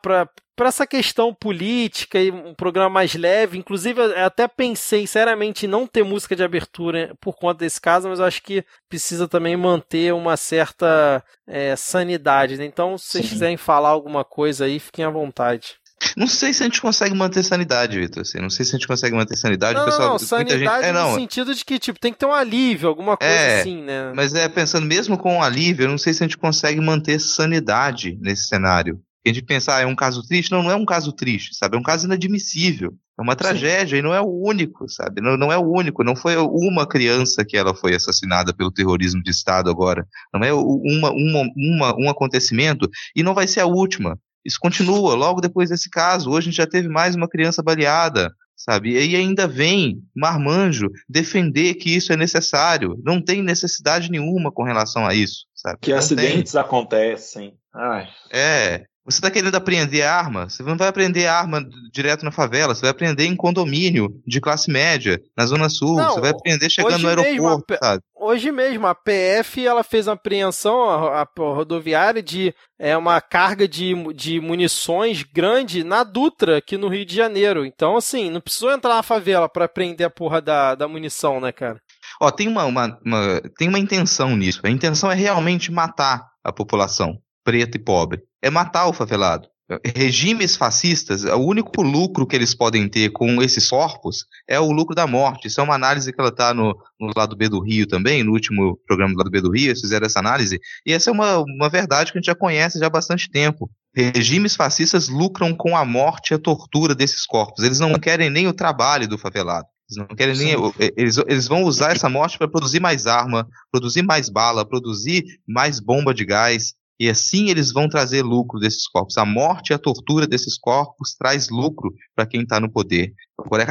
[0.59, 3.57] para essa questão política e um programa mais leve.
[3.57, 8.09] Inclusive, eu até pensei seriamente em não ter música de abertura por conta desse caso,
[8.09, 12.57] mas eu acho que precisa também manter uma certa é, sanidade.
[12.57, 12.65] Né?
[12.65, 13.31] Então, se vocês Sim.
[13.31, 15.77] quiserem falar alguma coisa aí, fiquem à vontade.
[16.15, 18.21] Não sei se a gente consegue manter sanidade, Vitor.
[18.21, 19.77] Assim, não sei se a gente consegue manter sanidade.
[19.77, 20.85] Não, pessoal, não, sanidade gente...
[20.85, 21.11] é, não.
[21.11, 24.11] no sentido de que tipo, tem que ter um alívio, alguma coisa é, assim, né?
[24.15, 27.19] Mas é, pensando mesmo com um alívio, eu não sei se a gente consegue manter
[27.19, 28.99] sanidade nesse cenário.
[29.25, 30.51] A gente pensar, ah, é um caso triste?
[30.51, 31.75] Não, não é um caso triste, sabe?
[31.75, 32.93] É um caso inadmissível.
[33.19, 33.99] É uma tragédia Sim.
[33.99, 35.21] e não é o único, sabe?
[35.21, 36.05] Não, não é o único.
[36.05, 40.07] Não foi uma criança que ela foi assassinada pelo terrorismo de Estado agora.
[40.33, 44.17] Não é uma, uma, uma, um acontecimento e não vai ser a última.
[44.45, 45.15] Isso continua.
[45.15, 48.91] Logo depois desse caso, hoje a gente já teve mais uma criança baleada, sabe?
[48.91, 52.99] E ainda vem Marmanjo defender que isso é necessário.
[53.03, 55.79] Não tem necessidade nenhuma com relação a isso, sabe?
[55.81, 56.61] Que não acidentes tem.
[56.61, 57.53] acontecem.
[57.73, 58.07] Ai.
[58.31, 58.85] É.
[59.09, 60.47] Você está querendo aprender arma?
[60.47, 64.71] Você não vai aprender arma direto na favela, você vai aprender em condomínio de classe
[64.71, 65.95] média, na Zona Sul.
[65.95, 68.03] Não, você vai aprender chegando no aeroporto, mesmo, sabe?
[68.15, 73.67] Hoje mesmo, a PF ela fez uma apreensão a, a, rodoviária de é, uma carga
[73.67, 77.65] de, de munições grande na Dutra, aqui no Rio de Janeiro.
[77.65, 81.51] Então, assim, não precisou entrar na favela para prender a porra da, da munição, né,
[81.51, 81.81] cara?
[82.21, 84.59] Ó, tem uma, uma, uma, tem uma intenção nisso.
[84.63, 89.47] A intenção é realmente matar a população preta e pobre é matar o favelado.
[89.95, 94.95] Regimes fascistas, o único lucro que eles podem ter com esses corpos é o lucro
[94.95, 95.47] da morte.
[95.47, 98.31] Isso é uma análise que ela está no, no, lado B do Rio também, no
[98.31, 100.59] último programa do lado B do Rio, eles fizeram essa análise.
[100.83, 103.69] E essa é uma, uma verdade que a gente já conhece já há bastante tempo.
[103.95, 107.63] Regimes fascistas lucram com a morte e a tortura desses corpos.
[107.63, 109.67] Eles não querem nem o trabalho do favelado.
[109.89, 110.55] Eles não querem nem.
[110.95, 115.79] Eles, eles vão usar essa morte para produzir mais arma, produzir mais bala, produzir mais
[115.79, 119.17] bomba de gás, e assim eles vão trazer lucro desses corpos.
[119.17, 123.13] A morte e a tortura desses corpos traz lucro para quem está no poder.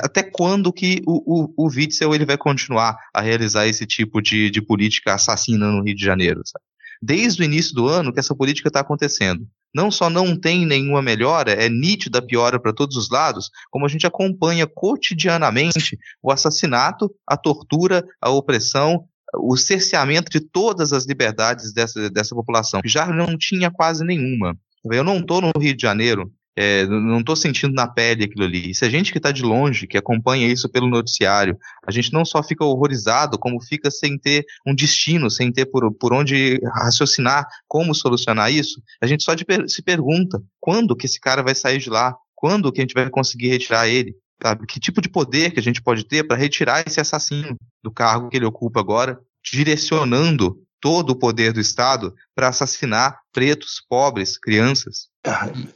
[0.02, 4.50] Até quando que o, o, o Witzel ele vai continuar a realizar esse tipo de,
[4.50, 6.40] de política assassina no Rio de Janeiro?
[6.46, 6.64] Sabe?
[7.02, 9.46] Desde o início do ano que essa política está acontecendo.
[9.74, 13.84] Não só não tem nenhuma melhora, é nítida a piora para todos os lados, como
[13.84, 19.05] a gente acompanha cotidianamente o assassinato, a tortura, a opressão
[19.36, 24.56] o cerceamento de todas as liberdades dessa, dessa população, que já não tinha quase nenhuma.
[24.90, 28.70] Eu não estou no Rio de Janeiro, é, não estou sentindo na pele aquilo ali.
[28.70, 31.56] E se a gente que está de longe, que acompanha isso pelo noticiário,
[31.86, 35.92] a gente não só fica horrorizado, como fica sem ter um destino, sem ter por,
[35.94, 39.32] por onde raciocinar como solucionar isso, a gente só
[39.68, 43.09] se pergunta quando que esse cara vai sair de lá, quando que a gente vai
[43.09, 44.66] conseguir retirar ele, sabe?
[44.66, 48.28] Que tipo de poder que a gente pode ter para retirar esse assassino do cargo
[48.28, 55.09] que ele ocupa agora, direcionando todo o poder do Estado para assassinar pretos, pobres, crianças.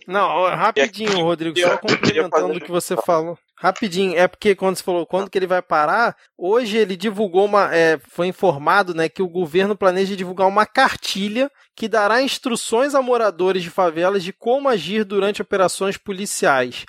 [0.06, 3.36] Não, rapidinho, Rodrigo, só complementando o que você falou.
[3.56, 7.72] Rapidinho, é porque quando você falou quando que ele vai parar, hoje ele divulgou uma,
[7.72, 13.00] é, foi informado, né, que o governo planeja divulgar uma cartilha que dará instruções a
[13.00, 16.84] moradores de favelas de como agir durante operações policiais.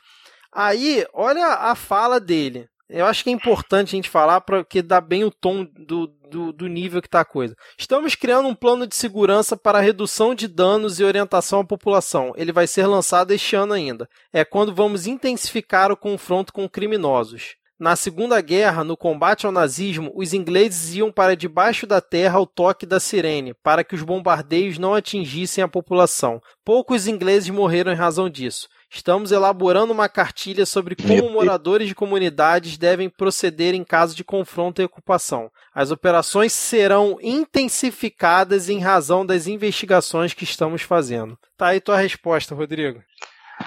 [0.53, 2.67] Aí, olha a fala dele.
[2.89, 6.07] Eu acho que é importante a gente falar para que dá bem o tom do,
[6.29, 7.55] do, do nível que está a coisa.
[7.77, 12.33] Estamos criando um plano de segurança para redução de danos e orientação à população.
[12.35, 14.07] Ele vai ser lançado este ano ainda.
[14.31, 17.55] É quando vamos intensificar o confronto com criminosos.
[17.79, 22.45] Na Segunda Guerra, no combate ao nazismo, os ingleses iam para debaixo da terra ao
[22.45, 26.39] toque da sirene, para que os bombardeios não atingissem a população.
[26.63, 28.69] Poucos ingleses morreram em razão disso.
[28.93, 34.81] Estamos elaborando uma cartilha sobre como moradores de comunidades devem proceder em caso de confronto
[34.81, 35.51] e ocupação.
[35.73, 41.37] As operações serão intensificadas em razão das investigações que estamos fazendo.
[41.57, 43.03] Tá aí tua resposta, Rodrigo.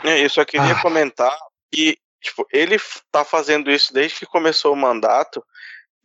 [0.05, 0.81] É, eu só queria ah.
[0.81, 1.37] comentar
[1.73, 2.77] que tipo, ele
[3.11, 5.45] tá fazendo isso desde que começou o mandato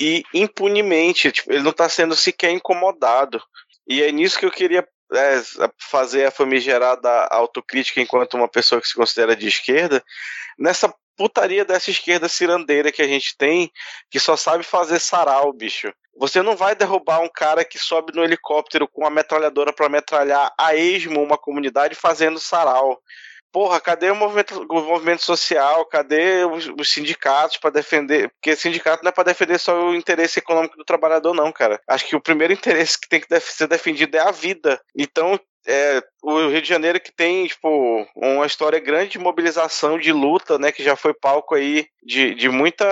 [0.02, 3.40] e impunemente, tipo, ele não está sendo sequer incomodado.
[3.88, 5.42] E é nisso que eu queria é,
[5.78, 10.04] fazer a famigerada autocrítica enquanto uma pessoa que se considera de esquerda,
[10.58, 13.72] nessa putaria dessa esquerda cirandeira que a gente tem,
[14.10, 15.94] que só sabe fazer sarau, bicho.
[16.18, 20.54] Você não vai derrubar um cara que sobe no helicóptero com uma metralhadora para metralhar
[20.58, 23.02] a esmo uma comunidade fazendo sarau
[23.52, 25.86] porra, cadê o movimento, o movimento social?
[25.86, 28.30] Cadê os, os sindicatos para defender?
[28.30, 31.80] Porque sindicato não é para defender só o interesse econômico do trabalhador, não, cara.
[31.88, 34.82] Acho que o primeiro interesse que tem que ser defendido é a vida.
[34.96, 40.12] Então, é, o Rio de Janeiro que tem, tipo, uma história grande de mobilização, de
[40.12, 42.88] luta, né, que já foi palco aí de, de, muita,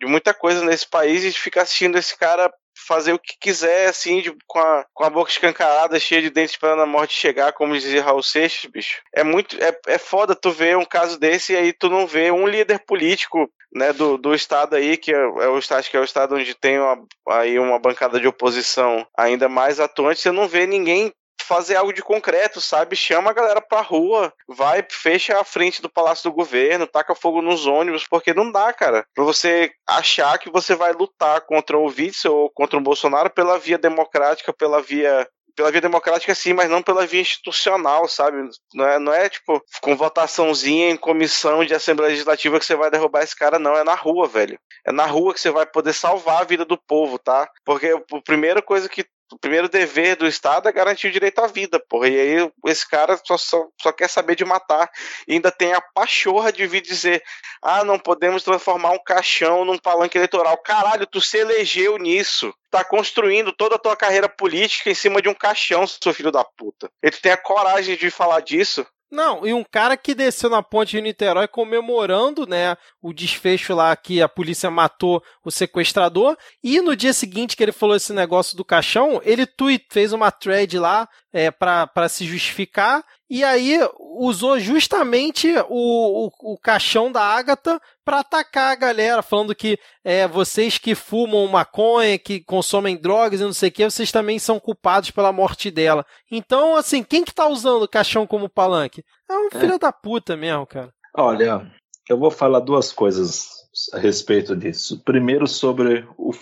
[0.00, 4.20] de muita coisa nesse país e ficar assistindo esse cara fazer o que quiser, assim,
[4.20, 7.74] de, com, a, com a boca escancarada, cheia de dentes esperando a morte chegar, como
[7.74, 9.00] dizia Raul Seixas, bicho.
[9.12, 9.56] É muito.
[9.62, 12.80] É, é foda tu ver um caso desse e aí tu não vê um líder
[12.80, 16.36] político né, do, do estado aí, que é, é, o estado que é o estado
[16.36, 21.12] onde tem uma, aí uma bancada de oposição ainda mais atuante, você não vê ninguém
[21.44, 22.96] fazer algo de concreto, sabe?
[22.96, 27.42] Chama a galera pra rua, vai, fecha a frente do Palácio do Governo, taca fogo
[27.42, 31.86] nos ônibus, porque não dá, cara, pra você achar que você vai lutar contra o
[31.86, 36.68] Witzel ou contra o Bolsonaro pela via democrática, pela via pela via democrática sim, mas
[36.68, 38.48] não pela via institucional, sabe?
[38.74, 42.90] Não é, não é tipo com votaçãozinha em comissão de Assembleia Legislativa que você vai
[42.90, 43.76] derrubar esse cara, não.
[43.76, 44.58] É na rua, velho.
[44.86, 47.48] É na rua que você vai poder salvar a vida do povo, tá?
[47.64, 51.46] Porque a primeira coisa que o primeiro dever do Estado é garantir o direito à
[51.46, 52.08] vida, porra.
[52.08, 54.90] E aí esse cara só, só, só, quer saber de matar.
[55.26, 57.22] E ainda tem a pachorra de vir dizer:
[57.62, 60.56] ah, não podemos transformar um caixão num palanque eleitoral.
[60.58, 62.54] Caralho, tu se elegeu nisso.
[62.70, 66.44] Tá construindo toda a tua carreira política em cima de um caixão, seu filho da
[66.44, 66.90] puta.
[67.02, 68.86] Ele tem a coragem de falar disso.
[69.10, 73.94] Não, e um cara que desceu na ponte de Niterói comemorando, né, o desfecho lá
[73.94, 78.56] que a polícia matou o sequestrador, e no dia seguinte que ele falou esse negócio
[78.56, 83.04] do caixão, ele tweet, fez uma thread lá é, para se justificar,
[83.34, 89.56] e aí usou justamente o, o, o caixão da Agatha para atacar a galera, falando
[89.56, 94.12] que é, vocês que fumam maconha, que consomem drogas e não sei o que, vocês
[94.12, 96.06] também são culpados pela morte dela.
[96.30, 99.02] Então, assim, quem que tá usando o caixão como palanque?
[99.28, 99.58] É um é.
[99.58, 100.94] filho da puta mesmo, cara.
[101.16, 101.68] Olha,
[102.08, 103.48] eu vou falar duas coisas
[103.92, 105.00] a respeito disso.
[105.04, 106.32] Primeiro sobre o,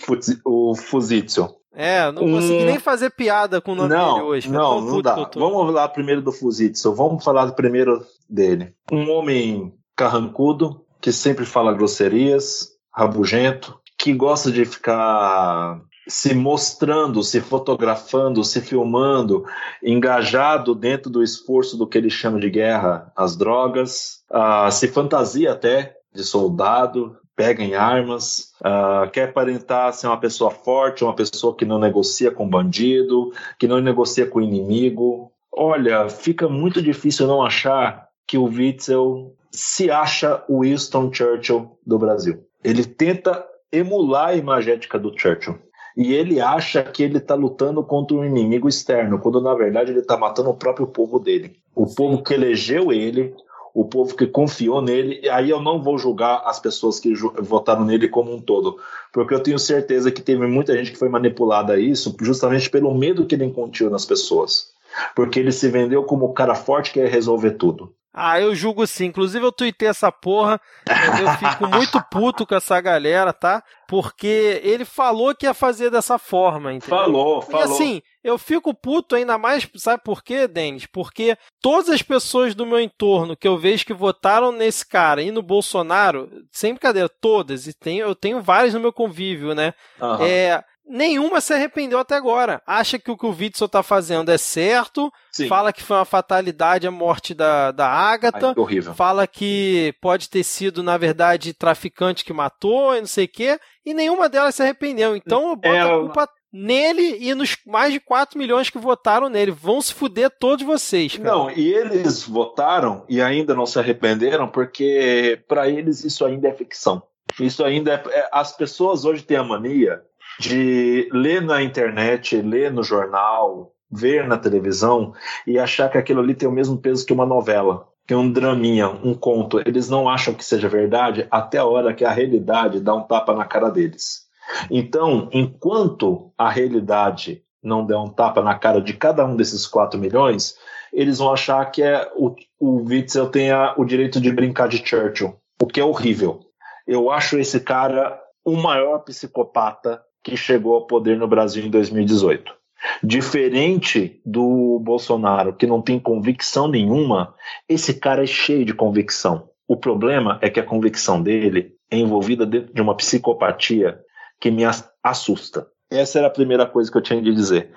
[0.45, 1.55] o Fuzitsu.
[1.75, 2.33] É, não um...
[2.33, 4.49] consegui nem fazer piada com o nome não, dele hoje.
[4.49, 5.15] Não, não dá.
[5.35, 6.93] Vamos falar primeiro do Fuzitsu.
[6.93, 8.73] Vamos falar primeiro dele.
[8.91, 17.39] Um homem carrancudo, que sempre fala grosserias, rabugento, que gosta de ficar se mostrando, se
[17.39, 19.45] fotografando, se filmando,
[19.81, 25.53] engajado dentro do esforço do que ele chama de guerra às drogas, uh, se fantasia
[25.53, 31.55] até de soldado, pega em armas, uh, quer aparentar ser uma pessoa forte, uma pessoa
[31.55, 35.31] que não negocia com bandido, que não negocia com inimigo.
[35.51, 41.99] Olha, fica muito difícil não achar que o Witzel se acha o Winston Churchill do
[41.99, 42.43] Brasil.
[42.63, 45.59] Ele tenta emular a imagética do Churchill.
[45.95, 49.99] E ele acha que ele está lutando contra um inimigo externo, quando na verdade ele
[49.99, 51.55] está matando o próprio povo dele.
[51.75, 53.35] O povo que elegeu ele,
[53.73, 58.07] o povo que confiou nele, aí eu não vou julgar as pessoas que votaram nele
[58.07, 58.77] como um todo,
[59.11, 62.93] porque eu tenho certeza que teve muita gente que foi manipulada a isso justamente pelo
[62.93, 64.71] medo que ele incutiu nas pessoas.
[65.15, 67.91] Porque ele se vendeu como o cara forte que ia resolver tudo.
[68.13, 69.05] Ah, eu julgo sim.
[69.05, 70.61] Inclusive, eu tuitei essa porra.
[70.87, 73.63] Eu fico muito puto com essa galera, tá?
[73.87, 76.95] Porque ele falou que ia fazer dessa forma, entendeu?
[76.95, 77.59] Falou, falou.
[77.59, 80.85] E assim, eu fico puto ainda mais, sabe por quê, Denis?
[80.85, 85.31] Porque todas as pessoas do meu entorno que eu vejo que votaram nesse cara e
[85.31, 89.73] no Bolsonaro, sem brincadeira, todas, e tem, eu tenho várias no meu convívio, né?
[89.99, 90.23] Uhum.
[90.23, 92.61] É nenhuma se arrependeu até agora.
[92.67, 95.47] Acha que o que o Witzel tá fazendo é certo, Sim.
[95.47, 100.29] fala que foi uma fatalidade a morte da, da Agatha, Ai, que fala que pode
[100.29, 104.55] ter sido, na verdade, traficante que matou e não sei o quê, e nenhuma delas
[104.55, 105.15] se arrependeu.
[105.15, 109.27] Então eu boto é, a culpa nele e nos mais de 4 milhões que votaram
[109.27, 109.51] nele.
[109.51, 111.17] Vão se fuder todos vocês.
[111.17, 111.29] Cara.
[111.29, 116.53] Não, e eles votaram e ainda não se arrependeram porque para eles isso ainda é
[116.53, 117.01] ficção.
[117.39, 120.01] Isso ainda é, é, As pessoas hoje têm a mania
[120.39, 125.13] de ler na internet, ler no jornal, ver na televisão
[125.47, 128.89] e achar que aquilo ali tem o mesmo peso que uma novela, que um draminha,
[128.89, 129.59] um conto.
[129.59, 133.33] Eles não acham que seja verdade até a hora que a realidade dá um tapa
[133.33, 134.22] na cara deles.
[134.69, 139.99] Então, enquanto a realidade não der um tapa na cara de cada um desses 4
[139.99, 140.57] milhões,
[140.91, 145.35] eles vão achar que é o, o Witzel tem o direito de brincar de Churchill,
[145.61, 146.41] o que é horrível.
[146.85, 152.53] Eu acho esse cara o maior psicopata que chegou ao poder no Brasil em 2018.
[153.01, 157.33] Diferente do Bolsonaro, que não tem convicção nenhuma,
[157.67, 159.49] esse cara é cheio de convicção.
[159.67, 163.99] O problema é que a convicção dele é envolvida dentro de uma psicopatia
[164.43, 164.63] que me
[165.01, 165.69] assusta.
[165.89, 167.71] Essa era a primeira coisa que eu tinha de dizer.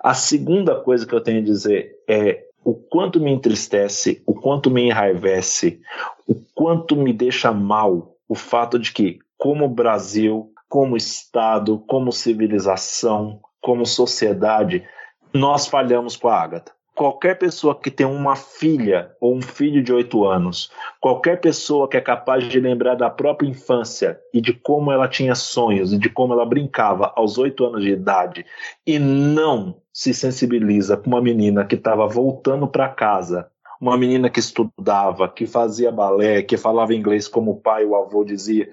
[0.00, 4.70] A segunda coisa que eu tenho de dizer é o quanto me entristece, o quanto
[4.70, 5.80] me enraivece,
[6.24, 13.40] o quanto me deixa mal o fato de que, como Brasil, como Estado, como civilização,
[13.60, 14.86] como sociedade,
[15.32, 16.70] nós falhamos com a Ágata.
[16.94, 21.96] Qualquer pessoa que tem uma filha ou um filho de oito anos, qualquer pessoa que
[21.96, 26.08] é capaz de lembrar da própria infância e de como ela tinha sonhos e de
[26.08, 28.46] como ela brincava aos oito anos de idade
[28.86, 33.50] e não se sensibiliza com uma menina que estava voltando para casa
[33.80, 37.94] uma menina que estudava, que fazia balé, que falava inglês como o pai e o
[37.94, 38.70] avô dizia,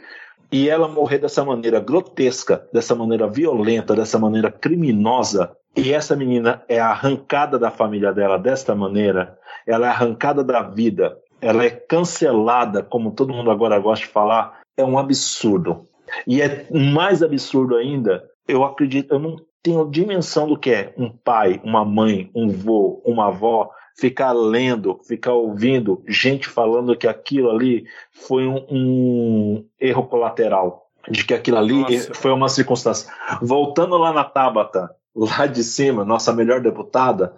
[0.51, 6.63] e ela morrer dessa maneira grotesca, dessa maneira violenta, dessa maneira criminosa, e essa menina
[6.67, 12.83] é arrancada da família dela desta maneira, ela é arrancada da vida, ela é cancelada,
[12.83, 15.87] como todo mundo agora gosta de falar, é um absurdo.
[16.27, 21.09] E é mais absurdo ainda, eu acredito, eu não tenho dimensão do que é um
[21.09, 27.49] pai, uma mãe, um vô, uma avó ficar lendo, ficar ouvindo gente falando que aquilo
[27.49, 32.13] ali foi um, um erro colateral, de que aquilo ali Nossa.
[32.13, 33.11] foi uma circunstância.
[33.41, 37.33] Voltando lá na Tabata, lá de cima, nossa melhor deputada,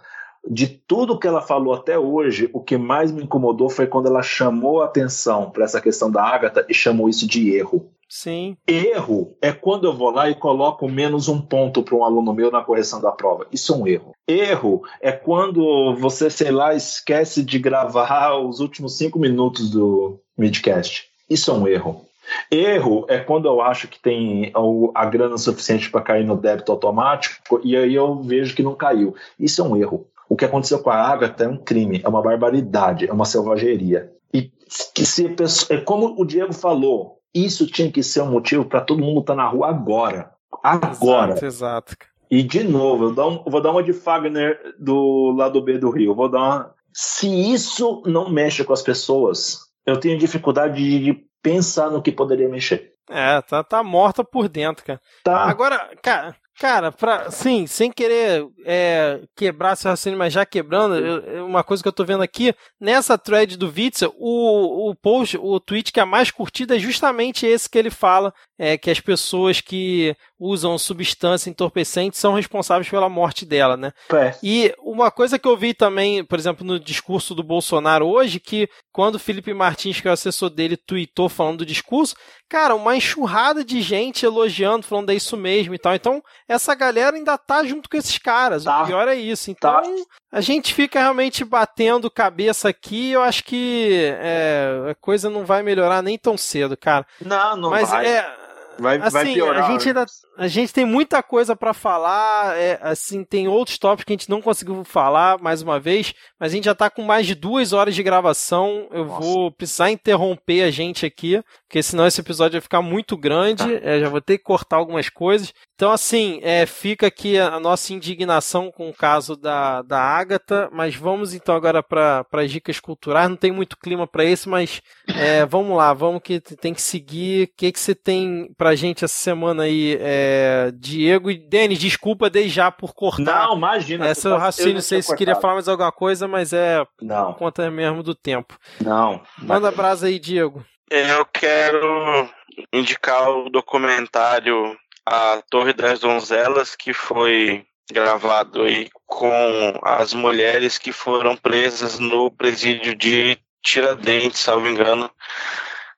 [0.49, 4.21] de tudo que ela falou até hoje, o que mais me incomodou foi quando ela
[4.21, 7.89] chamou a atenção para essa questão da Ágata e chamou isso de erro.
[8.09, 8.57] Sim.
[8.67, 12.51] Erro é quando eu vou lá e coloco menos um ponto para um aluno meu
[12.51, 13.47] na correção da prova.
[13.51, 14.13] Isso é um erro.
[14.27, 21.07] Erro é quando você, sei lá, esquece de gravar os últimos cinco minutos do midcast.
[21.27, 22.05] Isso é um erro.
[22.49, 24.51] Erro é quando eu acho que tem
[24.93, 29.15] a grana suficiente para cair no débito automático e aí eu vejo que não caiu.
[29.39, 30.07] Isso é um erro.
[30.29, 34.11] O que aconteceu com a Agatha é um crime, é uma barbaridade, é uma selvageria.
[34.33, 34.51] E
[34.93, 35.35] que se,
[35.69, 39.35] é como o Diego falou, isso tinha que ser um motivo para todo mundo estar
[39.35, 40.31] tá na rua agora.
[40.63, 41.33] Agora.
[41.33, 41.95] Exato, exato.
[42.31, 46.15] E de novo, eu, um, vou dar uma de Fagner do lado B do Rio.
[46.15, 46.73] Vou dar uma...
[46.91, 52.49] Se isso não mexe com as pessoas, eu tenho dificuldade de pensar no que poderia
[52.49, 52.93] mexer.
[53.09, 55.01] É, tá, tá morta por dentro, cara.
[55.23, 55.43] Tá.
[55.43, 61.45] Agora, cara, Cara, pra, sim, sem querer é, quebrar seu raciocínio, mas já quebrando, eu,
[61.47, 65.59] uma coisa que eu tô vendo aqui, nessa thread do Witzel, o, o post, o
[65.59, 69.59] tweet que é mais curtido é justamente esse que ele fala, é, que as pessoas
[69.59, 73.91] que usam substância entorpecente são responsáveis pela morte dela, né?
[74.11, 74.35] É.
[74.43, 78.69] E uma coisa que eu vi também, por exemplo, no discurso do Bolsonaro hoje, que
[78.91, 82.15] quando o Felipe Martins, que é o assessor dele, tweetou falando do discurso,
[82.49, 85.95] cara, uma enxurrada de gente elogiando, falando é isso mesmo e tal.
[85.95, 88.65] Então, essa galera ainda tá junto com esses caras.
[88.65, 88.83] Tá.
[88.83, 89.49] O pior é isso.
[89.49, 89.89] Então, tá.
[90.31, 93.11] a gente fica realmente batendo cabeça aqui.
[93.11, 97.05] Eu acho que é, a coisa não vai melhorar nem tão cedo, cara.
[97.19, 98.05] Não, não Mas vai.
[98.05, 98.43] É,
[98.79, 99.65] Vai, assim, vai piorar.
[99.65, 100.05] A gente, ainda,
[100.37, 104.29] a gente tem muita coisa para falar, é, assim, tem outros tópicos que a gente
[104.29, 107.73] não conseguiu falar mais uma vez, mas a gente já tá com mais de duas
[107.73, 108.87] horas de gravação.
[108.91, 109.21] Eu Nossa.
[109.21, 113.63] vou precisar interromper a gente aqui, porque senão esse episódio vai ficar muito grande.
[113.83, 115.53] É, já vou ter que cortar algumas coisas.
[115.75, 120.95] Então, assim, é, fica aqui a nossa indignação com o caso da, da Agatha, mas
[120.95, 123.27] vamos então agora para as dicas culturais.
[123.27, 124.81] Não tem muito clima para isso, mas
[125.15, 127.45] é, vamos lá, vamos que tem que seguir.
[127.45, 131.79] O que, que você tem pra gente essa semana aí, é, Diego e Denis?
[131.79, 133.47] Desculpa desde já por cortar.
[133.47, 134.07] Não, imagina.
[134.07, 137.33] Essa é o raciocínio, não sei se queria falar mais alguma coisa, mas é não.
[137.33, 138.57] por conta mesmo do tempo.
[138.79, 139.21] Não.
[139.39, 140.63] Manda brasa aí, Diego.
[140.89, 142.29] Eu quero
[142.71, 150.91] indicar o documentário A Torre das Donzelas, que foi gravado aí com as mulheres que
[150.91, 155.09] foram presas no presídio de Tiradentes, salvo engano,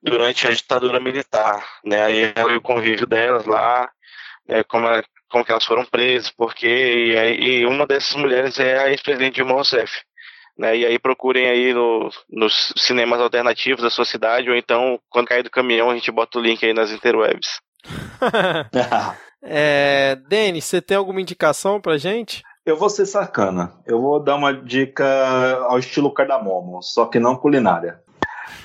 [0.02, 2.04] durante a ditadura militar, né?
[2.04, 3.90] Aí o convívio delas lá,
[4.48, 4.88] né, como,
[5.30, 9.54] como que elas foram presas, porque e, e uma dessas mulheres é a ex-presidente Dilma
[9.54, 9.92] Rousseff.
[10.58, 15.28] Né, e aí procurem aí no, nos cinemas alternativos da sua cidade, ou então, quando
[15.28, 17.60] cair do caminhão, a gente bota o link aí nas interwebs.
[19.42, 22.44] é, Denis, você tem alguma indicação pra gente?
[22.66, 23.74] Eu vou ser sacana.
[23.86, 25.06] Eu vou dar uma dica
[25.68, 28.02] ao estilo cardamomo, só que não culinária.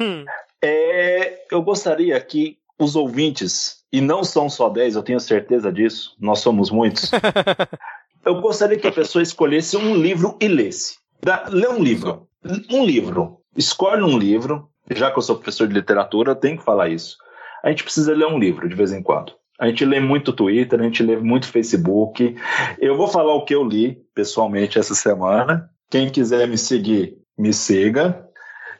[0.01, 0.25] Hum.
[0.63, 6.17] É, eu gostaria que os ouvintes, e não são só 10, eu tenho certeza disso,
[6.19, 7.11] nós somos muitos.
[8.25, 10.97] eu gostaria que a pessoa escolhesse um livro e lesse.
[11.23, 12.27] Da, lê um livro.
[12.71, 13.39] Um livro.
[13.55, 14.69] Escolhe um livro.
[14.91, 17.19] Já que eu sou professor de literatura, eu tenho que falar isso.
[17.63, 19.33] A gente precisa ler um livro de vez em quando.
[19.59, 22.35] A gente lê muito Twitter, a gente lê muito Facebook.
[22.79, 25.69] Eu vou falar o que eu li pessoalmente essa semana.
[25.91, 28.27] Quem quiser me seguir, me siga.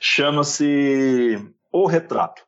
[0.01, 1.39] Chama-se
[1.71, 2.43] O Retrato.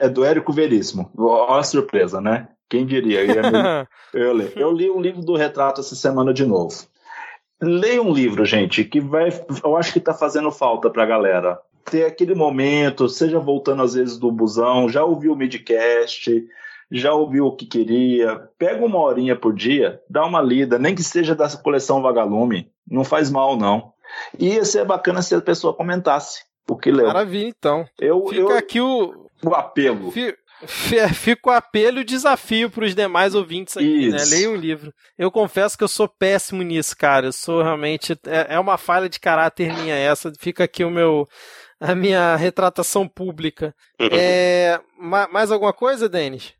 [0.00, 1.12] É do Érico Veríssimo.
[1.16, 2.48] Olha a surpresa, né?
[2.68, 3.24] Quem diria?
[3.24, 3.40] Eu,
[4.20, 4.52] eu, li.
[4.56, 6.74] eu li o livro do Retrato essa semana de novo.
[7.60, 9.28] Leia um livro, gente, que vai.
[9.64, 11.60] Eu acho que está fazendo falta para a galera.
[11.90, 16.46] Ter aquele momento, seja voltando às vezes do busão, já ouviu o midcast,
[16.90, 21.02] já ouviu o que queria, pega uma horinha por dia, dá uma lida, nem que
[21.02, 23.92] seja da coleção Vagalume, não faz mal não.
[24.38, 27.06] E ia ser bacana se a pessoa comentasse o que leu.
[27.06, 27.86] Maravilha, então.
[27.98, 29.26] Eu, Fica eu, aqui o...
[29.44, 30.10] o apelo.
[30.66, 34.16] Fica o apelo e o desafio para os demais ouvintes aqui, né?
[34.16, 34.30] Isso.
[34.30, 34.36] né?
[34.36, 34.92] Leia um livro.
[35.16, 37.26] Eu confesso que eu sou péssimo nisso, cara.
[37.26, 38.18] Eu sou realmente.
[38.26, 40.32] É, é uma falha de caráter minha essa.
[40.38, 41.28] Fica aqui o meu.
[41.80, 43.74] A minha retratação pública.
[44.00, 44.08] Uhum.
[44.12, 46.54] É, mais alguma coisa, Denis?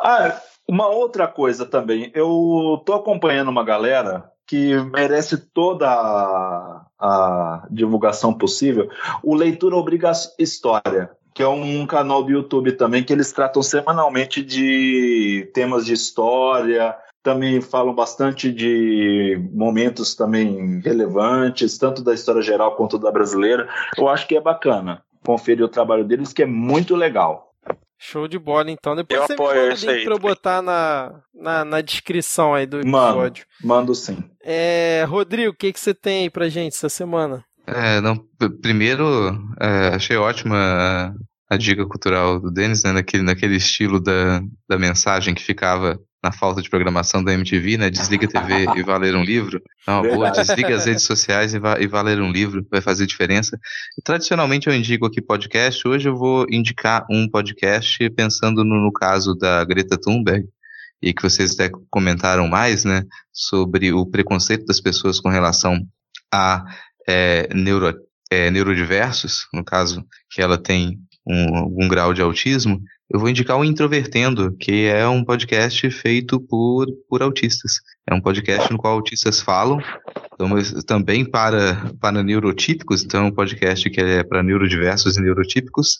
[0.00, 2.10] Ah, uma outra coisa também.
[2.14, 8.88] Eu tô acompanhando uma galera que merece toda a, a divulgação possível.
[9.22, 14.42] O Leitura Obriga História, que é um canal do YouTube também que eles tratam semanalmente
[14.42, 22.76] de temas de história, também falam bastante de momentos também relevantes, tanto da história geral
[22.76, 23.68] quanto da brasileira.
[23.96, 27.52] Eu acho que é bacana conferir o trabalho deles, que é muito legal.
[27.98, 28.96] Show de bola, então.
[28.96, 32.52] Depois eu você apoio me manda o link pra eu botar na, na, na, descrição
[32.52, 33.46] aí do episódio.
[33.62, 34.24] Mano, mando sim.
[34.42, 37.44] É, Rodrigo, o que, que você tem aí pra gente essa semana?
[37.64, 38.16] É, não,
[38.60, 39.04] primeiro,
[39.60, 41.14] é, achei ótima a,
[41.48, 46.30] a, dica cultural do Denis, né, naquele, naquele estilo da, da mensagem que ficava na
[46.30, 47.90] falta de programação da MTV, né?
[47.90, 49.60] Desliga a TV e vai ler um livro.
[49.86, 53.06] Não, boa, desliga as redes sociais e vai, e vai ler um livro, vai fazer
[53.06, 53.58] diferença.
[53.98, 55.86] E, tradicionalmente eu indico aqui podcast.
[55.86, 60.46] Hoje eu vou indicar um podcast pensando no, no caso da Greta Thunberg
[61.02, 63.02] e que vocês até comentaram mais, né?
[63.32, 65.76] Sobre o preconceito das pessoas com relação
[66.32, 66.64] a
[67.08, 67.98] é, neuro,
[68.30, 72.80] é, neurodiversos, no caso que ela tem um, algum grau de autismo,
[73.12, 77.74] eu vou indicar o Introvertendo, que é um podcast feito por, por autistas.
[78.08, 79.78] É um podcast no qual autistas falam,
[80.34, 80.48] então,
[80.86, 85.98] também para, para neurotípicos, então é um podcast que é para neurodiversos e neurotípicos,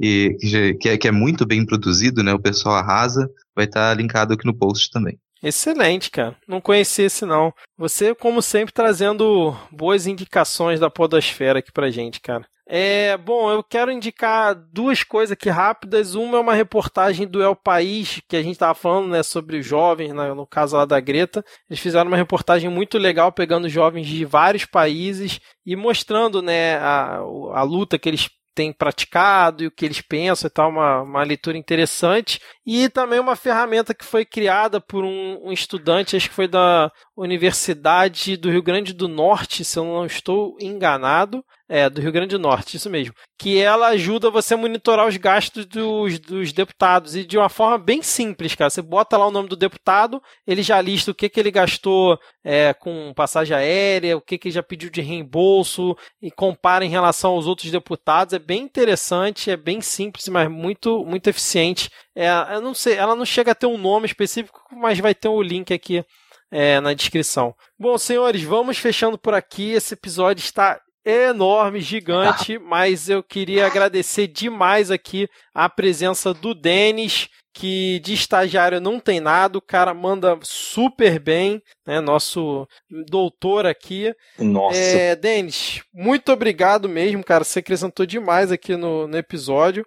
[0.00, 0.36] e
[0.80, 2.32] que, é, que é muito bem produzido, né?
[2.32, 5.18] O pessoal arrasa, vai estar linkado aqui no post também.
[5.42, 6.36] Excelente, cara.
[6.48, 7.52] Não conhecia esse não.
[7.76, 12.46] Você, como sempre, trazendo boas indicações da podosfera aqui pra gente, cara.
[12.66, 16.14] É, bom, eu quero indicar duas coisas aqui rápidas.
[16.14, 19.66] Uma é uma reportagem do El País, que a gente estava falando né, sobre os
[19.66, 21.44] jovens, né, no caso lá da Greta.
[21.68, 27.18] Eles fizeram uma reportagem muito legal, pegando jovens de vários países e mostrando né, a,
[27.18, 31.22] a luta que eles têm praticado e o que eles pensam e tal, uma, uma
[31.22, 32.40] leitura interessante.
[32.64, 36.90] E também uma ferramenta que foi criada por um, um, estudante, acho que foi da
[37.16, 42.36] Universidade do Rio Grande do Norte, se eu não estou enganado, É, do Rio Grande
[42.36, 43.14] do Norte, isso mesmo.
[43.38, 47.78] Que ela ajuda você a monitorar os gastos dos, dos deputados e de uma forma
[47.78, 48.68] bem simples, cara.
[48.68, 52.18] Você bota lá o nome do deputado, ele já lista o que, que ele gastou
[52.44, 56.90] é, com passagem aérea, o que, que ele já pediu de reembolso e compara em
[56.90, 58.34] relação aos outros deputados.
[58.34, 61.90] É bem interessante, é bem simples, mas muito, muito eficiente.
[62.14, 65.28] É, eu não sei, ela não chega a ter um nome específico, mas vai ter
[65.28, 66.04] o um link aqui
[66.50, 67.54] é, na descrição.
[67.78, 69.72] Bom, senhores, vamos fechando por aqui.
[69.72, 77.28] Esse episódio está enorme, gigante, mas eu queria agradecer demais aqui a presença do Denis,
[77.52, 82.00] que de estagiário não tem nada, o cara manda super bem, né?
[82.00, 82.66] Nosso
[83.08, 84.12] doutor aqui.
[84.38, 84.76] Nossa.
[84.76, 87.44] É, Denis, muito obrigado mesmo, cara.
[87.44, 89.86] Você acrescentou demais aqui no, no episódio.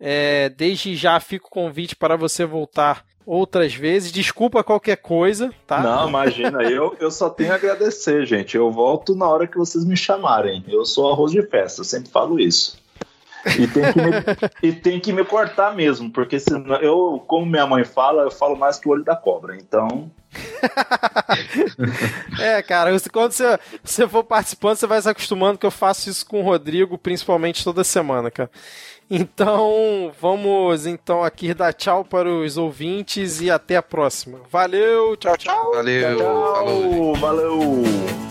[0.00, 4.10] É, desde já fica o convite para você voltar outras vezes.
[4.10, 5.80] Desculpa qualquer coisa, tá?
[5.80, 8.56] Não, imagina, eu, eu só tenho a agradecer, gente.
[8.56, 10.64] Eu volto na hora que vocês me chamarem.
[10.66, 12.78] Eu sou arroz de festa, eu sempre falo isso.
[13.58, 14.12] E tem que me,
[14.62, 18.56] e tem que me cortar mesmo, porque senão eu, como minha mãe fala, eu falo
[18.56, 19.54] mais que o olho da cobra.
[19.56, 20.10] Então.
[22.40, 26.26] é, cara, quando você, você for participando, você vai se acostumando que eu faço isso
[26.26, 28.50] com o Rodrigo, principalmente toda semana, cara.
[29.10, 34.40] Então, vamos então aqui dar tchau para os ouvintes e até a próxima.
[34.50, 35.72] Valeu, tchau, tchau.
[35.72, 37.14] Valeu, tchau, falou.
[37.14, 38.27] Valeu.